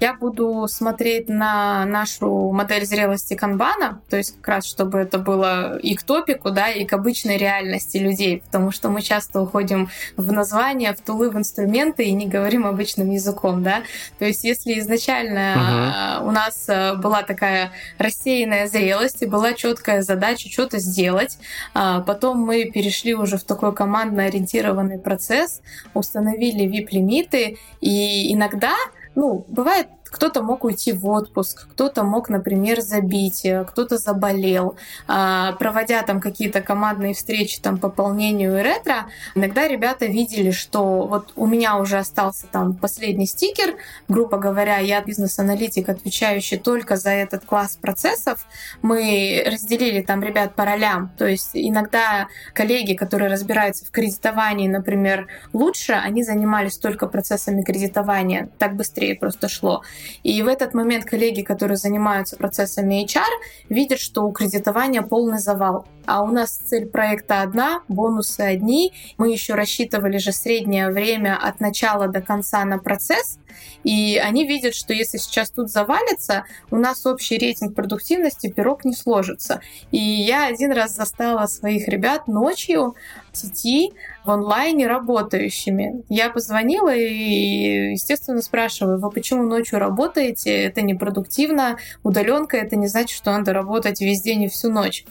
Я 0.00 0.14
буду 0.14 0.66
смотреть 0.68 1.28
на 1.28 1.84
нашу 1.84 2.52
модель 2.52 2.86
зрелости 2.86 3.34
канбана, 3.34 4.00
то 4.08 4.16
есть 4.16 4.36
как 4.36 4.48
раз 4.48 4.66
чтобы 4.66 4.98
это 4.98 5.18
было 5.18 5.76
и 5.78 5.94
к 5.96 6.02
топику, 6.02 6.50
да, 6.50 6.70
и 6.70 6.84
к 6.84 6.92
обычной 6.92 7.36
реальности 7.36 7.96
людей, 7.96 8.42
потому 8.44 8.70
что 8.70 8.90
мы 8.90 9.02
часто 9.02 9.40
уходим 9.40 9.88
в 10.16 10.30
названия, 10.32 10.92
в 10.94 11.00
тулы, 11.00 11.30
в 11.30 11.36
инструменты 11.36 12.04
и 12.04 12.12
не 12.12 12.28
говорим 12.28 12.66
обычным 12.66 13.10
языком, 13.10 13.62
да. 13.62 13.82
То 14.18 14.24
есть 14.24 14.44
если 14.44 14.78
изначально 14.78 16.20
uh-huh. 16.20 16.28
у 16.28 16.30
нас 16.30 16.68
э, 16.68 16.94
была 16.94 17.22
такая 17.22 17.72
рассеянная 17.98 18.68
зрелость 18.68 19.22
и 19.22 19.26
была 19.26 19.52
четкая 19.52 20.02
задача 20.02 20.48
что-то 20.48 20.78
сделать, 20.78 21.38
а 21.74 22.00
потом 22.00 22.38
мы 22.38 22.66
перешли 22.66 23.14
уже 23.14 23.36
в 23.36 23.42
такой 23.42 23.74
командно 23.74 24.24
ориентированный 24.24 24.98
процесс, 24.98 25.60
установили 25.94 26.66
VIP-лимиты, 26.66 27.58
и 27.80 28.32
иногда 28.32 28.74
ну, 29.18 29.44
бывает 29.48 29.88
кто-то 30.10 30.42
мог 30.42 30.64
уйти 30.64 30.92
в 30.92 31.06
отпуск, 31.06 31.68
кто-то 31.72 32.02
мог, 32.04 32.28
например, 32.28 32.80
забить, 32.80 33.44
э, 33.44 33.64
кто-то 33.64 33.98
заболел. 33.98 34.76
А, 35.06 35.52
проводя 35.52 36.02
там 36.02 36.20
какие-то 36.20 36.60
командные 36.60 37.14
встречи 37.14 37.60
там 37.60 37.78
пополнению 37.78 38.58
и 38.58 38.62
ретро, 38.62 39.06
иногда 39.34 39.68
ребята 39.68 40.06
видели, 40.06 40.50
что 40.50 41.06
вот 41.06 41.32
у 41.36 41.46
меня 41.46 41.76
уже 41.76 41.98
остался 41.98 42.46
там 42.46 42.74
последний 42.74 43.26
стикер, 43.26 43.76
грубо 44.08 44.38
говоря, 44.38 44.78
я 44.78 45.02
бизнес-аналитик, 45.02 45.88
отвечающий 45.88 46.58
только 46.58 46.96
за 46.96 47.10
этот 47.10 47.44
класс 47.44 47.78
процессов. 47.80 48.46
Мы 48.82 49.42
разделили 49.46 50.02
там 50.02 50.22
ребят 50.22 50.54
по 50.54 50.64
ролям, 50.64 51.10
то 51.16 51.26
есть 51.26 51.50
иногда 51.54 52.28
коллеги, 52.54 52.94
которые 52.94 53.30
разбираются 53.30 53.84
в 53.84 53.90
кредитовании, 53.90 54.68
например, 54.68 55.26
лучше, 55.52 55.92
они 55.92 56.22
занимались 56.22 56.78
только 56.78 57.06
процессами 57.06 57.62
кредитования, 57.62 58.48
так 58.58 58.76
быстрее 58.76 59.14
просто 59.14 59.48
шло. 59.48 59.82
И 60.22 60.42
в 60.42 60.48
этот 60.48 60.74
момент 60.74 61.04
коллеги, 61.04 61.42
которые 61.42 61.76
занимаются 61.76 62.36
процессами 62.36 63.04
HR, 63.04 63.22
видят, 63.68 63.98
что 63.98 64.26
у 64.26 64.32
кредитования 64.32 65.02
полный 65.02 65.38
завал. 65.38 65.86
А 66.06 66.22
у 66.22 66.28
нас 66.28 66.56
цель 66.56 66.86
проекта 66.86 67.42
одна, 67.42 67.82
бонусы 67.88 68.40
одни. 68.40 68.92
Мы 69.18 69.30
еще 69.30 69.54
рассчитывали 69.54 70.18
же 70.18 70.32
среднее 70.32 70.90
время 70.90 71.38
от 71.40 71.60
начала 71.60 72.08
до 72.08 72.20
конца 72.20 72.64
на 72.64 72.78
процесс. 72.78 73.38
И 73.84 74.16
они 74.16 74.46
видят, 74.46 74.74
что 74.74 74.92
если 74.92 75.18
сейчас 75.18 75.50
тут 75.50 75.70
завалится, 75.70 76.44
у 76.70 76.76
нас 76.76 77.04
общий 77.06 77.38
рейтинг 77.38 77.74
продуктивности 77.74 78.50
пирог 78.50 78.84
не 78.84 78.94
сложится. 78.94 79.60
И 79.90 79.98
я 79.98 80.46
один 80.46 80.72
раз 80.72 80.94
застала 80.94 81.46
своих 81.46 81.88
ребят 81.88 82.28
ночью 82.28 82.94
в 83.32 83.36
сети 83.36 83.92
в 84.24 84.30
онлайне 84.30 84.86
работающими. 84.86 86.02
Я 86.08 86.28
позвонила 86.30 86.94
и, 86.94 87.92
естественно, 87.92 88.42
спрашиваю, 88.42 89.00
вы 89.00 89.10
почему 89.10 89.44
ночью 89.44 89.78
работаете? 89.78 90.50
Это 90.50 90.82
непродуктивно. 90.82 91.78
Удаленка 92.02 92.56
это 92.56 92.76
не 92.76 92.88
значит, 92.88 93.16
что 93.16 93.32
надо 93.32 93.52
работать 93.52 94.00
весь 94.00 94.20
день 94.20 94.42
и 94.44 94.48
всю 94.48 94.70
ночь. 94.70 95.04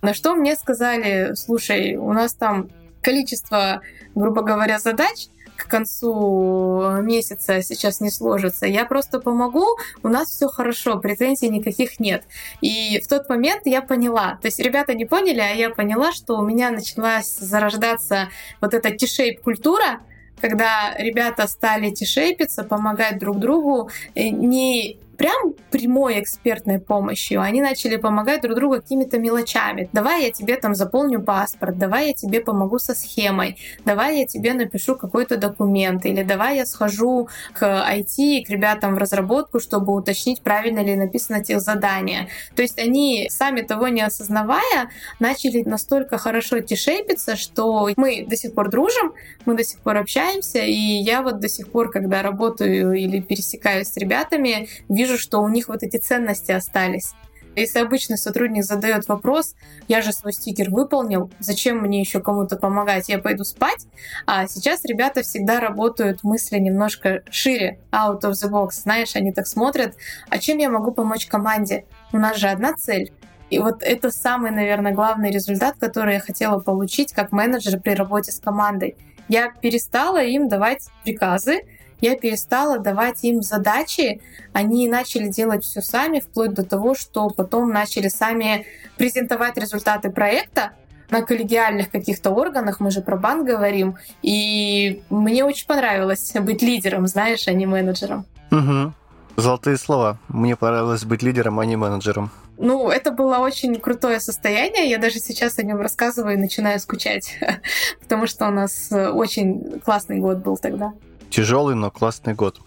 На 0.00 0.14
что 0.14 0.34
мне 0.34 0.56
сказали, 0.56 1.34
слушай, 1.34 1.96
у 1.96 2.12
нас 2.12 2.34
там 2.34 2.70
количество, 3.02 3.82
грубо 4.14 4.42
говоря, 4.42 4.78
задач 4.78 5.28
к 5.56 5.68
концу 5.68 7.00
месяца 7.02 7.62
сейчас 7.62 8.00
не 8.00 8.10
сложится. 8.10 8.66
Я 8.66 8.84
просто 8.84 9.20
помогу, 9.20 9.66
у 10.02 10.08
нас 10.08 10.30
все 10.30 10.48
хорошо, 10.48 10.98
претензий 10.98 11.48
никаких 11.48 12.00
нет. 12.00 12.24
И 12.60 13.00
в 13.00 13.08
тот 13.08 13.28
момент 13.28 13.62
я 13.66 13.82
поняла, 13.82 14.38
то 14.40 14.46
есть 14.46 14.58
ребята 14.58 14.94
не 14.94 15.04
поняли, 15.04 15.40
а 15.40 15.54
я 15.54 15.70
поняла, 15.70 16.12
что 16.12 16.36
у 16.38 16.42
меня 16.42 16.70
началась 16.70 17.36
зарождаться 17.36 18.28
вот 18.60 18.74
эта 18.74 18.90
T-shape 18.90 19.40
культура, 19.42 20.00
когда 20.40 20.94
ребята 20.98 21.46
стали 21.46 21.90
тишейпиться, 21.90 22.64
помогать 22.64 23.18
друг 23.18 23.38
другу, 23.38 23.90
э, 24.14 24.28
не 24.28 24.98
прям 25.22 25.54
прямой 25.70 26.20
экспертной 26.20 26.80
помощью, 26.80 27.42
они 27.42 27.62
начали 27.62 27.94
помогать 27.94 28.42
друг 28.42 28.56
другу 28.56 28.74
какими-то 28.74 29.20
мелочами. 29.20 29.88
Давай 29.92 30.24
я 30.24 30.32
тебе 30.32 30.56
там 30.56 30.74
заполню 30.74 31.22
паспорт, 31.22 31.78
давай 31.78 32.08
я 32.08 32.12
тебе 32.12 32.40
помогу 32.40 32.80
со 32.80 32.92
схемой, 32.92 33.56
давай 33.84 34.18
я 34.18 34.26
тебе 34.26 34.52
напишу 34.52 34.96
какой-то 34.96 35.36
документ, 35.36 36.04
или 36.06 36.24
давай 36.24 36.56
я 36.56 36.66
схожу 36.66 37.28
к 37.54 37.62
IT, 37.62 38.44
к 38.44 38.50
ребятам 38.50 38.96
в 38.96 38.98
разработку, 38.98 39.60
чтобы 39.60 39.94
уточнить, 39.94 40.42
правильно 40.42 40.80
ли 40.80 40.96
написано 40.96 41.44
тех 41.44 41.60
задания. 41.60 42.26
То 42.56 42.62
есть 42.62 42.80
они, 42.80 43.28
сами 43.30 43.60
того 43.60 43.86
не 43.86 44.02
осознавая, 44.02 44.90
начали 45.20 45.62
настолько 45.62 46.18
хорошо 46.18 46.58
тишейпиться, 46.58 47.36
что 47.36 47.88
мы 47.96 48.26
до 48.26 48.34
сих 48.34 48.54
пор 48.54 48.70
дружим, 48.70 49.12
мы 49.44 49.54
до 49.54 49.62
сих 49.62 49.78
пор 49.78 49.98
общаемся, 49.98 50.58
и 50.58 50.72
я 50.72 51.22
вот 51.22 51.38
до 51.38 51.48
сих 51.48 51.70
пор, 51.70 51.92
когда 51.92 52.22
работаю 52.22 52.92
или 52.94 53.20
пересекаюсь 53.20 53.86
с 53.86 53.96
ребятами, 53.96 54.68
вижу 54.88 55.11
вижу, 55.12 55.22
что 55.22 55.40
у 55.40 55.48
них 55.48 55.68
вот 55.68 55.82
эти 55.82 55.96
ценности 55.96 56.52
остались. 56.52 57.12
Если 57.54 57.80
обычный 57.80 58.16
сотрудник 58.16 58.64
задает 58.64 59.08
вопрос, 59.08 59.54
я 59.86 60.00
же 60.00 60.12
свой 60.12 60.32
стикер 60.32 60.70
выполнил, 60.70 61.30
зачем 61.38 61.78
мне 61.80 62.00
еще 62.00 62.20
кому-то 62.20 62.56
помогать, 62.56 63.10
я 63.10 63.18
пойду 63.18 63.44
спать. 63.44 63.86
А 64.26 64.46
сейчас 64.46 64.86
ребята 64.86 65.20
всегда 65.20 65.60
работают 65.60 66.24
мысли 66.24 66.58
немножко 66.58 67.22
шире, 67.30 67.78
out 67.90 68.22
of 68.22 68.30
the 68.30 68.50
box. 68.50 68.70
Знаешь, 68.84 69.16
они 69.16 69.32
так 69.32 69.46
смотрят, 69.46 69.94
а 70.30 70.38
чем 70.38 70.56
я 70.56 70.70
могу 70.70 70.92
помочь 70.92 71.26
команде? 71.26 71.84
У 72.14 72.16
нас 72.16 72.38
же 72.38 72.48
одна 72.48 72.72
цель. 72.72 73.12
И 73.50 73.58
вот 73.58 73.82
это 73.82 74.10
самый, 74.10 74.50
наверное, 74.50 74.92
главный 74.94 75.30
результат, 75.30 75.76
который 75.78 76.14
я 76.14 76.20
хотела 76.20 76.58
получить 76.58 77.12
как 77.12 77.32
менеджер 77.32 77.78
при 77.80 77.90
работе 77.90 78.32
с 78.32 78.40
командой. 78.40 78.96
Я 79.28 79.50
перестала 79.50 80.22
им 80.22 80.48
давать 80.48 80.88
приказы, 81.04 81.60
я 82.02 82.16
перестала 82.16 82.78
давать 82.78 83.24
им 83.24 83.40
задачи, 83.40 84.20
они 84.52 84.88
начали 84.88 85.28
делать 85.28 85.64
все 85.64 85.80
сами, 85.80 86.20
вплоть 86.20 86.52
до 86.52 86.64
того, 86.64 86.94
что 86.94 87.30
потом 87.30 87.70
начали 87.70 88.08
сами 88.08 88.66
презентовать 88.98 89.56
результаты 89.56 90.10
проекта, 90.10 90.72
на 91.10 91.20
коллегиальных 91.20 91.90
каких-то 91.90 92.30
органах, 92.30 92.80
мы 92.80 92.90
же 92.90 93.02
про 93.02 93.16
банк 93.16 93.46
говорим, 93.46 93.96
и 94.22 95.02
мне 95.10 95.44
очень 95.44 95.66
понравилось 95.66 96.32
быть 96.40 96.62
лидером, 96.62 97.06
знаешь, 97.06 97.46
а 97.48 97.52
не 97.52 97.66
менеджером. 97.66 98.24
Угу. 98.50 98.94
Золотые 99.36 99.76
слова. 99.76 100.18
Мне 100.28 100.56
понравилось 100.56 101.04
быть 101.04 101.22
лидером, 101.22 101.60
а 101.60 101.66
не 101.66 101.76
менеджером. 101.76 102.30
Ну, 102.58 102.90
это 102.90 103.10
было 103.10 103.38
очень 103.38 103.76
крутое 103.76 104.20
состояние. 104.20 104.88
Я 104.88 104.98
даже 104.98 105.18
сейчас 105.18 105.58
о 105.58 105.62
нем 105.62 105.80
рассказываю 105.80 106.34
и 106.34 106.40
начинаю 106.40 106.80
скучать, 106.80 107.38
потому 108.00 108.26
что 108.26 108.48
у 108.48 108.50
нас 108.50 108.88
очень 108.90 109.80
классный 109.84 110.18
год 110.18 110.38
был 110.38 110.56
тогда. 110.56 110.92
Тяжелый, 111.32 111.74
но 111.74 111.90
классный 111.90 112.34
год. 112.34 112.60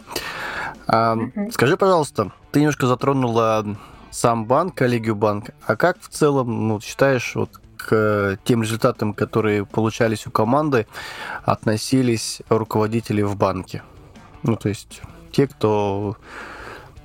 А, 0.88 1.16
uh 1.16 1.52
Скажи, 1.52 1.78
пожалуйста, 1.78 2.32
ты 2.52 2.62
немножко 2.62 2.88
затронула 2.88 3.64
сам 4.10 4.46
банк, 4.46 4.74
коллегию 4.74 5.16
банка. 5.16 5.54
А 5.68 5.76
как 5.76 6.02
в 6.02 6.10
целом 6.10 6.68
ну, 6.68 6.82
считаешь, 6.82 7.36
вот 7.36 7.62
к 7.78 8.40
тем 8.44 8.64
результатам, 8.64 9.14
которые 9.14 9.66
получались 9.68 10.26
у 10.26 10.32
команды, 10.32 10.88
относились 11.44 12.42
руководители 12.50 13.22
в 13.22 13.36
банке? 13.36 13.84
Ну, 14.42 14.56
то 14.56 14.70
есть 14.70 15.00
те, 15.32 15.48
кто 15.48 16.18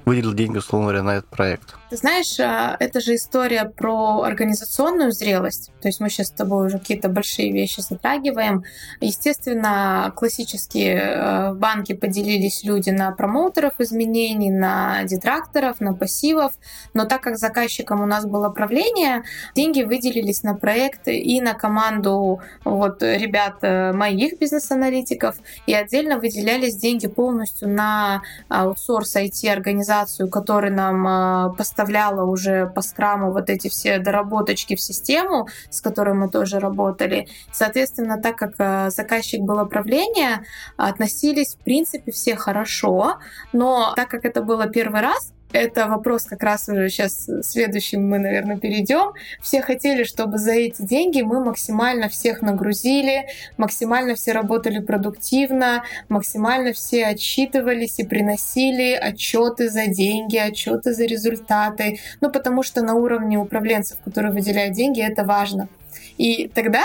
выделил 0.07 0.33
деньги, 0.33 0.57
условно 0.57 0.87
говоря, 0.87 1.03
на 1.03 1.17
этот 1.17 1.29
проект. 1.29 1.77
Ты 1.91 1.97
знаешь, 1.97 2.39
а, 2.39 2.77
это 2.79 3.01
же 3.01 3.17
история 3.17 3.65
про 3.65 4.23
организационную 4.23 5.11
зрелость. 5.11 5.73
То 5.83 5.89
есть 5.89 5.99
мы 5.99 6.09
сейчас 6.09 6.29
с 6.29 6.31
тобой 6.31 6.67
уже 6.67 6.79
какие-то 6.79 7.09
большие 7.09 7.51
вещи 7.51 7.81
затрагиваем. 7.81 8.63
Естественно, 9.01 10.13
классические 10.15 10.99
э, 11.01 11.55
банки 11.55 11.95
поделились 11.95 12.63
люди 12.63 12.91
на 12.91 13.11
промоутеров 13.11 13.73
изменений, 13.79 14.53
на 14.53 15.03
детракторов, 15.03 15.81
на 15.81 15.93
пассивов. 15.93 16.53
Но 16.95 17.07
так 17.07 17.23
как 17.23 17.39
заказчиком 17.39 18.01
у 18.03 18.07
нас 18.07 18.25
было 18.25 18.51
правление, 18.51 19.25
деньги 19.57 19.83
выделились 19.83 20.45
на 20.45 20.55
проекты 20.55 21.19
и 21.19 21.41
на 21.41 21.55
команду 21.55 22.41
вот, 22.65 23.03
ребят 23.03 23.57
э, 23.63 23.93
моих 23.93 24.39
бизнес-аналитиков. 24.39 25.35
И 25.67 25.75
отдельно 25.75 26.19
выделялись 26.19 26.77
деньги 26.77 27.09
полностью 27.09 27.69
на 27.69 28.23
аутсорс 28.49 29.17
IT-организацию, 29.17 30.29
который 30.29 30.71
нам 30.71 31.57
поставлял 31.57 31.80
вставляла 31.81 32.25
уже 32.25 32.67
по 32.67 32.83
скраму 32.83 33.33
вот 33.33 33.49
эти 33.49 33.69
все 33.69 33.99
доработочки 33.99 34.77
в 34.77 34.81
систему, 34.81 35.49
с 35.71 35.81
которой 35.81 36.15
мы 36.15 36.29
тоже 36.29 36.59
работали. 36.59 37.27
Соответственно, 37.53 38.21
так 38.21 38.37
как 38.37 38.53
э, 38.59 38.91
заказчик 38.91 39.41
был 39.41 39.63
управление, 39.63 40.45
относились 40.77 41.55
в 41.55 41.65
принципе 41.65 42.13
все 42.13 42.37
хорошо, 42.37 43.19
но 43.55 43.95
так 43.97 44.11
как 44.11 44.27
это 44.27 44.43
было 44.43 44.67
первый 44.67 45.01
раз, 45.01 45.33
это 45.53 45.87
вопрос 45.87 46.25
как 46.25 46.43
раз 46.43 46.69
уже 46.69 46.89
сейчас 46.89 47.29
следующим 47.43 48.09
мы, 48.09 48.19
наверное, 48.19 48.57
перейдем. 48.57 49.13
Все 49.43 49.63
хотели, 49.63 50.05
чтобы 50.05 50.39
за 50.39 50.53
эти 50.53 50.83
деньги 50.83 51.23
мы 51.23 51.45
максимально 51.45 52.09
всех 52.09 52.43
нагрузили, 52.43 53.27
максимально 53.57 54.15
все 54.15 54.33
работали 54.33 54.81
продуктивно, 54.81 55.85
максимально 56.09 56.73
все 56.73 57.07
отчитывались 57.07 57.99
и 57.99 58.05
приносили 58.05 58.93
отчеты 58.93 59.69
за 59.71 59.87
деньги, 59.87 60.37
отчеты 60.37 60.95
за 60.95 61.05
результаты. 61.05 61.99
Ну, 62.21 62.31
потому 62.31 62.63
что 62.63 62.83
на 62.83 62.95
уровне 62.95 63.39
управленцев, 63.39 63.99
которые 64.05 64.33
выделяют 64.33 64.75
деньги, 64.75 65.03
это 65.03 65.25
важно. 65.25 65.69
И 66.17 66.49
тогда 66.49 66.83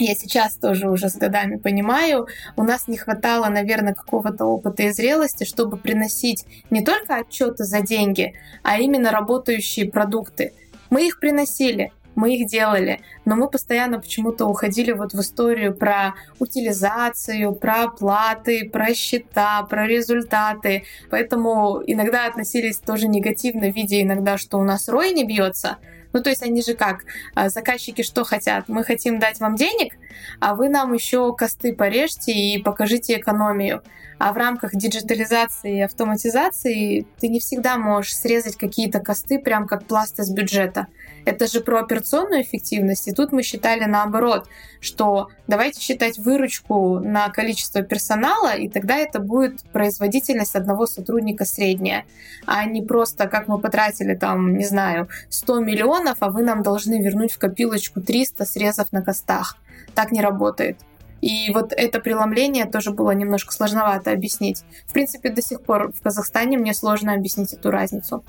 я 0.00 0.14
сейчас 0.14 0.54
тоже 0.56 0.88
уже 0.90 1.08
с 1.08 1.16
годами 1.16 1.56
понимаю, 1.56 2.26
у 2.56 2.62
нас 2.62 2.88
не 2.88 2.96
хватало, 2.96 3.48
наверное, 3.48 3.94
какого-то 3.94 4.46
опыта 4.46 4.84
и 4.84 4.92
зрелости, 4.92 5.44
чтобы 5.44 5.76
приносить 5.76 6.46
не 6.70 6.82
только 6.82 7.16
отчеты 7.16 7.64
за 7.64 7.80
деньги, 7.80 8.34
а 8.62 8.78
именно 8.78 9.10
работающие 9.10 9.90
продукты. 9.90 10.52
Мы 10.88 11.06
их 11.06 11.20
приносили, 11.20 11.92
мы 12.14 12.34
их 12.34 12.48
делали, 12.48 13.00
но 13.24 13.36
мы 13.36 13.48
постоянно 13.48 14.00
почему-то 14.00 14.46
уходили 14.46 14.92
вот 14.92 15.12
в 15.12 15.20
историю 15.20 15.74
про 15.74 16.14
утилизацию, 16.38 17.54
про 17.54 17.84
оплаты, 17.84 18.68
про 18.68 18.94
счета, 18.94 19.62
про 19.62 19.86
результаты. 19.86 20.84
Поэтому 21.10 21.82
иногда 21.86 22.26
относились 22.26 22.78
тоже 22.78 23.06
негативно, 23.06 23.70
видя 23.70 24.00
иногда, 24.02 24.38
что 24.38 24.58
у 24.58 24.64
нас 24.64 24.88
рой 24.88 25.12
не 25.12 25.24
бьется, 25.24 25.78
ну, 26.12 26.22
то 26.22 26.30
есть 26.30 26.42
они 26.42 26.62
же 26.62 26.74
как? 26.74 27.04
А, 27.34 27.48
заказчики 27.48 28.02
что 28.02 28.24
хотят? 28.24 28.68
Мы 28.68 28.84
хотим 28.84 29.18
дать 29.18 29.40
вам 29.40 29.56
денег, 29.56 29.94
а 30.40 30.54
вы 30.54 30.68
нам 30.68 30.92
еще 30.92 31.34
косты 31.34 31.74
порежьте 31.74 32.32
и 32.32 32.62
покажите 32.62 33.18
экономию. 33.18 33.82
А 34.20 34.34
в 34.34 34.36
рамках 34.36 34.74
диджитализации 34.74 35.78
и 35.78 35.80
автоматизации 35.80 37.06
ты 37.18 37.28
не 37.28 37.40
всегда 37.40 37.78
можешь 37.78 38.14
срезать 38.14 38.54
какие-то 38.54 39.00
косты 39.00 39.38
прям 39.38 39.66
как 39.66 39.86
пласт 39.86 40.20
из 40.20 40.30
бюджета. 40.30 40.88
Это 41.24 41.46
же 41.46 41.62
про 41.62 41.80
операционную 41.80 42.42
эффективность. 42.42 43.08
И 43.08 43.12
тут 43.12 43.32
мы 43.32 43.42
считали 43.42 43.86
наоборот, 43.86 44.46
что 44.78 45.28
давайте 45.46 45.80
считать 45.80 46.18
выручку 46.18 46.98
на 46.98 47.30
количество 47.30 47.80
персонала, 47.80 48.54
и 48.54 48.68
тогда 48.68 48.98
это 48.98 49.20
будет 49.20 49.62
производительность 49.72 50.54
одного 50.54 50.86
сотрудника 50.86 51.46
средняя, 51.46 52.04
а 52.44 52.66
не 52.66 52.82
просто, 52.82 53.26
как 53.26 53.48
мы 53.48 53.58
потратили 53.58 54.14
там, 54.14 54.54
не 54.54 54.66
знаю, 54.66 55.08
100 55.30 55.60
миллионов, 55.60 56.18
а 56.20 56.28
вы 56.28 56.42
нам 56.42 56.62
должны 56.62 57.02
вернуть 57.02 57.32
в 57.32 57.38
копилочку 57.38 58.02
300 58.02 58.44
срезов 58.44 58.92
на 58.92 59.00
костах. 59.00 59.56
Так 59.94 60.12
не 60.12 60.20
работает. 60.20 60.76
И 61.20 61.50
вот 61.52 61.72
это 61.72 62.00
преломление 62.00 62.66
тоже 62.66 62.92
было 62.92 63.10
немножко 63.10 63.52
сложновато 63.52 64.12
объяснить. 64.12 64.64
В 64.88 64.92
принципе, 64.92 65.30
до 65.30 65.42
сих 65.42 65.62
пор 65.62 65.92
в 65.92 66.02
Казахстане 66.02 66.58
мне 66.58 66.74
сложно 66.74 67.14
объяснить 67.14 67.52
эту 67.52 67.70
разницу. 67.70 68.24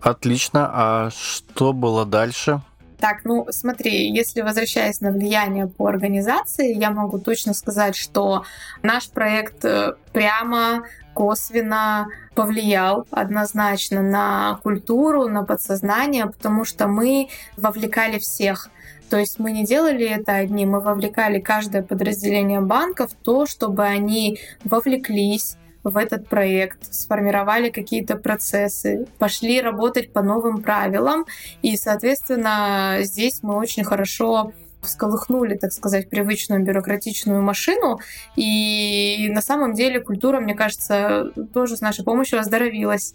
Отлично. 0.00 0.70
А 0.72 1.10
что 1.10 1.72
было 1.72 2.06
дальше? 2.06 2.62
Так, 3.00 3.24
ну 3.24 3.46
смотри, 3.50 4.10
если 4.10 4.42
возвращаясь 4.42 5.00
на 5.00 5.10
влияние 5.10 5.66
по 5.66 5.86
организации, 5.86 6.76
я 6.76 6.90
могу 6.90 7.18
точно 7.18 7.54
сказать, 7.54 7.96
что 7.96 8.44
наш 8.82 9.08
проект 9.08 9.64
э, 9.64 9.94
прямо 10.12 10.84
косвенно 11.14 12.08
повлиял 12.34 13.06
однозначно 13.10 14.02
на 14.02 14.60
культуру, 14.62 15.28
на 15.28 15.44
подсознание, 15.44 16.26
потому 16.26 16.66
что 16.66 16.88
мы 16.88 17.28
вовлекали 17.56 18.18
всех. 18.18 18.68
То 19.08 19.16
есть 19.16 19.38
мы 19.38 19.50
не 19.50 19.64
делали 19.64 20.06
это 20.06 20.34
одни, 20.34 20.66
мы 20.66 20.80
вовлекали 20.80 21.40
каждое 21.40 21.82
подразделение 21.82 22.60
банка 22.60 23.08
в 23.08 23.14
то, 23.14 23.46
чтобы 23.46 23.82
они 23.82 24.38
вовлеклись, 24.62 25.56
в 25.84 25.96
этот 25.96 26.28
проект, 26.28 26.92
сформировали 26.92 27.70
какие-то 27.70 28.16
процессы, 28.16 29.06
пошли 29.18 29.60
работать 29.60 30.12
по 30.12 30.22
новым 30.22 30.62
правилам, 30.62 31.26
и, 31.62 31.76
соответственно, 31.76 32.98
здесь 33.00 33.42
мы 33.42 33.56
очень 33.56 33.84
хорошо 33.84 34.52
всколыхнули, 34.82 35.56
так 35.56 35.72
сказать, 35.72 36.08
привычную 36.08 36.64
бюрократичную 36.64 37.42
машину. 37.42 38.00
И 38.36 39.28
на 39.30 39.42
самом 39.42 39.74
деле 39.74 40.00
культура, 40.00 40.40
мне 40.40 40.54
кажется, 40.54 41.32
тоже 41.52 41.76
с 41.76 41.80
нашей 41.80 42.04
помощью 42.04 42.40
оздоровилась. 42.40 43.14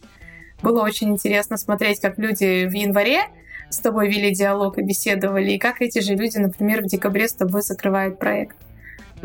Было 0.62 0.84
очень 0.84 1.10
интересно 1.10 1.58
смотреть, 1.58 2.00
как 2.00 2.18
люди 2.18 2.66
в 2.66 2.74
январе 2.74 3.24
с 3.70 3.80
тобой 3.80 4.10
вели 4.10 4.32
диалог 4.32 4.78
и 4.78 4.84
беседовали, 4.84 5.52
и 5.52 5.58
как 5.58 5.82
эти 5.82 6.00
же 6.00 6.14
люди, 6.14 6.38
например, 6.38 6.84
в 6.84 6.86
декабре 6.86 7.28
с 7.28 7.34
тобой 7.34 7.62
закрывают 7.62 8.20
проект. 8.20 8.56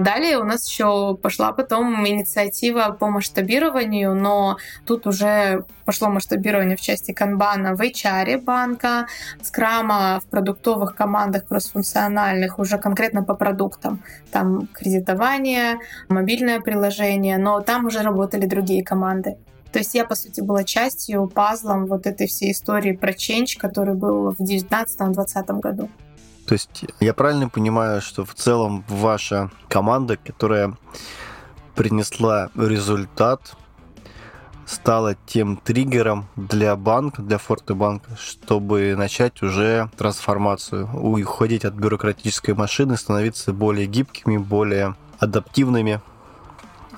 Далее 0.00 0.38
у 0.38 0.44
нас 0.44 0.66
еще 0.66 1.14
пошла 1.14 1.52
потом 1.52 2.06
инициатива 2.08 2.96
по 2.98 3.08
масштабированию, 3.08 4.14
но 4.14 4.56
тут 4.86 5.06
уже 5.06 5.66
пошло 5.84 6.08
масштабирование 6.08 6.78
в 6.78 6.80
части 6.80 7.12
канбана 7.12 7.74
в 7.74 7.82
HR 7.82 8.40
банка, 8.40 9.08
скрама 9.42 10.18
в 10.24 10.30
продуктовых 10.30 10.94
командах 10.94 11.44
кроссфункциональных 11.46 12.58
уже 12.58 12.78
конкретно 12.78 13.22
по 13.22 13.34
продуктам. 13.34 14.02
Там 14.32 14.68
кредитование, 14.68 15.80
мобильное 16.08 16.60
приложение, 16.60 17.36
но 17.36 17.60
там 17.60 17.84
уже 17.84 18.00
работали 18.00 18.46
другие 18.46 18.82
команды. 18.82 19.36
То 19.70 19.80
есть 19.80 19.94
я, 19.94 20.06
по 20.06 20.14
сути, 20.14 20.40
была 20.40 20.64
частью, 20.64 21.28
пазлом 21.28 21.84
вот 21.84 22.06
этой 22.06 22.26
всей 22.26 22.52
истории 22.52 22.92
про 22.92 23.12
change, 23.12 23.58
который 23.58 23.94
был 23.94 24.34
в 24.34 24.40
2019-2020 24.40 25.60
году. 25.60 25.90
То 26.46 26.54
есть 26.54 26.84
я 27.00 27.14
правильно 27.14 27.48
понимаю, 27.48 28.00
что 28.00 28.24
в 28.24 28.34
целом 28.34 28.84
ваша 28.88 29.50
команда, 29.68 30.16
которая 30.16 30.76
принесла 31.74 32.50
результат, 32.56 33.56
стала 34.66 35.16
тем 35.26 35.56
триггером 35.56 36.26
для 36.36 36.76
банка, 36.76 37.22
для 37.22 37.38
Форте 37.38 37.74
банка, 37.74 38.16
чтобы 38.16 38.94
начать 38.96 39.42
уже 39.42 39.90
трансформацию, 39.96 40.88
уходить 40.94 41.64
от 41.64 41.74
бюрократической 41.74 42.54
машины, 42.54 42.96
становиться 42.96 43.52
более 43.52 43.86
гибкими, 43.86 44.36
более 44.36 44.94
адаптивными 45.18 46.00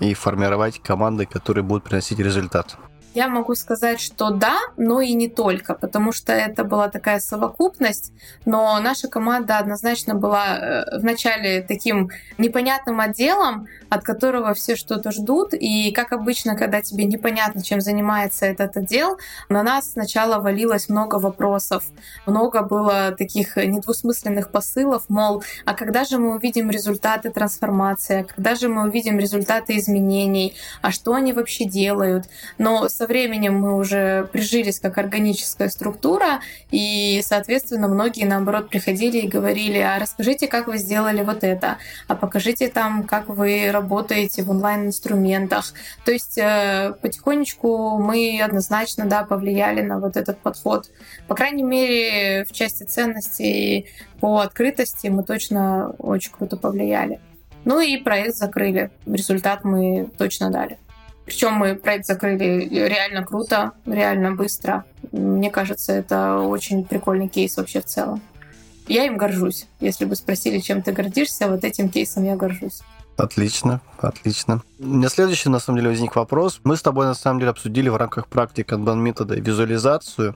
и 0.01 0.15
формировать 0.15 0.83
команды, 0.83 1.27
которые 1.27 1.65
будут 1.65 1.85
приносить 1.85 2.19
результат. 2.19 2.77
Я 3.15 3.29
могу 3.29 3.55
сказать, 3.55 4.01
что 4.01 4.31
да, 4.31 4.59
но 4.79 5.03
и 5.03 5.13
не 5.13 5.29
только, 5.29 5.75
потому 5.75 6.13
что 6.13 6.33
это 6.33 6.65
была 6.65 6.89
такая 6.89 7.21
совокупность, 7.21 8.11
но 8.47 8.81
наша 8.81 9.07
команда 9.09 9.59
однозначно 9.59 10.15
была 10.15 10.57
э, 10.57 10.99
вначале 10.99 11.61
таким 11.61 12.11
непонятным 12.39 13.01
отделом, 13.01 13.69
от 13.91 14.03
которого 14.03 14.55
все 14.55 14.77
что-то 14.77 15.13
ждут, 15.13 15.53
и 15.53 15.93
как 15.93 16.13
обычно, 16.13 16.57
когда 16.57 16.81
тебе 16.81 17.05
непонятно, 17.05 17.63
чем 17.63 17.83
занимается 17.83 18.47
этот 18.47 18.79
отдел, 18.79 19.19
на 19.51 19.63
нас 19.63 19.93
сначала 19.93 20.41
валилось 20.41 20.89
много 20.89 21.17
вопросов, 21.17 21.85
много 22.25 22.63
было 22.63 23.13
таких 23.13 23.57
недвусмысленных 23.57 24.51
посылов, 24.51 25.05
мол, 25.09 25.45
а 25.67 25.75
когда 25.75 26.05
же 26.05 26.17
мы 26.17 26.37
увидим 26.37 26.71
результаты 26.71 27.31
трансформации, 27.31 28.23
когда 28.23 28.55
же 28.55 28.69
мы 28.69 28.89
увидим 28.89 29.19
результаты 29.19 29.77
изменений, 29.77 30.57
а 30.81 30.91
что 30.93 31.13
они 31.13 31.35
вообще 31.35 31.67
делают, 31.67 32.25
но 32.57 32.89
с 32.89 33.02
со 33.03 33.09
временем 33.09 33.57
мы 33.57 33.77
уже 33.79 34.29
прижились 34.31 34.79
как 34.79 34.97
органическая 34.97 35.69
структура, 35.71 36.41
и, 36.71 37.21
соответственно, 37.25 37.89
многие, 37.89 38.27
наоборот, 38.27 38.69
приходили 38.69 39.19
и 39.19 39.27
говорили, 39.27 39.79
а 39.79 39.99
расскажите, 39.99 40.47
как 40.47 40.69
вы 40.69 40.79
сделали 40.79 41.25
вот 41.25 41.43
это, 41.43 41.79
а 42.07 42.15
покажите 42.15 42.69
там, 42.69 43.03
как 43.03 43.29
вы 43.29 43.73
работаете 43.73 44.45
в 44.45 44.51
онлайн-инструментах. 44.53 45.75
То 46.05 46.13
есть 46.13 46.39
э, 46.39 46.95
потихонечку 47.03 47.99
мы 47.99 48.41
однозначно, 48.41 49.07
да, 49.07 49.25
повлияли 49.25 49.81
на 49.81 49.99
вот 49.99 50.17
этот 50.17 50.39
подход. 50.39 50.89
По 51.27 51.35
крайней 51.35 51.65
мере, 51.65 52.45
в 52.45 52.53
части 52.53 52.85
ценностей 52.85 53.87
по 54.21 54.39
открытости 54.39 55.09
мы 55.09 55.25
точно 55.25 55.91
очень 55.99 56.31
круто 56.31 56.57
повлияли. 56.57 57.19
Ну 57.65 57.81
и 57.81 57.97
проект 57.97 58.37
закрыли. 58.37 58.91
Результат 59.07 59.65
мы 59.65 60.09
точно 60.19 60.51
дали. 60.51 60.79
Причем 61.25 61.55
мы 61.55 61.75
проект 61.75 62.07
закрыли 62.07 62.69
реально 62.69 63.25
круто, 63.25 63.73
реально 63.87 64.33
быстро. 64.33 64.85
Мне 65.13 65.51
кажется, 65.51 65.93
это 65.93 66.39
очень 66.39 66.85
прикольный 66.85 67.29
кейс 67.29 67.57
вообще 67.57 67.81
в 67.81 67.85
целом. 67.85 68.21
Я 68.89 69.07
им 69.07 69.17
горжусь. 69.17 69.67
Если 69.81 70.05
бы 70.05 70.17
спросили, 70.17 70.59
чем 70.59 70.83
ты 70.83 70.93
гордишься, 70.93 71.49
вот 71.49 71.65
этим 71.65 71.89
кейсом 71.89 72.25
я 72.25 72.35
горжусь. 72.35 72.83
Отлично, 73.19 73.83
отлично. 73.99 74.63
У 74.79 74.87
меня 74.87 75.09
следующий, 75.11 75.51
на 75.51 75.61
самом 75.61 75.79
деле, 75.79 75.91
возник 75.91 76.17
вопрос. 76.17 76.61
Мы 76.65 76.77
с 76.77 76.83
тобой, 76.83 77.07
на 77.07 77.15
самом 77.15 77.41
деле, 77.41 77.51
обсудили 77.51 77.91
в 77.91 77.97
рамках 77.97 78.27
практики 78.27 78.63
канбан 78.63 79.01
метода 79.01 79.35
визуализацию, 79.35 80.35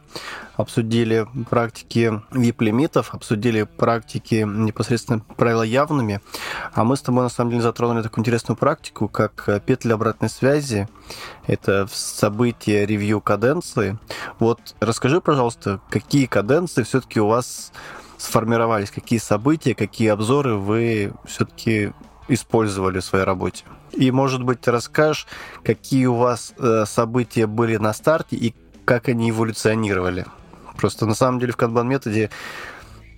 обсудили 0.57 1.27
практики 1.49 2.21
VIP-лимитов, 2.31 3.15
обсудили 3.15 3.63
практики 3.63 4.45
непосредственно 4.47 5.21
правила 5.37 5.63
явными, 5.63 6.21
а 6.75 6.85
мы 6.85 6.97
с 6.97 7.01
тобой, 7.01 7.23
на 7.23 7.31
самом 7.31 7.51
деле, 7.51 7.63
затронули 7.63 8.03
такую 8.03 8.23
интересную 8.23 8.57
практику, 8.59 9.09
как 9.09 9.49
петли 9.65 9.93
обратной 9.93 10.29
связи. 10.29 10.87
Это 11.47 11.89
событие 11.91 12.85
ревью 12.85 13.23
каденции. 13.23 13.99
Вот 14.39 14.61
расскажи, 14.81 15.23
пожалуйста, 15.23 15.81
какие 15.89 16.27
каденции 16.27 16.83
все-таки 16.83 17.21
у 17.21 17.27
вас 17.27 17.73
сформировались, 18.19 18.91
какие 18.91 19.19
события, 19.19 19.75
какие 19.75 20.09
обзоры 20.09 20.57
вы 20.57 21.13
все-таки 21.27 21.93
использовали 22.29 23.01
в 23.01 23.05
своей 23.05 23.25
работе. 23.25 23.65
И, 23.93 24.11
может 24.11 24.43
быть, 24.43 24.67
расскажешь, 24.69 25.27
какие 25.65 26.07
у 26.07 26.15
вас 26.15 26.55
э, 26.59 26.85
события 26.87 27.47
были 27.47 27.77
на 27.77 27.93
старте 27.93 28.37
и 28.37 28.55
как 28.85 29.09
они 29.09 29.31
эволюционировали. 29.31 30.27
Просто 30.77 31.07
на 31.07 31.15
самом 31.15 31.41
деле 31.41 31.53
в 31.53 31.57
Kanban 31.57 31.87
методе 31.87 32.31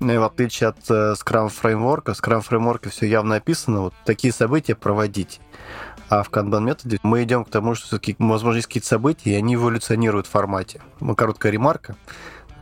э, 0.01 0.19
в 0.19 0.23
отличие 0.25 0.69
от 0.69 0.79
э, 0.91 1.15
Scrum 1.15 1.49
фреймворка, 1.49 2.15
в 2.15 2.19
Scrum 2.19 2.41
фреймворке 2.41 2.91
все 2.91 3.07
явно 3.07 3.37
описано, 3.37 3.83
вот 3.83 3.95
такие 4.05 4.33
события 4.33 4.75
проводить. 4.75 5.41
А 6.09 6.23
в 6.23 6.31
Kanban 6.31 6.63
методе 6.63 6.99
мы 7.03 7.23
идем 7.25 7.45
к 7.45 7.51
тому, 7.51 7.75
что 7.75 7.87
все-таки, 7.87 8.17
возможно, 8.19 8.57
есть 8.57 8.69
какие-то 8.69 8.89
события, 8.89 9.33
и 9.33 9.35
они 9.35 9.57
эволюционируют 9.57 10.27
в 10.27 10.31
формате. 10.31 10.81
Короткая 11.17 11.53
ремарка. 11.53 11.97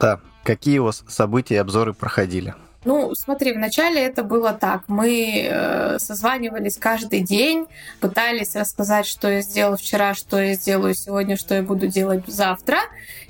Да, 0.00 0.20
какие 0.42 0.78
у 0.78 0.84
вас 0.84 1.04
события 1.06 1.54
и 1.54 1.58
обзоры 1.58 1.92
проходили? 1.92 2.54
Ну, 2.86 3.16
смотри, 3.16 3.52
вначале 3.52 4.00
это 4.00 4.22
было 4.22 4.52
так. 4.52 4.84
Мы 4.86 5.44
э, 5.44 5.98
созванивались 5.98 6.76
каждый 6.76 7.18
день, 7.18 7.66
пытались 8.00 8.54
рассказать, 8.54 9.06
что 9.06 9.28
я 9.28 9.40
сделал 9.40 9.76
вчера, 9.76 10.14
что 10.14 10.40
я 10.40 10.54
сделаю 10.54 10.94
сегодня, 10.94 11.36
что 11.36 11.56
я 11.56 11.64
буду 11.64 11.88
делать 11.88 12.22
завтра. 12.28 12.78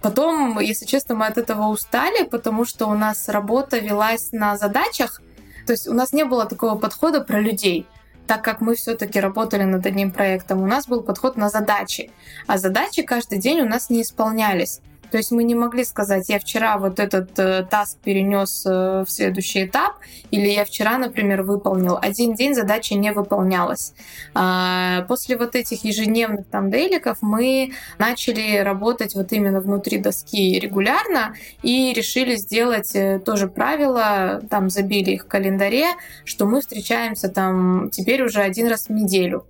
Потом, 0.02 0.60
если 0.60 0.84
честно, 0.84 1.14
мы 1.14 1.26
от 1.26 1.38
этого 1.38 1.68
устали, 1.68 2.24
потому 2.24 2.66
что 2.66 2.84
у 2.86 2.92
нас 2.92 3.30
работа 3.30 3.78
велась 3.78 4.30
на 4.30 4.58
задачах. 4.58 5.22
То 5.66 5.72
есть 5.72 5.88
у 5.88 5.94
нас 5.94 6.12
не 6.12 6.24
было 6.24 6.44
такого 6.44 6.78
подхода 6.78 7.22
про 7.22 7.40
людей 7.40 7.86
так 8.26 8.42
как 8.42 8.60
мы 8.60 8.74
все-таки 8.74 9.20
работали 9.20 9.62
над 9.62 9.86
одним 9.86 10.10
проектом, 10.10 10.60
у 10.60 10.66
нас 10.66 10.88
был 10.88 11.00
подход 11.00 11.36
на 11.36 11.48
задачи, 11.48 12.10
а 12.48 12.58
задачи 12.58 13.02
каждый 13.02 13.38
день 13.38 13.60
у 13.60 13.68
нас 13.68 13.88
не 13.88 14.02
исполнялись. 14.02 14.80
То 15.10 15.18
есть 15.18 15.30
мы 15.30 15.44
не 15.44 15.54
могли 15.54 15.84
сказать, 15.84 16.28
я 16.28 16.38
вчера 16.38 16.78
вот 16.78 16.98
этот 16.98 17.38
э, 17.38 17.66
таск 17.70 17.98
перенес 17.98 18.64
э, 18.66 19.04
в 19.06 19.10
следующий 19.10 19.64
этап, 19.64 19.96
или 20.30 20.48
я 20.48 20.64
вчера, 20.64 20.98
например, 20.98 21.42
выполнил. 21.42 21.98
Один 22.00 22.34
день 22.34 22.54
задача 22.54 22.94
не 22.94 23.12
выполнялась. 23.12 23.94
А, 24.34 25.02
после 25.08 25.36
вот 25.36 25.54
этих 25.54 25.84
ежедневных 25.84 26.46
там 26.46 26.70
дейликов 26.70 27.18
мы 27.20 27.72
начали 27.98 28.58
работать 28.58 29.14
вот 29.14 29.32
именно 29.32 29.60
внутри 29.60 29.98
доски 29.98 30.58
регулярно 30.58 31.34
и 31.62 31.92
решили 31.92 32.36
сделать 32.36 32.94
э, 32.94 33.18
тоже 33.18 33.48
правило, 33.48 34.42
там 34.50 34.70
забили 34.70 35.12
их 35.12 35.24
в 35.24 35.28
календаре, 35.28 35.86
что 36.24 36.46
мы 36.46 36.60
встречаемся 36.60 37.28
там 37.28 37.90
теперь 37.90 38.22
уже 38.22 38.40
один 38.40 38.68
раз 38.68 38.88
в 38.88 38.92
неделю. 38.92 39.46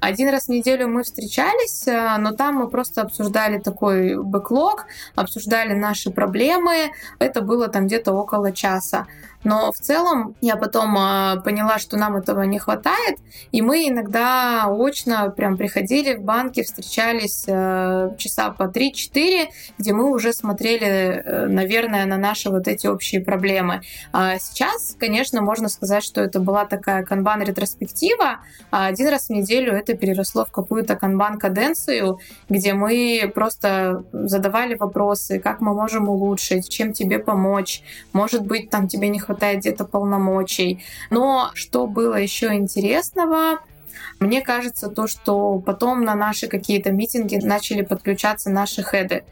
Один 0.00 0.28
раз 0.30 0.46
в 0.46 0.48
неделю 0.48 0.88
мы 0.88 1.02
встречались, 1.02 1.86
э, 1.86 2.16
но 2.18 2.32
там 2.32 2.56
мы 2.56 2.68
просто 2.68 3.02
обсуждали 3.02 3.58
такой 3.58 4.16
бэклог, 4.22 4.86
обсуждали 5.14 5.74
наши 5.74 6.10
проблемы. 6.10 6.90
Это 7.18 7.40
было 7.40 7.68
там 7.68 7.86
где-то 7.86 8.12
около 8.12 8.52
часа. 8.52 9.06
Но 9.44 9.72
в 9.72 9.76
целом 9.76 10.36
я 10.40 10.56
потом 10.56 10.96
а, 10.96 11.36
поняла, 11.36 11.78
что 11.78 11.96
нам 11.96 12.16
этого 12.16 12.42
не 12.42 12.58
хватает, 12.58 13.18
и 13.50 13.60
мы 13.60 13.88
иногда 13.88 14.66
очно 14.68 15.30
прям 15.30 15.56
приходили 15.56 16.14
в 16.14 16.22
банки, 16.22 16.62
встречались 16.62 17.44
э, 17.46 18.14
часа 18.18 18.50
по 18.50 18.64
3-4, 18.64 19.48
где 19.78 19.92
мы 19.92 20.10
уже 20.10 20.32
смотрели, 20.32 20.86
э, 20.86 21.46
наверное, 21.46 22.06
на 22.06 22.18
наши 22.18 22.50
вот 22.50 22.68
эти 22.68 22.86
общие 22.86 23.20
проблемы. 23.20 23.82
А 24.12 24.38
сейчас, 24.38 24.96
конечно, 24.98 25.42
можно 25.42 25.68
сказать, 25.68 26.04
что 26.04 26.20
это 26.20 26.38
была 26.38 26.64
такая 26.64 27.04
канбан-ретроспектива, 27.04 28.40
а 28.70 28.86
один 28.86 29.08
раз 29.08 29.26
в 29.26 29.30
неделю 29.30 29.72
это 29.72 29.94
переросло 29.94 30.44
в 30.44 30.52
какую-то 30.52 30.94
канбан-каденцию, 30.94 32.20
где 32.48 32.74
мы 32.74 33.30
просто 33.34 34.04
задавали 34.12 34.74
вопросы, 34.74 35.40
как 35.40 35.60
мы 35.60 35.74
можем 35.74 36.08
улучшить, 36.08 36.68
чем 36.68 36.92
тебе 36.92 37.18
помочь, 37.18 37.82
может 38.12 38.46
быть, 38.46 38.70
там 38.70 38.86
тебе 38.86 39.08
не 39.08 39.18
хватает 39.18 39.31
хватает 39.32 39.60
где-то 39.60 39.84
полномочий. 39.84 40.82
Но 41.10 41.50
что 41.54 41.86
было 41.86 42.14
еще 42.14 42.54
интересного, 42.54 43.60
мне 44.20 44.42
кажется, 44.42 44.88
то, 44.88 45.06
что 45.06 45.58
потом 45.58 46.04
на 46.04 46.14
наши 46.14 46.48
какие-то 46.48 46.92
митинги 46.92 47.36
начали 47.36 47.82
подключаться 47.82 48.50
наши 48.50 48.82
хеды. 48.82 49.24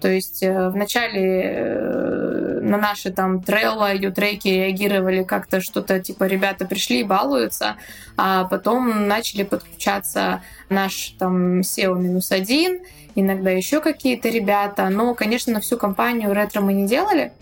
То 0.00 0.08
есть 0.08 0.44
э, 0.44 0.68
вначале 0.68 1.42
э, 1.42 2.60
на 2.62 2.78
наши 2.78 3.10
там 3.10 3.38
Trello, 3.38 3.96
ютреки 3.96 4.48
реагировали 4.48 5.24
как-то 5.24 5.60
что-то 5.60 5.98
типа 5.98 6.24
ребята 6.24 6.66
пришли 6.66 7.00
и 7.00 7.04
балуются, 7.04 7.74
а 8.16 8.44
потом 8.44 9.08
начали 9.08 9.42
подключаться 9.42 10.40
наш 10.68 11.16
там 11.18 11.60
SEO 11.60 11.98
минус 11.98 12.30
один, 12.30 12.78
иногда 13.16 13.50
еще 13.50 13.80
какие-то 13.80 14.28
ребята. 14.28 14.88
Но, 14.88 15.14
конечно, 15.14 15.54
на 15.54 15.60
всю 15.60 15.76
компанию 15.76 16.32
ретро 16.32 16.60
мы 16.60 16.74
не 16.74 16.86
делали, 16.86 17.32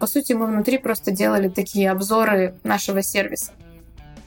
по 0.00 0.06
сути, 0.06 0.32
мы 0.32 0.46
внутри 0.46 0.78
просто 0.78 1.10
делали 1.10 1.48
такие 1.48 1.90
обзоры 1.90 2.54
нашего 2.64 3.02
сервиса. 3.02 3.52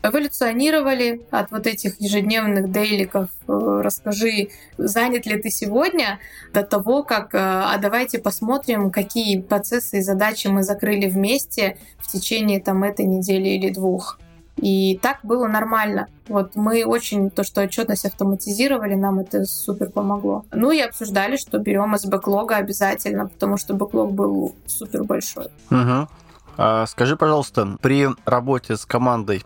Эволюционировали 0.04 1.22
от 1.32 1.52
вот 1.52 1.66
этих 1.66 2.00
ежедневных 2.00 2.72
дейликов 2.72 3.30
э, 3.48 3.82
«расскажи, 3.82 4.50
занят 4.78 5.26
ли 5.26 5.42
ты 5.42 5.50
сегодня» 5.50 6.20
до 6.54 6.64
того, 6.64 7.04
как 7.04 7.34
э, 7.34 7.38
«а 7.40 7.78
давайте 7.78 8.20
посмотрим, 8.20 8.92
какие 8.92 9.40
процессы 9.40 10.00
и 10.00 10.02
задачи 10.02 10.48
мы 10.48 10.64
закрыли 10.64 11.08
вместе 11.08 11.78
в 11.98 12.12
течение 12.12 12.60
там, 12.60 12.84
этой 12.84 13.06
недели 13.06 13.50
или 13.50 13.70
двух». 13.70 14.20
И 14.64 14.98
так 15.02 15.20
было 15.24 15.48
нормально. 15.48 16.08
Вот 16.30 16.56
мы 16.56 16.86
очень 16.86 17.30
то, 17.30 17.44
что 17.44 17.62
отчетность 17.62 18.06
автоматизировали, 18.06 18.96
нам 18.96 19.20
это 19.20 19.44
супер 19.44 19.90
помогло. 19.90 20.46
Ну 20.54 20.72
и 20.72 20.80
обсуждали, 20.80 21.36
что 21.36 21.58
берем 21.58 21.94
из 21.96 22.06
бэклога 22.06 22.56
обязательно, 22.56 23.28
потому 23.28 23.58
что 23.58 23.74
бэклог 23.74 24.14
был 24.14 24.56
супер 24.66 25.04
большой. 25.04 25.48
Угу. 25.70 26.08
А, 26.56 26.86
скажи, 26.86 27.18
пожалуйста, 27.18 27.78
при 27.82 28.08
работе 28.24 28.78
с 28.78 28.86
командой 28.86 29.44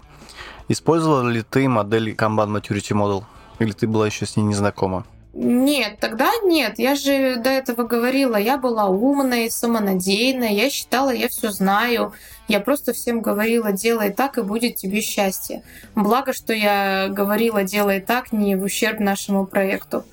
использовал 0.67 1.23
ли 1.23 1.41
ты 1.41 1.67
модель 1.67 2.13
Kanban 2.13 2.55
Maturity 2.55 2.95
Model? 2.95 3.23
Или 3.57 3.71
ты 3.71 3.87
была 3.87 4.05
еще 4.05 4.27
с 4.27 4.37
ней 4.37 4.43
не 4.43 4.53
знакома? 4.53 5.03
Нет, 5.39 5.99
тогда 5.99 6.31
нет. 6.43 6.79
Я 6.79 6.95
же 6.95 7.35
до 7.35 7.51
этого 7.51 7.83
говорила, 7.83 8.37
я 8.37 8.57
была 8.57 8.87
умной, 8.87 9.51
самонадеянной, 9.51 10.55
я 10.55 10.71
считала, 10.71 11.11
я 11.11 11.27
все 11.27 11.51
знаю. 11.51 12.13
Я 12.47 12.59
просто 12.59 12.91
всем 12.91 13.21
говорила, 13.21 13.71
делай 13.71 14.11
так, 14.11 14.39
и 14.39 14.41
будет 14.41 14.77
тебе 14.77 14.99
счастье. 14.99 15.61
Благо, 15.93 16.33
что 16.33 16.53
я 16.53 17.09
говорила, 17.09 17.63
делай 17.63 18.01
так, 18.01 18.31
не 18.31 18.55
в 18.55 18.63
ущерб 18.63 18.99
нашему 18.99 19.45
проекту. 19.45 20.05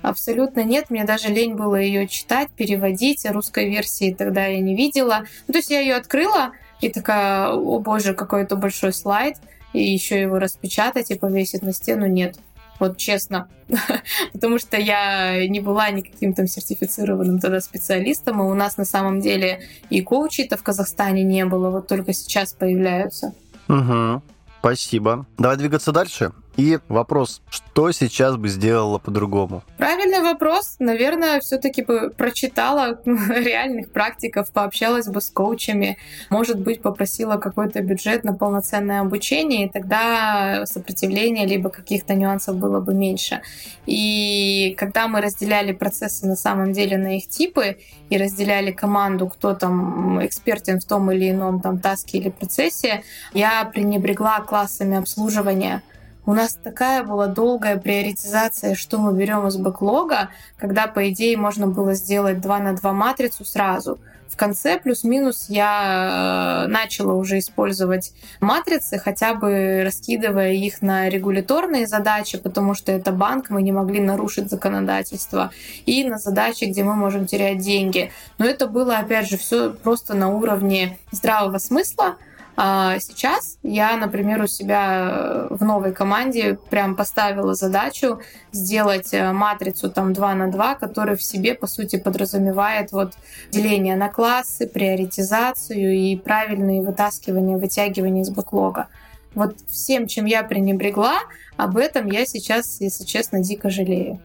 Абсолютно 0.00 0.64
нет, 0.64 0.88
мне 0.88 1.04
даже 1.04 1.28
лень 1.28 1.56
было 1.56 1.76
ее 1.76 2.08
читать, 2.08 2.48
переводить, 2.48 3.26
русской 3.30 3.68
версии 3.68 4.14
тогда 4.14 4.46
я 4.46 4.60
не 4.60 4.74
видела. 4.74 5.26
Ну, 5.46 5.52
то 5.52 5.58
есть 5.58 5.68
я 5.68 5.80
ее 5.80 5.96
открыла 5.96 6.52
и 6.80 6.88
такая, 6.88 7.48
о 7.48 7.80
боже, 7.80 8.14
какой-то 8.14 8.56
большой 8.56 8.94
слайд, 8.94 9.36
и 9.74 9.82
еще 9.82 10.18
его 10.18 10.38
распечатать 10.38 11.10
и 11.10 11.16
повесить 11.16 11.60
на 11.60 11.74
стену, 11.74 12.06
нет 12.06 12.38
вот 12.80 12.96
честно, 12.96 13.48
потому 14.32 14.58
что 14.58 14.76
я 14.76 15.46
не 15.46 15.60
была 15.60 15.90
никаким 15.90 16.34
там 16.34 16.46
сертифицированным 16.46 17.38
тогда 17.38 17.60
специалистом, 17.60 18.40
и 18.40 18.44
у 18.44 18.54
нас 18.54 18.76
на 18.76 18.84
самом 18.84 19.20
деле 19.20 19.60
и 19.90 20.00
коучей-то 20.00 20.56
в 20.56 20.62
Казахстане 20.62 21.22
не 21.22 21.44
было, 21.44 21.70
вот 21.70 21.86
только 21.86 22.12
сейчас 22.12 22.52
появляются. 22.52 23.34
Угу. 23.68 24.22
Спасибо. 24.60 25.26
Давай 25.38 25.56
двигаться 25.56 25.92
дальше. 25.92 26.32
И 26.60 26.78
вопрос, 26.90 27.40
что 27.48 27.90
сейчас 27.90 28.36
бы 28.36 28.50
сделала 28.50 28.98
по-другому? 28.98 29.62
Правильный 29.78 30.20
вопрос. 30.20 30.76
Наверное, 30.78 31.40
все-таки 31.40 31.80
бы 31.80 32.10
прочитала 32.10 33.00
реальных 33.06 33.90
практиков, 33.90 34.50
пообщалась 34.52 35.06
бы 35.06 35.22
с 35.22 35.30
коучами, 35.30 35.96
может 36.28 36.60
быть, 36.60 36.82
попросила 36.82 37.38
какой-то 37.38 37.80
бюджет 37.80 38.24
на 38.24 38.34
полноценное 38.34 39.00
обучение, 39.00 39.64
и 39.64 39.70
тогда 39.70 40.66
сопротивления 40.66 41.46
либо 41.46 41.70
каких-то 41.70 42.12
нюансов 42.12 42.56
было 42.56 42.80
бы 42.80 42.92
меньше. 42.92 43.40
И 43.86 44.74
когда 44.76 45.08
мы 45.08 45.22
разделяли 45.22 45.72
процессы 45.72 46.26
на 46.26 46.36
самом 46.36 46.74
деле 46.74 46.98
на 46.98 47.16
их 47.16 47.26
типы 47.26 47.78
и 48.10 48.18
разделяли 48.18 48.70
команду, 48.70 49.28
кто 49.28 49.54
там 49.54 50.22
экспертен 50.26 50.78
в 50.78 50.84
том 50.84 51.10
или 51.10 51.30
ином 51.30 51.62
там 51.62 51.78
таске 51.78 52.18
или 52.18 52.28
процессе, 52.28 53.02
я 53.32 53.64
пренебрегла 53.64 54.40
классами 54.40 54.98
обслуживания. 54.98 55.82
У 56.30 56.32
нас 56.32 56.54
такая 56.54 57.02
была 57.02 57.26
долгая 57.26 57.76
приоритизация, 57.76 58.76
что 58.76 58.98
мы 58.98 59.12
берем 59.14 59.48
из 59.48 59.56
бэклога, 59.56 60.28
когда, 60.58 60.86
по 60.86 61.10
идее, 61.10 61.36
можно 61.36 61.66
было 61.66 61.94
сделать 61.94 62.40
2 62.40 62.58
на 62.60 62.72
2 62.72 62.92
матрицу 62.92 63.44
сразу. 63.44 63.98
В 64.28 64.36
конце 64.36 64.78
плюс-минус 64.78 65.46
я 65.48 66.66
э, 66.66 66.70
начала 66.70 67.14
уже 67.14 67.40
использовать 67.40 68.12
матрицы, 68.40 68.96
хотя 68.96 69.34
бы 69.34 69.82
раскидывая 69.84 70.52
их 70.52 70.82
на 70.82 71.08
регуляторные 71.08 71.88
задачи, 71.88 72.38
потому 72.38 72.74
что 72.74 72.92
это 72.92 73.10
банк, 73.10 73.50
мы 73.50 73.60
не 73.62 73.72
могли 73.72 73.98
нарушить 73.98 74.50
законодательство, 74.50 75.50
и 75.84 76.04
на 76.04 76.18
задачи, 76.18 76.66
где 76.66 76.84
мы 76.84 76.94
можем 76.94 77.26
терять 77.26 77.58
деньги. 77.58 78.12
Но 78.38 78.44
это 78.44 78.68
было, 78.68 78.98
опять 78.98 79.28
же, 79.28 79.36
все 79.36 79.70
просто 79.70 80.14
на 80.14 80.28
уровне 80.28 80.96
здравого 81.10 81.58
смысла, 81.58 82.14
а 82.62 82.98
сейчас 83.00 83.56
я, 83.62 83.96
например, 83.96 84.42
у 84.42 84.46
себя 84.46 85.08
э, 85.10 85.46
в 85.48 85.64
новой 85.64 85.94
команде 85.94 86.58
прям 86.68 86.94
поставила 86.94 87.54
задачу 87.54 88.20
сделать 88.52 89.14
э, 89.14 89.32
матрицу 89.32 89.90
там 89.90 90.12
2 90.12 90.34
на 90.34 90.50
2, 90.50 90.74
которая 90.74 91.16
в 91.16 91.22
себе, 91.22 91.54
по 91.54 91.66
сути, 91.66 91.96
подразумевает 91.96 92.92
вот 92.92 93.14
деление 93.50 93.96
на 93.96 94.10
классы, 94.10 94.66
приоритизацию 94.66 95.94
и 95.94 96.16
правильные 96.16 96.82
вытаскивания, 96.82 97.56
вытягивания 97.56 98.24
из 98.24 98.28
бэклога. 98.28 98.88
Вот 99.34 99.56
всем, 99.70 100.06
чем 100.06 100.26
я 100.26 100.42
пренебрегла, 100.42 101.20
об 101.56 101.78
этом 101.78 102.08
я 102.08 102.26
сейчас, 102.26 102.78
если 102.82 103.04
честно, 103.04 103.40
дико 103.40 103.70
жалею. 103.70 104.20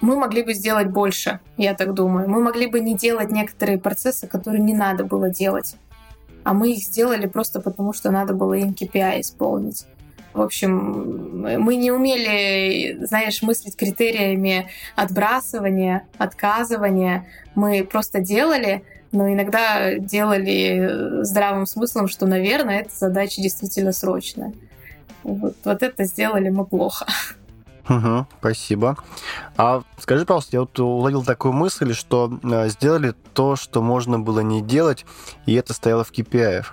Мы 0.00 0.14
могли 0.14 0.44
бы 0.44 0.54
сделать 0.54 0.86
больше, 0.86 1.40
я 1.56 1.74
так 1.74 1.94
думаю. 1.94 2.28
Мы 2.28 2.40
могли 2.40 2.68
бы 2.68 2.78
не 2.78 2.94
делать 2.94 3.32
некоторые 3.32 3.78
процессы, 3.78 4.28
которые 4.28 4.62
не 4.62 4.74
надо 4.74 5.02
было 5.02 5.30
делать 5.30 5.74
а 6.46 6.52
мы 6.52 6.74
их 6.74 6.78
сделали 6.84 7.26
просто 7.26 7.60
потому, 7.60 7.92
что 7.92 8.12
надо 8.12 8.32
было 8.32 8.54
им 8.54 8.68
KPI 8.68 9.20
исполнить. 9.20 9.84
В 10.32 10.40
общем, 10.40 11.42
мы 11.42 11.74
не 11.74 11.90
умели, 11.90 13.04
знаешь, 13.04 13.42
мыслить 13.42 13.74
критериями 13.74 14.68
отбрасывания, 14.94 16.06
отказывания. 16.18 17.26
Мы 17.56 17.82
просто 17.82 18.20
делали, 18.20 18.84
но 19.10 19.28
иногда 19.28 19.94
делали 19.94 21.24
здравым 21.24 21.66
смыслом, 21.66 22.06
что, 22.06 22.26
наверное, 22.26 22.82
эта 22.82 22.94
задача 22.94 23.42
действительно 23.42 23.90
срочная. 23.90 24.52
Вот, 25.24 25.56
вот 25.64 25.82
это 25.82 26.04
сделали 26.04 26.48
мы 26.48 26.64
плохо. 26.64 27.06
Угу, 27.88 28.26
спасибо. 28.40 28.96
А 29.56 29.82
скажи, 29.98 30.24
пожалуйста, 30.24 30.56
я 30.56 30.60
вот 30.60 30.78
уловил 30.78 31.24
такую 31.24 31.52
мысль, 31.52 31.94
что 31.94 32.38
э, 32.42 32.68
сделали 32.68 33.14
то, 33.32 33.56
что 33.56 33.80
можно 33.80 34.18
было 34.18 34.40
не 34.40 34.60
делать, 34.60 35.06
и 35.46 35.54
это 35.54 35.72
стояло 35.72 36.02
в 36.02 36.10
KPI. 36.10 36.64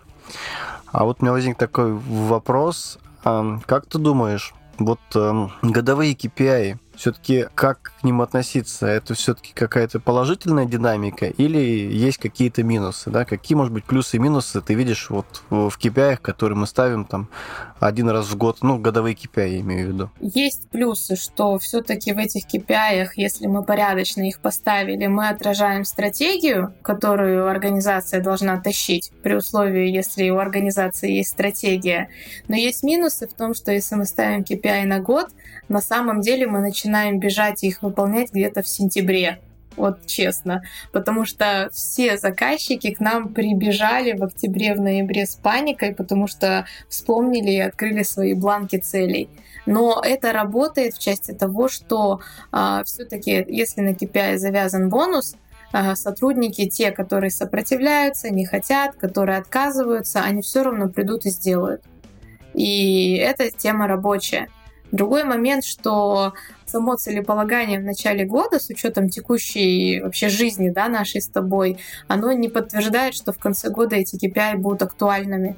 А 0.91 1.05
вот 1.05 1.17
у 1.19 1.25
меня 1.25 1.33
возник 1.33 1.57
такой 1.57 1.93
вопрос. 1.93 2.99
Как 3.23 3.85
ты 3.85 3.97
думаешь, 3.99 4.53
вот 4.77 4.99
э, 5.15 5.47
годовые 5.61 6.13
KPI, 6.13 6.77
все-таки 6.95 7.47
как 7.55 7.93
к 7.99 8.03
ним 8.03 8.21
относиться? 8.21 8.87
Это 8.87 9.13
все-таки 9.13 9.53
какая-то 9.53 9.99
положительная 9.99 10.65
динамика 10.65 11.27
или 11.27 11.57
есть 11.57 12.17
какие-то 12.17 12.63
минусы? 12.63 13.09
Да? 13.09 13.25
Какие, 13.25 13.55
может 13.55 13.73
быть, 13.73 13.85
плюсы 13.85 14.17
и 14.17 14.19
минусы 14.19 14.61
ты 14.61 14.73
видишь 14.73 15.09
вот 15.09 15.43
в 15.49 15.77
KPI, 15.77 16.17
которые 16.17 16.57
мы 16.57 16.67
ставим 16.67 17.05
там 17.05 17.29
один 17.79 18.09
раз 18.09 18.27
в 18.27 18.37
год, 18.37 18.59
ну, 18.61 18.77
годовые 18.77 19.15
KPI 19.15 19.49
я 19.49 19.59
имею 19.59 19.87
в 19.87 19.93
виду? 19.93 20.09
Есть 20.19 20.69
плюсы, 20.69 21.15
что 21.15 21.57
все-таки 21.59 22.13
в 22.13 22.17
этих 22.17 22.45
KPI, 22.45 23.09
если 23.15 23.47
мы 23.47 23.63
порядочно 23.63 24.21
их 24.27 24.39
поставили, 24.39 25.07
мы 25.07 25.29
отражаем 25.29 25.85
стратегию, 25.85 26.73
которую 26.81 27.47
организация 27.47 28.21
должна 28.21 28.59
тащить, 28.59 29.11
при 29.21 29.35
условии, 29.35 29.89
если 29.89 30.29
у 30.29 30.37
организации 30.37 31.11
есть 31.11 31.31
стратегия. 31.31 32.09
Но 32.47 32.55
есть 32.55 32.83
минусы 32.83 33.27
в 33.27 33.33
том, 33.33 33.53
что 33.53 33.71
если 33.71 33.95
мы 33.95 34.05
ставим 34.05 34.41
KPI 34.41 34.85
на 34.85 34.99
год, 34.99 35.29
на 35.69 35.81
самом 35.81 36.21
деле 36.21 36.47
мы 36.47 36.59
начинаем 36.59 36.82
бежать 36.85 37.63
и 37.63 37.67
их 37.67 37.81
выполнять 37.81 38.31
где-то 38.31 38.61
в 38.61 38.67
сентябре. 38.67 39.39
Вот 39.75 40.05
честно. 40.05 40.63
Потому 40.91 41.25
что 41.25 41.69
все 41.73 42.17
заказчики 42.17 42.93
к 42.93 42.99
нам 42.99 43.33
прибежали 43.33 44.15
в 44.17 44.23
октябре, 44.23 44.75
в 44.75 44.81
ноябре 44.81 45.25
с 45.25 45.35
паникой, 45.35 45.93
потому 45.93 46.27
что 46.27 46.65
вспомнили 46.89 47.51
и 47.51 47.59
открыли 47.59 48.03
свои 48.03 48.33
бланки 48.33 48.77
целей. 48.77 49.29
Но 49.65 50.01
это 50.03 50.33
работает 50.33 50.93
в 50.93 50.99
части 50.99 51.31
того, 51.31 51.69
что 51.69 52.19
а, 52.51 52.83
все-таки, 52.83 53.45
если 53.47 53.81
на 53.81 53.93
KPI 53.93 54.37
завязан 54.37 54.89
бонус, 54.89 55.35
а, 55.71 55.95
сотрудники, 55.95 56.69
те, 56.69 56.91
которые 56.91 57.31
сопротивляются, 57.31 58.29
не 58.29 58.45
хотят, 58.45 58.95
которые 58.95 59.37
отказываются, 59.37 60.21
они 60.21 60.41
все 60.41 60.63
равно 60.63 60.89
придут 60.89 61.25
и 61.25 61.29
сделают. 61.29 61.81
И 62.53 63.15
эта 63.15 63.49
тема 63.49 63.87
рабочая. 63.87 64.49
Другой 64.93 65.23
момент, 65.23 65.65
что 65.65 66.33
само 66.67 66.97
целеполагание 66.97 67.79
в 67.79 67.83
начале 67.83 68.25
года 68.25 68.59
с 68.59 68.69
учетом 68.69 69.09
текущей 69.09 69.99
вообще 69.99 70.29
жизни 70.29 70.69
да, 70.69 70.87
нашей 70.87 71.19
с 71.19 71.27
тобой, 71.27 71.79
оно 72.07 72.31
не 72.31 72.47
подтверждает, 72.47 73.15
что 73.15 73.33
в 73.33 73.39
конце 73.39 73.71
года 73.71 73.95
эти 73.95 74.23
KPI 74.23 74.57
будут 74.57 74.83
актуальными. 74.83 75.55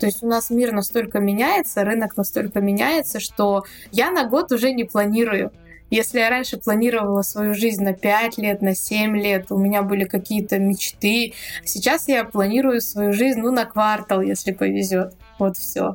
То 0.00 0.06
есть 0.06 0.22
у 0.22 0.26
нас 0.26 0.48
мир 0.48 0.72
настолько 0.72 1.20
меняется, 1.20 1.84
рынок 1.84 2.16
настолько 2.16 2.62
меняется, 2.62 3.20
что 3.20 3.64
я 3.92 4.10
на 4.10 4.24
год 4.24 4.52
уже 4.52 4.72
не 4.72 4.84
планирую. 4.84 5.52
Если 5.90 6.20
я 6.20 6.30
раньше 6.30 6.56
планировала 6.56 7.20
свою 7.20 7.52
жизнь 7.52 7.84
на 7.84 7.92
5 7.92 8.38
лет, 8.38 8.62
на 8.62 8.74
7 8.74 9.18
лет, 9.18 9.52
у 9.52 9.58
меня 9.58 9.82
были 9.82 10.04
какие-то 10.04 10.58
мечты, 10.58 11.34
сейчас 11.62 12.08
я 12.08 12.24
планирую 12.24 12.80
свою 12.80 13.12
жизнь 13.12 13.40
ну, 13.40 13.50
на 13.52 13.66
квартал, 13.66 14.22
если 14.22 14.52
повезет. 14.52 15.12
Вот 15.38 15.58
все. 15.58 15.94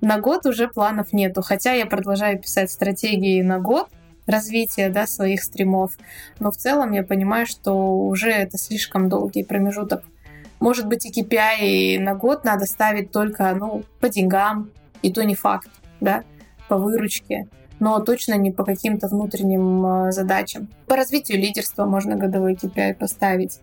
На 0.00 0.18
год 0.18 0.46
уже 0.46 0.68
планов 0.68 1.12
нету, 1.12 1.42
хотя 1.42 1.72
я 1.72 1.84
продолжаю 1.84 2.38
писать 2.38 2.70
стратегии 2.70 3.42
на 3.42 3.58
год 3.58 3.88
развития 4.26 4.88
да, 4.88 5.06
своих 5.06 5.42
стримов, 5.42 5.98
но 6.38 6.50
в 6.50 6.56
целом 6.56 6.92
я 6.92 7.02
понимаю, 7.02 7.46
что 7.46 7.74
уже 7.74 8.30
это 8.30 8.56
слишком 8.58 9.08
долгий 9.08 9.44
промежуток. 9.44 10.02
Может 10.58 10.86
быть, 10.86 11.04
и 11.04 11.22
KPI 11.22 11.98
на 11.98 12.14
год 12.14 12.44
надо 12.44 12.66
ставить 12.66 13.10
только 13.10 13.54
ну, 13.54 13.82
по 13.98 14.08
деньгам, 14.08 14.70
и 15.02 15.12
то 15.12 15.24
не 15.24 15.34
факт, 15.34 15.70
да, 16.00 16.22
по 16.68 16.76
выручке, 16.76 17.48
но 17.78 17.98
точно 18.00 18.34
не 18.34 18.52
по 18.52 18.64
каким-то 18.64 19.08
внутренним 19.08 19.84
э, 19.84 20.12
задачам. 20.12 20.68
По 20.86 20.96
развитию 20.96 21.38
лидерства 21.38 21.86
можно 21.86 22.16
годовой 22.16 22.54
KPI 22.54 22.94
поставить, 22.94 23.60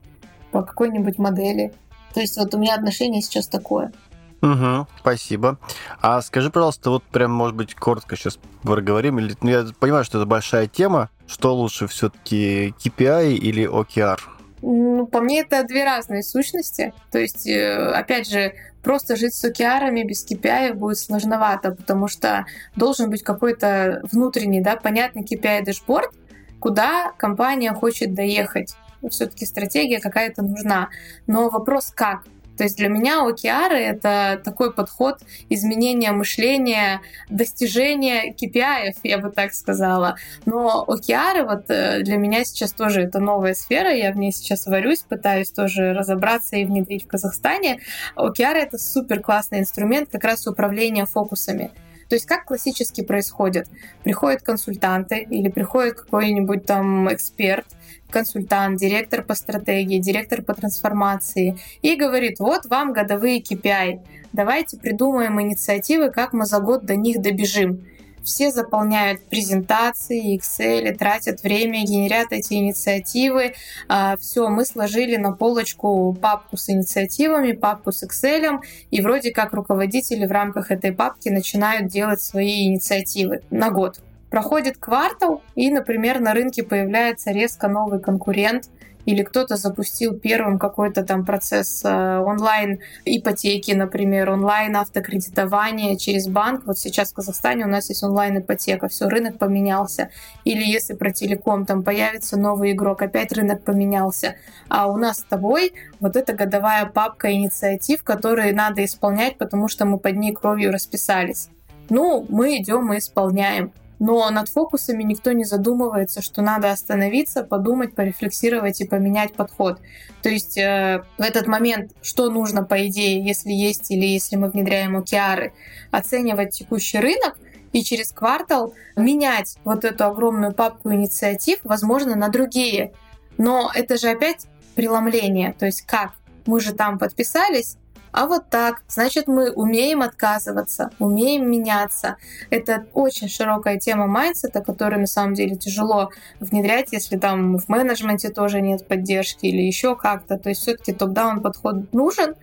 по 0.52 0.64
какой-нибудь 0.64 1.18
модели. 1.18 1.72
То 2.14 2.20
есть 2.20 2.38
вот 2.38 2.54
у 2.54 2.58
меня 2.58 2.76
отношение 2.76 3.22
сейчас 3.22 3.48
такое– 3.48 3.92
Угу, 4.42 4.88
спасибо. 5.00 5.58
А 6.02 6.22
скажи, 6.22 6.50
пожалуйста, 6.52 6.92
вот 6.92 7.04
прям, 7.04 7.32
может 7.32 7.56
быть, 7.56 7.74
коротко 7.74 8.16
сейчас 8.16 8.38
проговорим. 8.62 9.20
Или, 9.20 9.36
ну, 9.42 9.50
я 9.50 9.66
понимаю, 9.80 10.04
что 10.04 10.20
это 10.20 10.28
большая 10.28 10.68
тема. 10.68 11.10
Что 11.28 11.56
лучше 11.56 11.88
все-таки 11.88 12.74
KPI 12.80 13.34
или 13.34 13.68
OKR? 13.68 14.20
Ну, 14.62 15.08
по 15.08 15.22
мне, 15.22 15.42
это 15.42 15.64
две 15.64 15.84
разные 15.84 16.24
сущности. 16.24 16.94
То 17.12 17.20
есть, 17.20 17.48
э, 17.48 17.92
опять 17.92 18.30
же, 18.30 18.54
просто 18.84 19.16
жить 19.16 19.34
с 19.34 19.44
OKR 19.44 19.92
без 20.04 20.26
KPI 20.26 20.74
будет 20.74 20.98
сложновато, 20.98 21.72
потому 21.72 22.08
что 22.08 22.46
должен 22.76 23.10
быть 23.10 23.24
какой-то 23.24 24.02
внутренний, 24.12 24.62
да, 24.62 24.76
понятный 24.76 25.24
KPI-дэшборд, 25.24 26.12
куда 26.60 27.12
компания 27.18 27.74
хочет 27.74 28.14
доехать. 28.14 28.76
Все-таки 29.10 29.46
стратегия 29.46 30.00
какая-то 30.00 30.42
нужна. 30.42 30.90
Но 31.28 31.50
вопрос 31.50 31.92
как? 31.94 32.24
То 32.58 32.64
есть 32.64 32.78
для 32.78 32.89
меня 32.89 33.28
OKR— 33.28 33.72
это 33.74 34.41
такой 34.43 34.74
подход 34.74 35.20
изменения 35.49 36.12
мышления, 36.12 37.01
достижения 37.30 38.34
KPI, 38.34 38.93
я 39.03 39.18
бы 39.20 39.30
так 39.30 39.53
сказала. 39.53 40.16
Но 40.45 40.86
OKR 40.88 41.45
вот 41.45 41.70
э, 41.70 42.01
для 42.01 42.18
меня 42.18 42.43
сейчас 42.45 42.74
тоже 42.74 43.01
это 43.01 43.20
новая 43.20 43.53
сфера, 43.53 43.93
я 43.93 44.12
в 44.12 44.18
ней 44.18 44.32
сейчас 44.32 44.66
варюсь, 44.66 44.99
пытаюсь 45.08 45.51
тоже 45.51 45.93
разобраться 45.93 46.55
и 46.58 46.66
внедрить 46.66 47.05
в 47.05 47.08
Казахстане. 47.08 47.80
OKR— 48.16 48.53
это 48.55 48.78
супер 48.78 49.22
классный 49.22 49.60
инструмент 49.60 50.10
как 50.12 50.24
раз 50.24 50.47
управления 50.47 51.05
фокусами. 51.05 51.72
То 52.10 52.16
есть 52.16 52.26
как 52.26 52.45
классически 52.45 53.01
происходит? 53.01 53.68
Приходят 54.03 54.41
консультанты 54.41 55.20
или 55.20 55.49
приходит 55.49 55.95
какой-нибудь 55.95 56.66
там 56.66 57.12
эксперт, 57.14 57.66
консультант, 58.10 58.80
директор 58.80 59.24
по 59.24 59.36
стратегии, 59.36 59.99
директор 59.99 60.41
по 60.41 60.53
трансформации 60.53 61.58
и 61.82 61.95
говорит, 61.95 62.39
вот 62.39 62.66
вам 62.66 62.93
годовые 62.93 63.41
KPI, 63.41 63.99
давайте 64.34 64.78
придумаем 64.78 65.41
инициативы, 65.41 66.10
как 66.10 66.34
мы 66.34 66.45
за 66.45 66.60
год 66.60 66.86
до 66.86 66.95
них 66.95 67.22
добежим. 67.22 67.86
Все 68.28 68.51
заполняют 68.51 69.21
презентации, 69.30 70.38
Excel, 70.38 70.93
тратят 70.97 71.41
время, 71.43 71.84
генерят 71.84 72.28
эти 72.32 72.55
инициативы. 72.55 73.53
А, 73.88 74.17
Все, 74.17 74.49
мы 74.49 74.65
сложили 74.65 75.15
на 75.15 75.32
полочку 75.32 76.15
папку 76.21 76.57
с 76.57 76.69
инициативами, 76.69 77.53
папку 77.53 77.93
с 77.93 78.03
Excel, 78.03 78.59
и 78.91 79.01
вроде 79.01 79.32
как 79.32 79.53
руководители 79.53 80.25
в 80.25 80.32
рамках 80.32 80.71
этой 80.71 80.91
папки 80.91 81.30
начинают 81.30 81.88
делать 81.88 82.21
свои 82.21 82.67
инициативы 82.67 83.43
на 83.49 83.71
год. 83.71 84.01
Проходит 84.30 84.78
квартал, 84.78 85.41
и, 85.55 85.71
например, 85.71 86.19
на 86.19 86.34
рынке 86.34 86.63
появляется 86.63 87.32
резко 87.32 87.69
новый 87.69 88.01
конкурент, 88.01 88.65
или 89.08 89.24
кто-то 89.24 89.55
запустил 89.55 90.20
первым 90.20 90.60
какой-то 90.60 91.01
там 91.01 91.26
процесс 91.26 91.82
э, 91.86 92.18
онлайн 92.20 92.80
ипотеки, 93.05 93.72
например, 93.72 94.30
онлайн 94.30 94.76
автокредитования 94.76 95.95
через 95.95 96.28
банк. 96.28 96.64
Вот 96.66 96.78
сейчас 96.78 97.12
в 97.12 97.16
Казахстане 97.16 97.64
у 97.64 97.70
нас 97.70 97.88
есть 97.88 98.03
онлайн 98.03 98.39
ипотека, 98.39 98.89
все, 98.89 99.08
рынок 99.08 99.38
поменялся. 99.38 100.10
Или 100.43 100.66
если 100.66 100.93
про 100.93 101.14
телеком, 101.14 101.66
там 101.66 101.84
появится 101.84 102.38
новый 102.38 102.74
игрок, 102.74 103.01
опять 103.01 103.32
рынок 103.32 103.64
поменялся. 103.64 104.36
А 104.68 104.91
у 104.91 104.97
нас 104.97 105.20
с 105.20 105.24
тобой 105.24 105.72
вот 106.01 106.18
эта 106.18 106.34
годовая 106.34 106.86
папка 106.86 107.32
инициатив, 107.32 108.03
которые 108.03 108.53
надо 108.53 108.84
исполнять, 108.84 109.38
потому 109.38 109.70
что 109.70 109.86
мы 109.86 109.99
под 109.99 110.18
ней 110.18 110.34
кровью 110.34 110.74
расписались. 110.74 111.47
Ну, 111.89 112.26
мы 112.28 112.58
идем 112.58 112.91
и 112.91 112.97
исполняем. 112.97 113.72
Но 114.00 114.30
над 114.30 114.50
фокусами 114.50 115.04
никто 115.04 115.32
не 115.32 115.43
задумывается, 115.43 116.22
что 116.22 116.41
надо 116.41 116.72
остановиться, 116.72 117.43
подумать, 117.43 117.95
порефлексировать 117.95 118.80
и 118.82 118.88
поменять 118.88 119.34
подход. 119.34 119.80
То 120.22 120.30
есть 120.30 120.58
э, 120.58 121.04
в 121.18 121.22
этот 121.22 121.48
момент, 121.48 121.93
что 122.02 122.30
нужно, 122.30 122.64
по 122.64 122.88
идее, 122.88 123.24
если 123.26 123.52
есть 123.52 123.89
или 123.91 124.06
если 124.06 124.36
мы 124.36 124.50
внедряем 124.50 124.98
OKR, 124.98 125.52
оценивать 125.91 126.52
текущий 126.52 127.00
рынок 127.00 127.39
и 127.74 127.84
через 127.84 128.12
квартал 128.12 128.74
менять 128.95 129.58
вот 129.64 129.84
эту 129.84 130.06
огромную 130.06 130.54
папку 130.54 130.91
инициатив, 130.93 131.60
возможно, 131.64 132.16
на 132.16 132.30
другие. 132.30 132.93
Но 133.38 133.72
это 133.74 133.98
же 133.98 134.10
опять 134.10 134.48
преломление. 134.76 135.54
То 135.58 135.66
есть 135.66 135.82
как? 135.82 136.14
Мы 136.45 136.62
же 136.62 136.74
там 136.74 136.98
подписались, 136.98 137.78
а 138.12 138.26
вот 138.26 138.49
так, 138.49 138.84
значит, 138.88 139.28
мы 139.28 139.51
умеем 139.51 140.01
отказываться, 140.01 140.91
умеем 140.99 141.49
меняться. 141.49 142.18
Это 142.49 142.86
очень 142.93 143.30
широкая 143.30 143.78
тема 143.78 144.08
майндсета, 144.08 144.62
которую 144.62 145.01
на 145.01 145.08
самом 145.08 145.34
деле 145.34 145.55
тяжело 145.55 146.12
внедрять, 146.39 146.91
если 146.91 147.18
там 147.18 147.58
в 147.58 147.70
менеджменте 147.70 148.30
тоже 148.30 148.62
нет 148.62 148.88
поддержки 148.88 149.45
или 149.45 149.62
еще 149.62 149.95
как-то. 149.95 150.38
То 150.38 150.49
есть 150.49 150.62
все-таки 150.62 150.93
top-down 150.93 151.41
подход 151.41 151.93
нужен, 151.93 152.36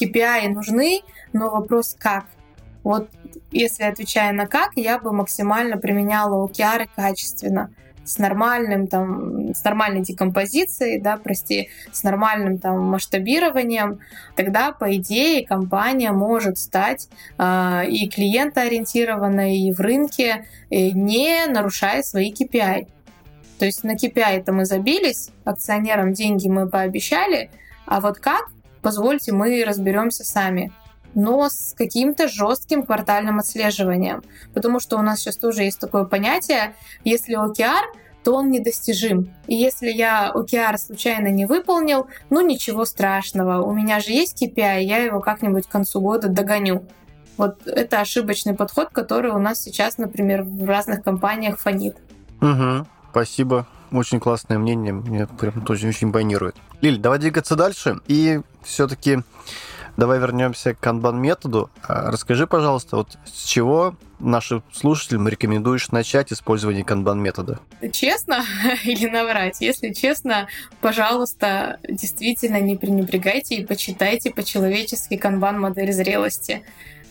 KPI 0.00 0.48
нужны, 0.48 1.02
но 1.32 1.50
вопрос 1.50 1.96
как. 1.98 2.26
Вот 2.82 3.08
если 3.50 3.84
отвечая 3.84 4.32
на 4.32 4.46
как, 4.46 4.72
я 4.76 4.98
бы 4.98 5.12
максимально 5.12 5.76
применяла 5.76 6.46
OKR 6.46 6.88
качественно 6.96 7.70
с 8.04 8.18
нормальным 8.18 8.86
там, 8.86 9.54
с 9.54 9.62
нормальной 9.64 10.02
декомпозицией, 10.02 11.00
да, 11.00 11.16
прости, 11.16 11.68
с 11.92 12.02
нормальным 12.02 12.58
там 12.58 12.80
масштабированием, 12.80 14.00
тогда, 14.36 14.72
по 14.72 14.94
идее, 14.96 15.46
компания 15.46 16.12
может 16.12 16.58
стать 16.58 17.08
э, 17.38 17.86
и 17.88 18.08
клиентоориентированной, 18.08 19.58
и 19.58 19.72
в 19.72 19.80
рынке, 19.80 20.46
и 20.70 20.92
не 20.92 21.46
нарушая 21.46 22.02
свои 22.02 22.32
KPI. 22.32 22.88
То 23.58 23.66
есть 23.66 23.84
на 23.84 23.94
KPI 23.94 24.38
это 24.38 24.52
мы 24.52 24.64
забились, 24.64 25.30
акционерам 25.44 26.12
деньги 26.12 26.48
мы 26.48 26.68
пообещали, 26.68 27.50
а 27.86 28.00
вот 28.00 28.18
как, 28.18 28.48
позвольте, 28.82 29.32
мы 29.32 29.62
разберемся 29.64 30.24
сами 30.24 30.72
но 31.14 31.48
с 31.48 31.74
каким-то 31.76 32.28
жестким 32.28 32.82
квартальным 32.82 33.38
отслеживанием. 33.38 34.22
Потому 34.54 34.80
что 34.80 34.96
у 34.98 35.02
нас 35.02 35.20
сейчас 35.20 35.36
тоже 35.36 35.62
есть 35.64 35.78
такое 35.78 36.04
понятие, 36.04 36.74
если 37.04 37.36
OKR, 37.36 37.82
то 38.22 38.34
он 38.34 38.50
недостижим. 38.50 39.32
И 39.46 39.54
если 39.54 39.90
я 39.90 40.30
OKR 40.34 40.76
случайно 40.78 41.28
не 41.28 41.46
выполнил, 41.46 42.06
ну 42.28 42.40
ничего 42.40 42.84
страшного, 42.84 43.62
у 43.62 43.72
меня 43.72 44.00
же 44.00 44.12
есть 44.12 44.42
KPI, 44.42 44.82
я 44.82 44.98
его 44.98 45.20
как-нибудь 45.20 45.66
к 45.66 45.70
концу 45.70 46.00
года 46.00 46.28
догоню. 46.28 46.84
Вот 47.36 47.66
это 47.66 48.00
ошибочный 48.00 48.54
подход, 48.54 48.90
который 48.90 49.30
у 49.30 49.38
нас 49.38 49.62
сейчас, 49.62 49.96
например, 49.96 50.42
в 50.42 50.64
разных 50.66 51.02
компаниях 51.02 51.58
фонит. 51.58 51.96
Угу, 52.42 52.86
спасибо. 53.10 53.66
Очень 53.92 54.20
классное 54.20 54.58
мнение, 54.58 54.92
мне 54.92 55.26
прям 55.26 55.64
тоже 55.64 55.88
очень 55.88 56.08
импонирует. 56.08 56.56
Лиль, 56.80 56.98
давай 56.98 57.18
двигаться 57.18 57.56
дальше. 57.56 57.98
И 58.06 58.40
все-таки 58.62 59.20
Давай 60.00 60.18
вернемся 60.18 60.72
к 60.72 60.80
канбан-методу. 60.80 61.70
А, 61.86 62.10
расскажи, 62.10 62.46
пожалуйста, 62.46 62.96
вот 62.96 63.18
с 63.26 63.44
чего 63.44 63.94
нашим 64.18 64.62
слушателям 64.72 65.28
рекомендуешь 65.28 65.90
начать 65.90 66.32
использование 66.32 66.84
канбан-метода? 66.84 67.60
Честно 67.92 68.42
или 68.84 69.10
наврать? 69.10 69.60
Если 69.60 69.92
честно, 69.92 70.48
пожалуйста, 70.80 71.80
действительно 71.86 72.60
не 72.60 72.76
пренебрегайте 72.76 73.56
и 73.56 73.66
почитайте 73.66 74.30
по-человечески 74.30 75.18
канбан-модель 75.18 75.92
зрелости. 75.92 76.62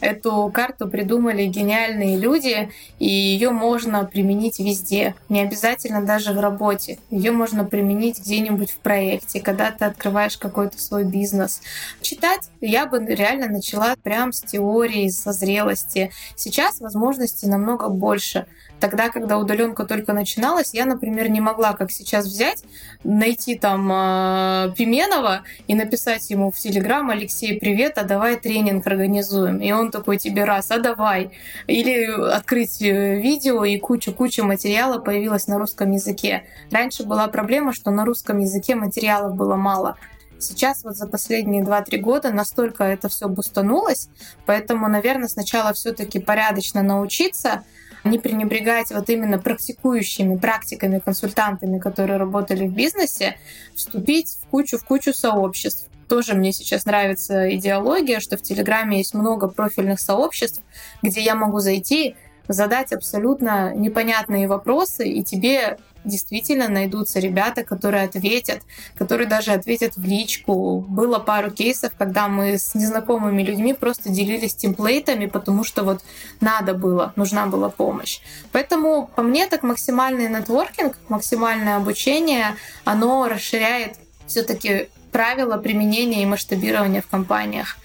Эту 0.02 0.50
карту 0.54 0.88
придумали 0.88 1.46
гениальные 1.46 2.18
люди, 2.18 2.70
и 3.00 3.10
ее 3.10 3.52
можно 3.52 4.06
применить 4.06 4.60
везде. 4.60 5.16
Не 5.28 5.42
обязательно 5.42 6.06
даже 6.06 6.34
в 6.34 6.40
работе. 6.40 7.00
Ее 7.10 7.32
можно 7.32 7.66
применить 7.66 8.20
где-нибудь 8.20 8.72
в 8.72 8.78
проекте, 8.78 9.42
когда 9.42 9.72
ты 9.72 9.86
открываешь 9.86 10.38
какой-то 10.38 10.82
свой 10.82 11.04
бизнес. 11.04 11.62
Читать 12.02 12.50
я 12.62 12.86
бы 12.86 13.06
реально 13.06 13.48
начала 13.48 13.96
прям 14.02 14.32
с 14.32 14.42
теории, 14.42 15.10
со 15.10 15.34
зрелости. 15.34 16.12
Сейчас 16.36 16.80
возможностей 16.80 17.48
намного 17.48 17.90
больше. 17.90 18.46
Тогда, 18.80 19.10
когда 19.10 19.38
удаленка 19.38 19.86
только 19.86 20.14
начиналась, 20.14 20.74
я, 20.74 20.86
например, 20.86 21.30
не 21.30 21.42
могла, 21.42 21.74
как 21.74 21.92
сейчас, 21.92 22.26
взять, 22.26 22.64
найти 23.04 23.56
там 23.56 23.92
э, 23.92 24.74
Пименова 24.78 25.42
и 25.68 25.76
написать 25.76 26.30
ему 26.30 26.52
в 26.52 26.58
Телеграм, 26.58 27.10
Алексей, 27.10 27.60
привет, 27.60 27.98
а 27.98 28.04
давай 28.04 28.38
тренинг 28.38 28.88
организуем. 28.88 29.60
И 29.60 29.72
он 29.72 29.92
такой 29.92 30.18
тебе 30.18 30.46
раз, 30.46 30.72
а 30.72 30.80
давай. 30.80 31.32
Или 31.68 32.06
открыть 32.32 32.82
э, 32.82 33.20
видео 33.20 33.66
и 33.66 33.78
кучу-кучу 33.78 34.44
материала 34.44 35.00
появилась 35.00 35.48
на 35.48 35.58
русском 35.58 35.92
языке. 35.92 36.44
Раньше 36.72 37.04
была 37.04 37.28
проблема, 37.28 37.74
что 37.74 37.92
на 37.92 38.06
русском 38.06 38.40
языке 38.40 38.76
материалов 38.76 39.36
было 39.36 39.56
мало. 39.56 39.98
Сейчас 40.40 40.86
вот 40.86 40.96
за 40.96 41.06
последние 41.06 41.64
2-3 41.64 41.98
года 41.98 42.32
настолько 42.32 42.86
это 42.86 43.10
все 43.10 43.28
бустанулось, 43.28 44.08
поэтому, 44.46 44.88
наверное, 44.88 45.28
сначала 45.28 45.74
все-таки 45.74 46.20
порядочно 46.20 46.82
научиться, 46.82 47.64
не 48.04 48.20
пренебрегать 48.20 48.92
вот 48.92 49.10
именно 49.10 49.40
практикующими 49.40 50.38
практиками, 50.38 51.00
консультантами, 51.00 51.80
которые 51.80 52.18
работали 52.18 52.68
в 52.68 52.74
бизнесе, 52.74 53.38
вступить 53.76 54.38
в 54.42 54.48
кучу, 54.48 54.78
в 54.78 54.86
кучу 54.86 55.14
сообществ. 55.14 55.88
Тоже 56.08 56.34
мне 56.34 56.52
сейчас 56.52 56.86
нравится 56.86 57.56
идеология, 57.56 58.20
что 58.20 58.36
в 58.36 58.42
Телеграме 58.42 58.98
есть 58.98 59.14
много 59.14 59.48
профильных 59.48 60.00
сообществ, 60.00 60.62
где 61.04 61.22
я 61.22 61.36
могу 61.36 61.60
зайти, 61.60 62.16
задать 62.54 62.92
абсолютно 62.92 63.74
непонятные 63.76 64.48
вопросы, 64.48 65.08
и 65.08 65.24
тебе 65.24 65.78
действительно 66.04 66.70
найдутся 66.70 67.20
ребята, 67.20 67.64
которые 67.64 68.04
ответят, 68.04 68.62
которые 68.98 69.28
даже 69.28 69.52
ответят 69.52 69.96
в 69.98 70.04
личку. 70.04 70.80
Было 70.88 71.20
пару 71.20 71.52
кейсов, 71.52 71.92
когда 71.98 72.28
мы 72.28 72.58
с 72.58 72.74
незнакомыми 72.74 73.44
людьми 73.44 73.74
просто 73.74 74.10
делились 74.10 74.56
темплейтами, 74.56 75.26
потому 75.26 75.64
что 75.64 75.84
вот 75.84 76.02
надо 76.42 76.74
было, 76.74 77.14
нужна 77.16 77.46
была 77.46 77.70
помощь. 77.70 78.20
Поэтому 78.52 79.10
по 79.16 79.22
мне 79.22 79.48
так 79.48 79.64
максимальный 79.64 80.30
нетворкинг, 80.30 80.98
максимальное 81.10 81.78
обучение, 81.78 82.56
оно 82.86 83.28
расширяет 83.28 83.98
все-таки 84.26 84.90
правила 85.12 85.58
применения 85.58 86.24
и 86.24 86.26
масштабирования 86.26 87.02
в 87.02 87.08
компаниях. 87.08 87.78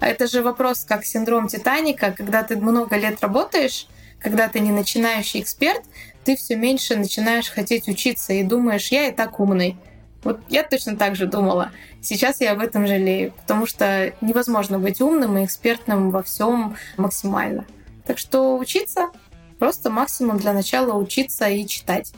Это 0.00 0.26
же 0.26 0.42
вопрос 0.42 0.84
как 0.84 1.04
синдром 1.04 1.48
Титаника, 1.48 2.12
когда 2.12 2.42
ты 2.42 2.56
много 2.56 2.96
лет 2.96 3.20
работаешь, 3.22 3.86
когда 4.20 4.48
ты 4.48 4.60
не 4.60 4.72
начинающий 4.72 5.40
эксперт, 5.40 5.82
ты 6.24 6.36
все 6.36 6.56
меньше 6.56 6.96
начинаешь 6.96 7.48
хотеть 7.48 7.88
учиться 7.88 8.32
и 8.32 8.42
думаешь, 8.42 8.88
я 8.88 9.08
и 9.08 9.12
так 9.12 9.38
умный. 9.38 9.76
Вот 10.24 10.40
я 10.48 10.64
точно 10.64 10.96
так 10.96 11.14
же 11.14 11.26
думала. 11.26 11.70
Сейчас 12.00 12.40
я 12.40 12.52
об 12.52 12.60
этом 12.60 12.86
жалею, 12.86 13.32
потому 13.32 13.66
что 13.66 14.12
невозможно 14.20 14.78
быть 14.78 15.00
умным 15.00 15.38
и 15.38 15.44
экспертным 15.44 16.10
во 16.10 16.22
всем 16.22 16.76
максимально. 16.96 17.64
Так 18.04 18.18
что 18.18 18.58
учиться, 18.58 19.10
просто 19.58 19.90
максимум 19.90 20.38
для 20.38 20.52
начала 20.52 20.94
учиться 20.94 21.48
и 21.48 21.66
читать, 21.66 22.12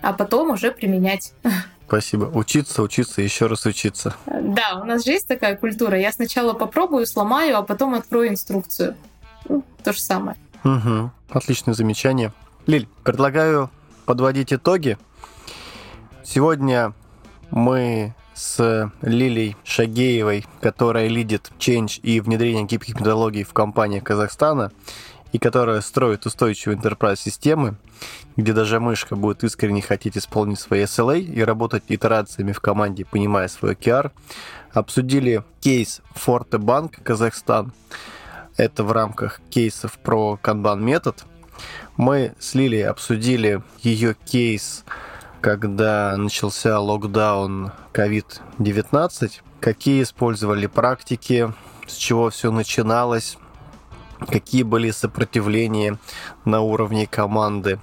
а 0.00 0.12
потом 0.12 0.50
уже 0.50 0.70
применять. 0.70 1.32
Спасибо. 1.88 2.26
Учиться, 2.26 2.82
учиться, 2.82 3.20
еще 3.20 3.46
раз 3.46 3.66
учиться. 3.66 4.14
Да, 4.26 4.80
у 4.80 4.84
нас 4.84 5.04
же 5.04 5.10
есть 5.10 5.26
такая 5.26 5.56
культура. 5.56 5.98
Я 5.98 6.12
сначала 6.12 6.52
попробую, 6.52 7.04
сломаю, 7.04 7.58
а 7.58 7.62
потом 7.62 7.94
открою 7.94 8.28
инструкцию. 8.28 8.96
Ну, 9.48 9.64
то 9.82 9.92
же 9.92 10.00
самое. 10.00 10.36
Угу. 10.64 11.10
Отличное 11.30 11.74
замечание. 11.74 12.32
Лиль, 12.66 12.88
предлагаю 13.04 13.70
подводить 14.04 14.52
итоги. 14.52 14.98
Сегодня 16.24 16.92
мы 17.50 18.14
с 18.34 18.90
Лилией 19.02 19.56
Шагеевой, 19.64 20.46
которая 20.60 21.08
лидит 21.08 21.50
change 21.58 22.00
и 22.00 22.20
внедрение 22.20 22.64
гибких 22.64 22.94
методологий 22.94 23.42
в 23.42 23.52
компании 23.52 24.00
Казахстана, 24.00 24.72
и 25.32 25.38
которая 25.38 25.80
строит 25.80 26.26
устойчивые 26.26 26.78
enterprise-системы, 26.78 27.76
где 28.36 28.52
даже 28.52 28.80
мышка 28.80 29.16
будет 29.16 29.44
искренне 29.44 29.82
хотеть 29.82 30.16
исполнить 30.16 30.58
свои 30.58 30.84
SLA 30.84 31.20
и 31.20 31.42
работать 31.42 31.84
итерациями 31.88 32.52
в 32.52 32.60
команде, 32.60 33.04
понимая 33.04 33.48
свой 33.48 33.74
OKR, 33.74 34.10
обсудили 34.72 35.44
кейс 35.60 36.00
Forte 36.14 36.58
Bank 36.58 37.02
Казахстан. 37.02 37.72
Это 38.60 38.84
в 38.84 38.92
рамках 38.92 39.40
кейсов 39.48 39.98
про 39.98 40.38
Kanban 40.42 40.80
метод. 40.80 41.24
Мы 41.96 42.34
с 42.38 42.54
Лилией 42.54 42.88
обсудили 42.88 43.62
ее 43.78 44.14
кейс, 44.26 44.84
когда 45.40 46.14
начался 46.18 46.78
локдаун 46.78 47.72
COVID-19, 47.94 49.30
какие 49.60 50.02
использовали 50.02 50.66
практики, 50.66 51.50
с 51.86 51.94
чего 51.94 52.28
все 52.28 52.52
начиналось, 52.52 53.38
какие 54.28 54.62
были 54.62 54.90
сопротивления 54.90 55.96
на 56.44 56.60
уровне 56.60 57.06
команды. 57.06 57.80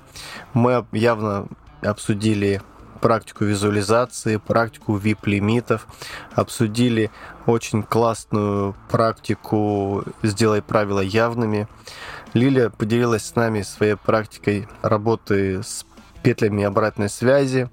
Мы 0.53 0.85
явно 0.91 1.47
обсудили 1.81 2.61
практику 2.97 3.45
визуализации, 3.45 4.37
практику 4.37 4.97
VIP-лимитов, 4.97 5.87
обсудили 6.33 7.11
очень 7.45 7.83
классную 7.83 8.75
практику 8.89 10.03
«Сделай 10.23 10.61
правила 10.61 10.99
явными». 10.99 11.67
Лилия 12.33 12.69
поделилась 12.69 13.25
с 13.25 13.35
нами 13.35 13.61
своей 13.61 13.95
практикой 13.95 14.67
работы 14.81 15.63
с 15.63 15.85
петлями 16.23 16.63
обратной 16.63 17.09
связи, 17.09 17.69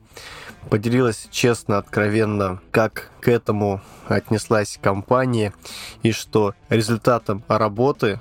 поделилась 0.71 1.29
честно, 1.31 1.79
откровенно, 1.79 2.61
как 2.71 3.11
к 3.21 3.29
этому 3.29 3.81
отнеслась 4.07 4.79
компания 4.81 5.53
и 6.03 6.13
что 6.13 6.55
результатом 6.69 7.43
работы 7.49 8.21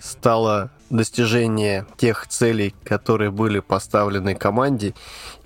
стало 0.00 0.70
достижение 0.90 1.86
тех 1.96 2.26
целей, 2.28 2.74
которые 2.84 3.30
были 3.30 3.60
поставлены 3.60 4.34
команде, 4.34 4.94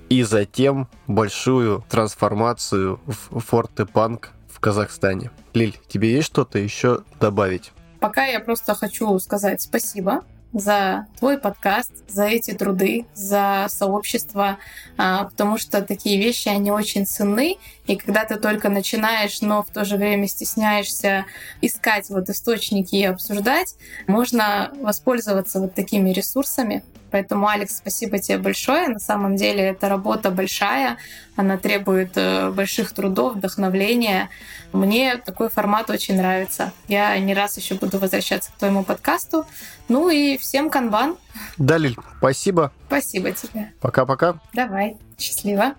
и 0.08 0.22
затем 0.22 0.88
большую 1.06 1.84
трансформацию 1.88 3.00
в 3.06 3.40
Форте-Банк 3.40 4.32
в 4.48 4.60
Казахстане. 4.60 5.30
Лиль, 5.54 5.76
тебе 5.88 6.12
есть 6.12 6.26
что-то 6.26 6.58
еще 6.58 7.02
добавить? 7.20 7.72
Пока 8.00 8.24
я 8.24 8.40
просто 8.40 8.74
хочу 8.74 9.18
сказать 9.18 9.60
спасибо 9.60 10.24
за 10.52 11.06
твой 11.18 11.38
подкаст, 11.38 11.92
за 12.08 12.24
эти 12.24 12.52
труды, 12.52 13.04
за 13.14 13.66
сообщество, 13.68 14.58
а, 14.96 15.24
потому 15.24 15.58
что 15.58 15.82
такие 15.82 16.18
вещи, 16.18 16.48
они 16.48 16.70
очень 16.70 17.04
ценны, 17.04 17.58
и 17.86 17.96
когда 17.96 18.24
ты 18.24 18.36
только 18.36 18.70
начинаешь, 18.70 19.42
но 19.42 19.62
в 19.62 19.68
то 19.68 19.84
же 19.84 19.96
время 19.96 20.28
стесняешься 20.28 21.26
искать 21.60 22.08
вот 22.08 22.30
источники 22.30 22.94
и 22.94 23.04
обсуждать, 23.04 23.74
можно 24.06 24.72
воспользоваться 24.80 25.60
вот 25.60 25.74
такими 25.74 26.10
ресурсами. 26.10 26.82
Поэтому, 27.16 27.48
Алекс, 27.48 27.78
спасибо 27.78 28.18
тебе 28.18 28.36
большое. 28.36 28.88
На 28.88 28.98
самом 28.98 29.36
деле 29.36 29.68
эта 29.68 29.88
работа 29.88 30.30
большая, 30.30 30.98
она 31.34 31.56
требует 31.56 32.10
э, 32.16 32.50
больших 32.50 32.92
трудов, 32.92 33.36
вдохновления. 33.36 34.28
Мне 34.74 35.16
такой 35.16 35.48
формат 35.48 35.88
очень 35.88 36.18
нравится. 36.18 36.74
Я 36.88 37.18
не 37.18 37.32
раз 37.32 37.56
еще 37.56 37.76
буду 37.76 37.98
возвращаться 37.98 38.52
к 38.52 38.56
твоему 38.56 38.84
подкасту. 38.84 39.46
Ну 39.88 40.10
и 40.10 40.36
всем 40.36 40.68
канбан. 40.68 41.16
Далиль, 41.56 41.96
спасибо. 42.18 42.70
Спасибо 42.88 43.32
тебе. 43.32 43.72
Пока-пока. 43.80 44.38
Давай. 44.52 44.98
Счастливо. 45.16 45.74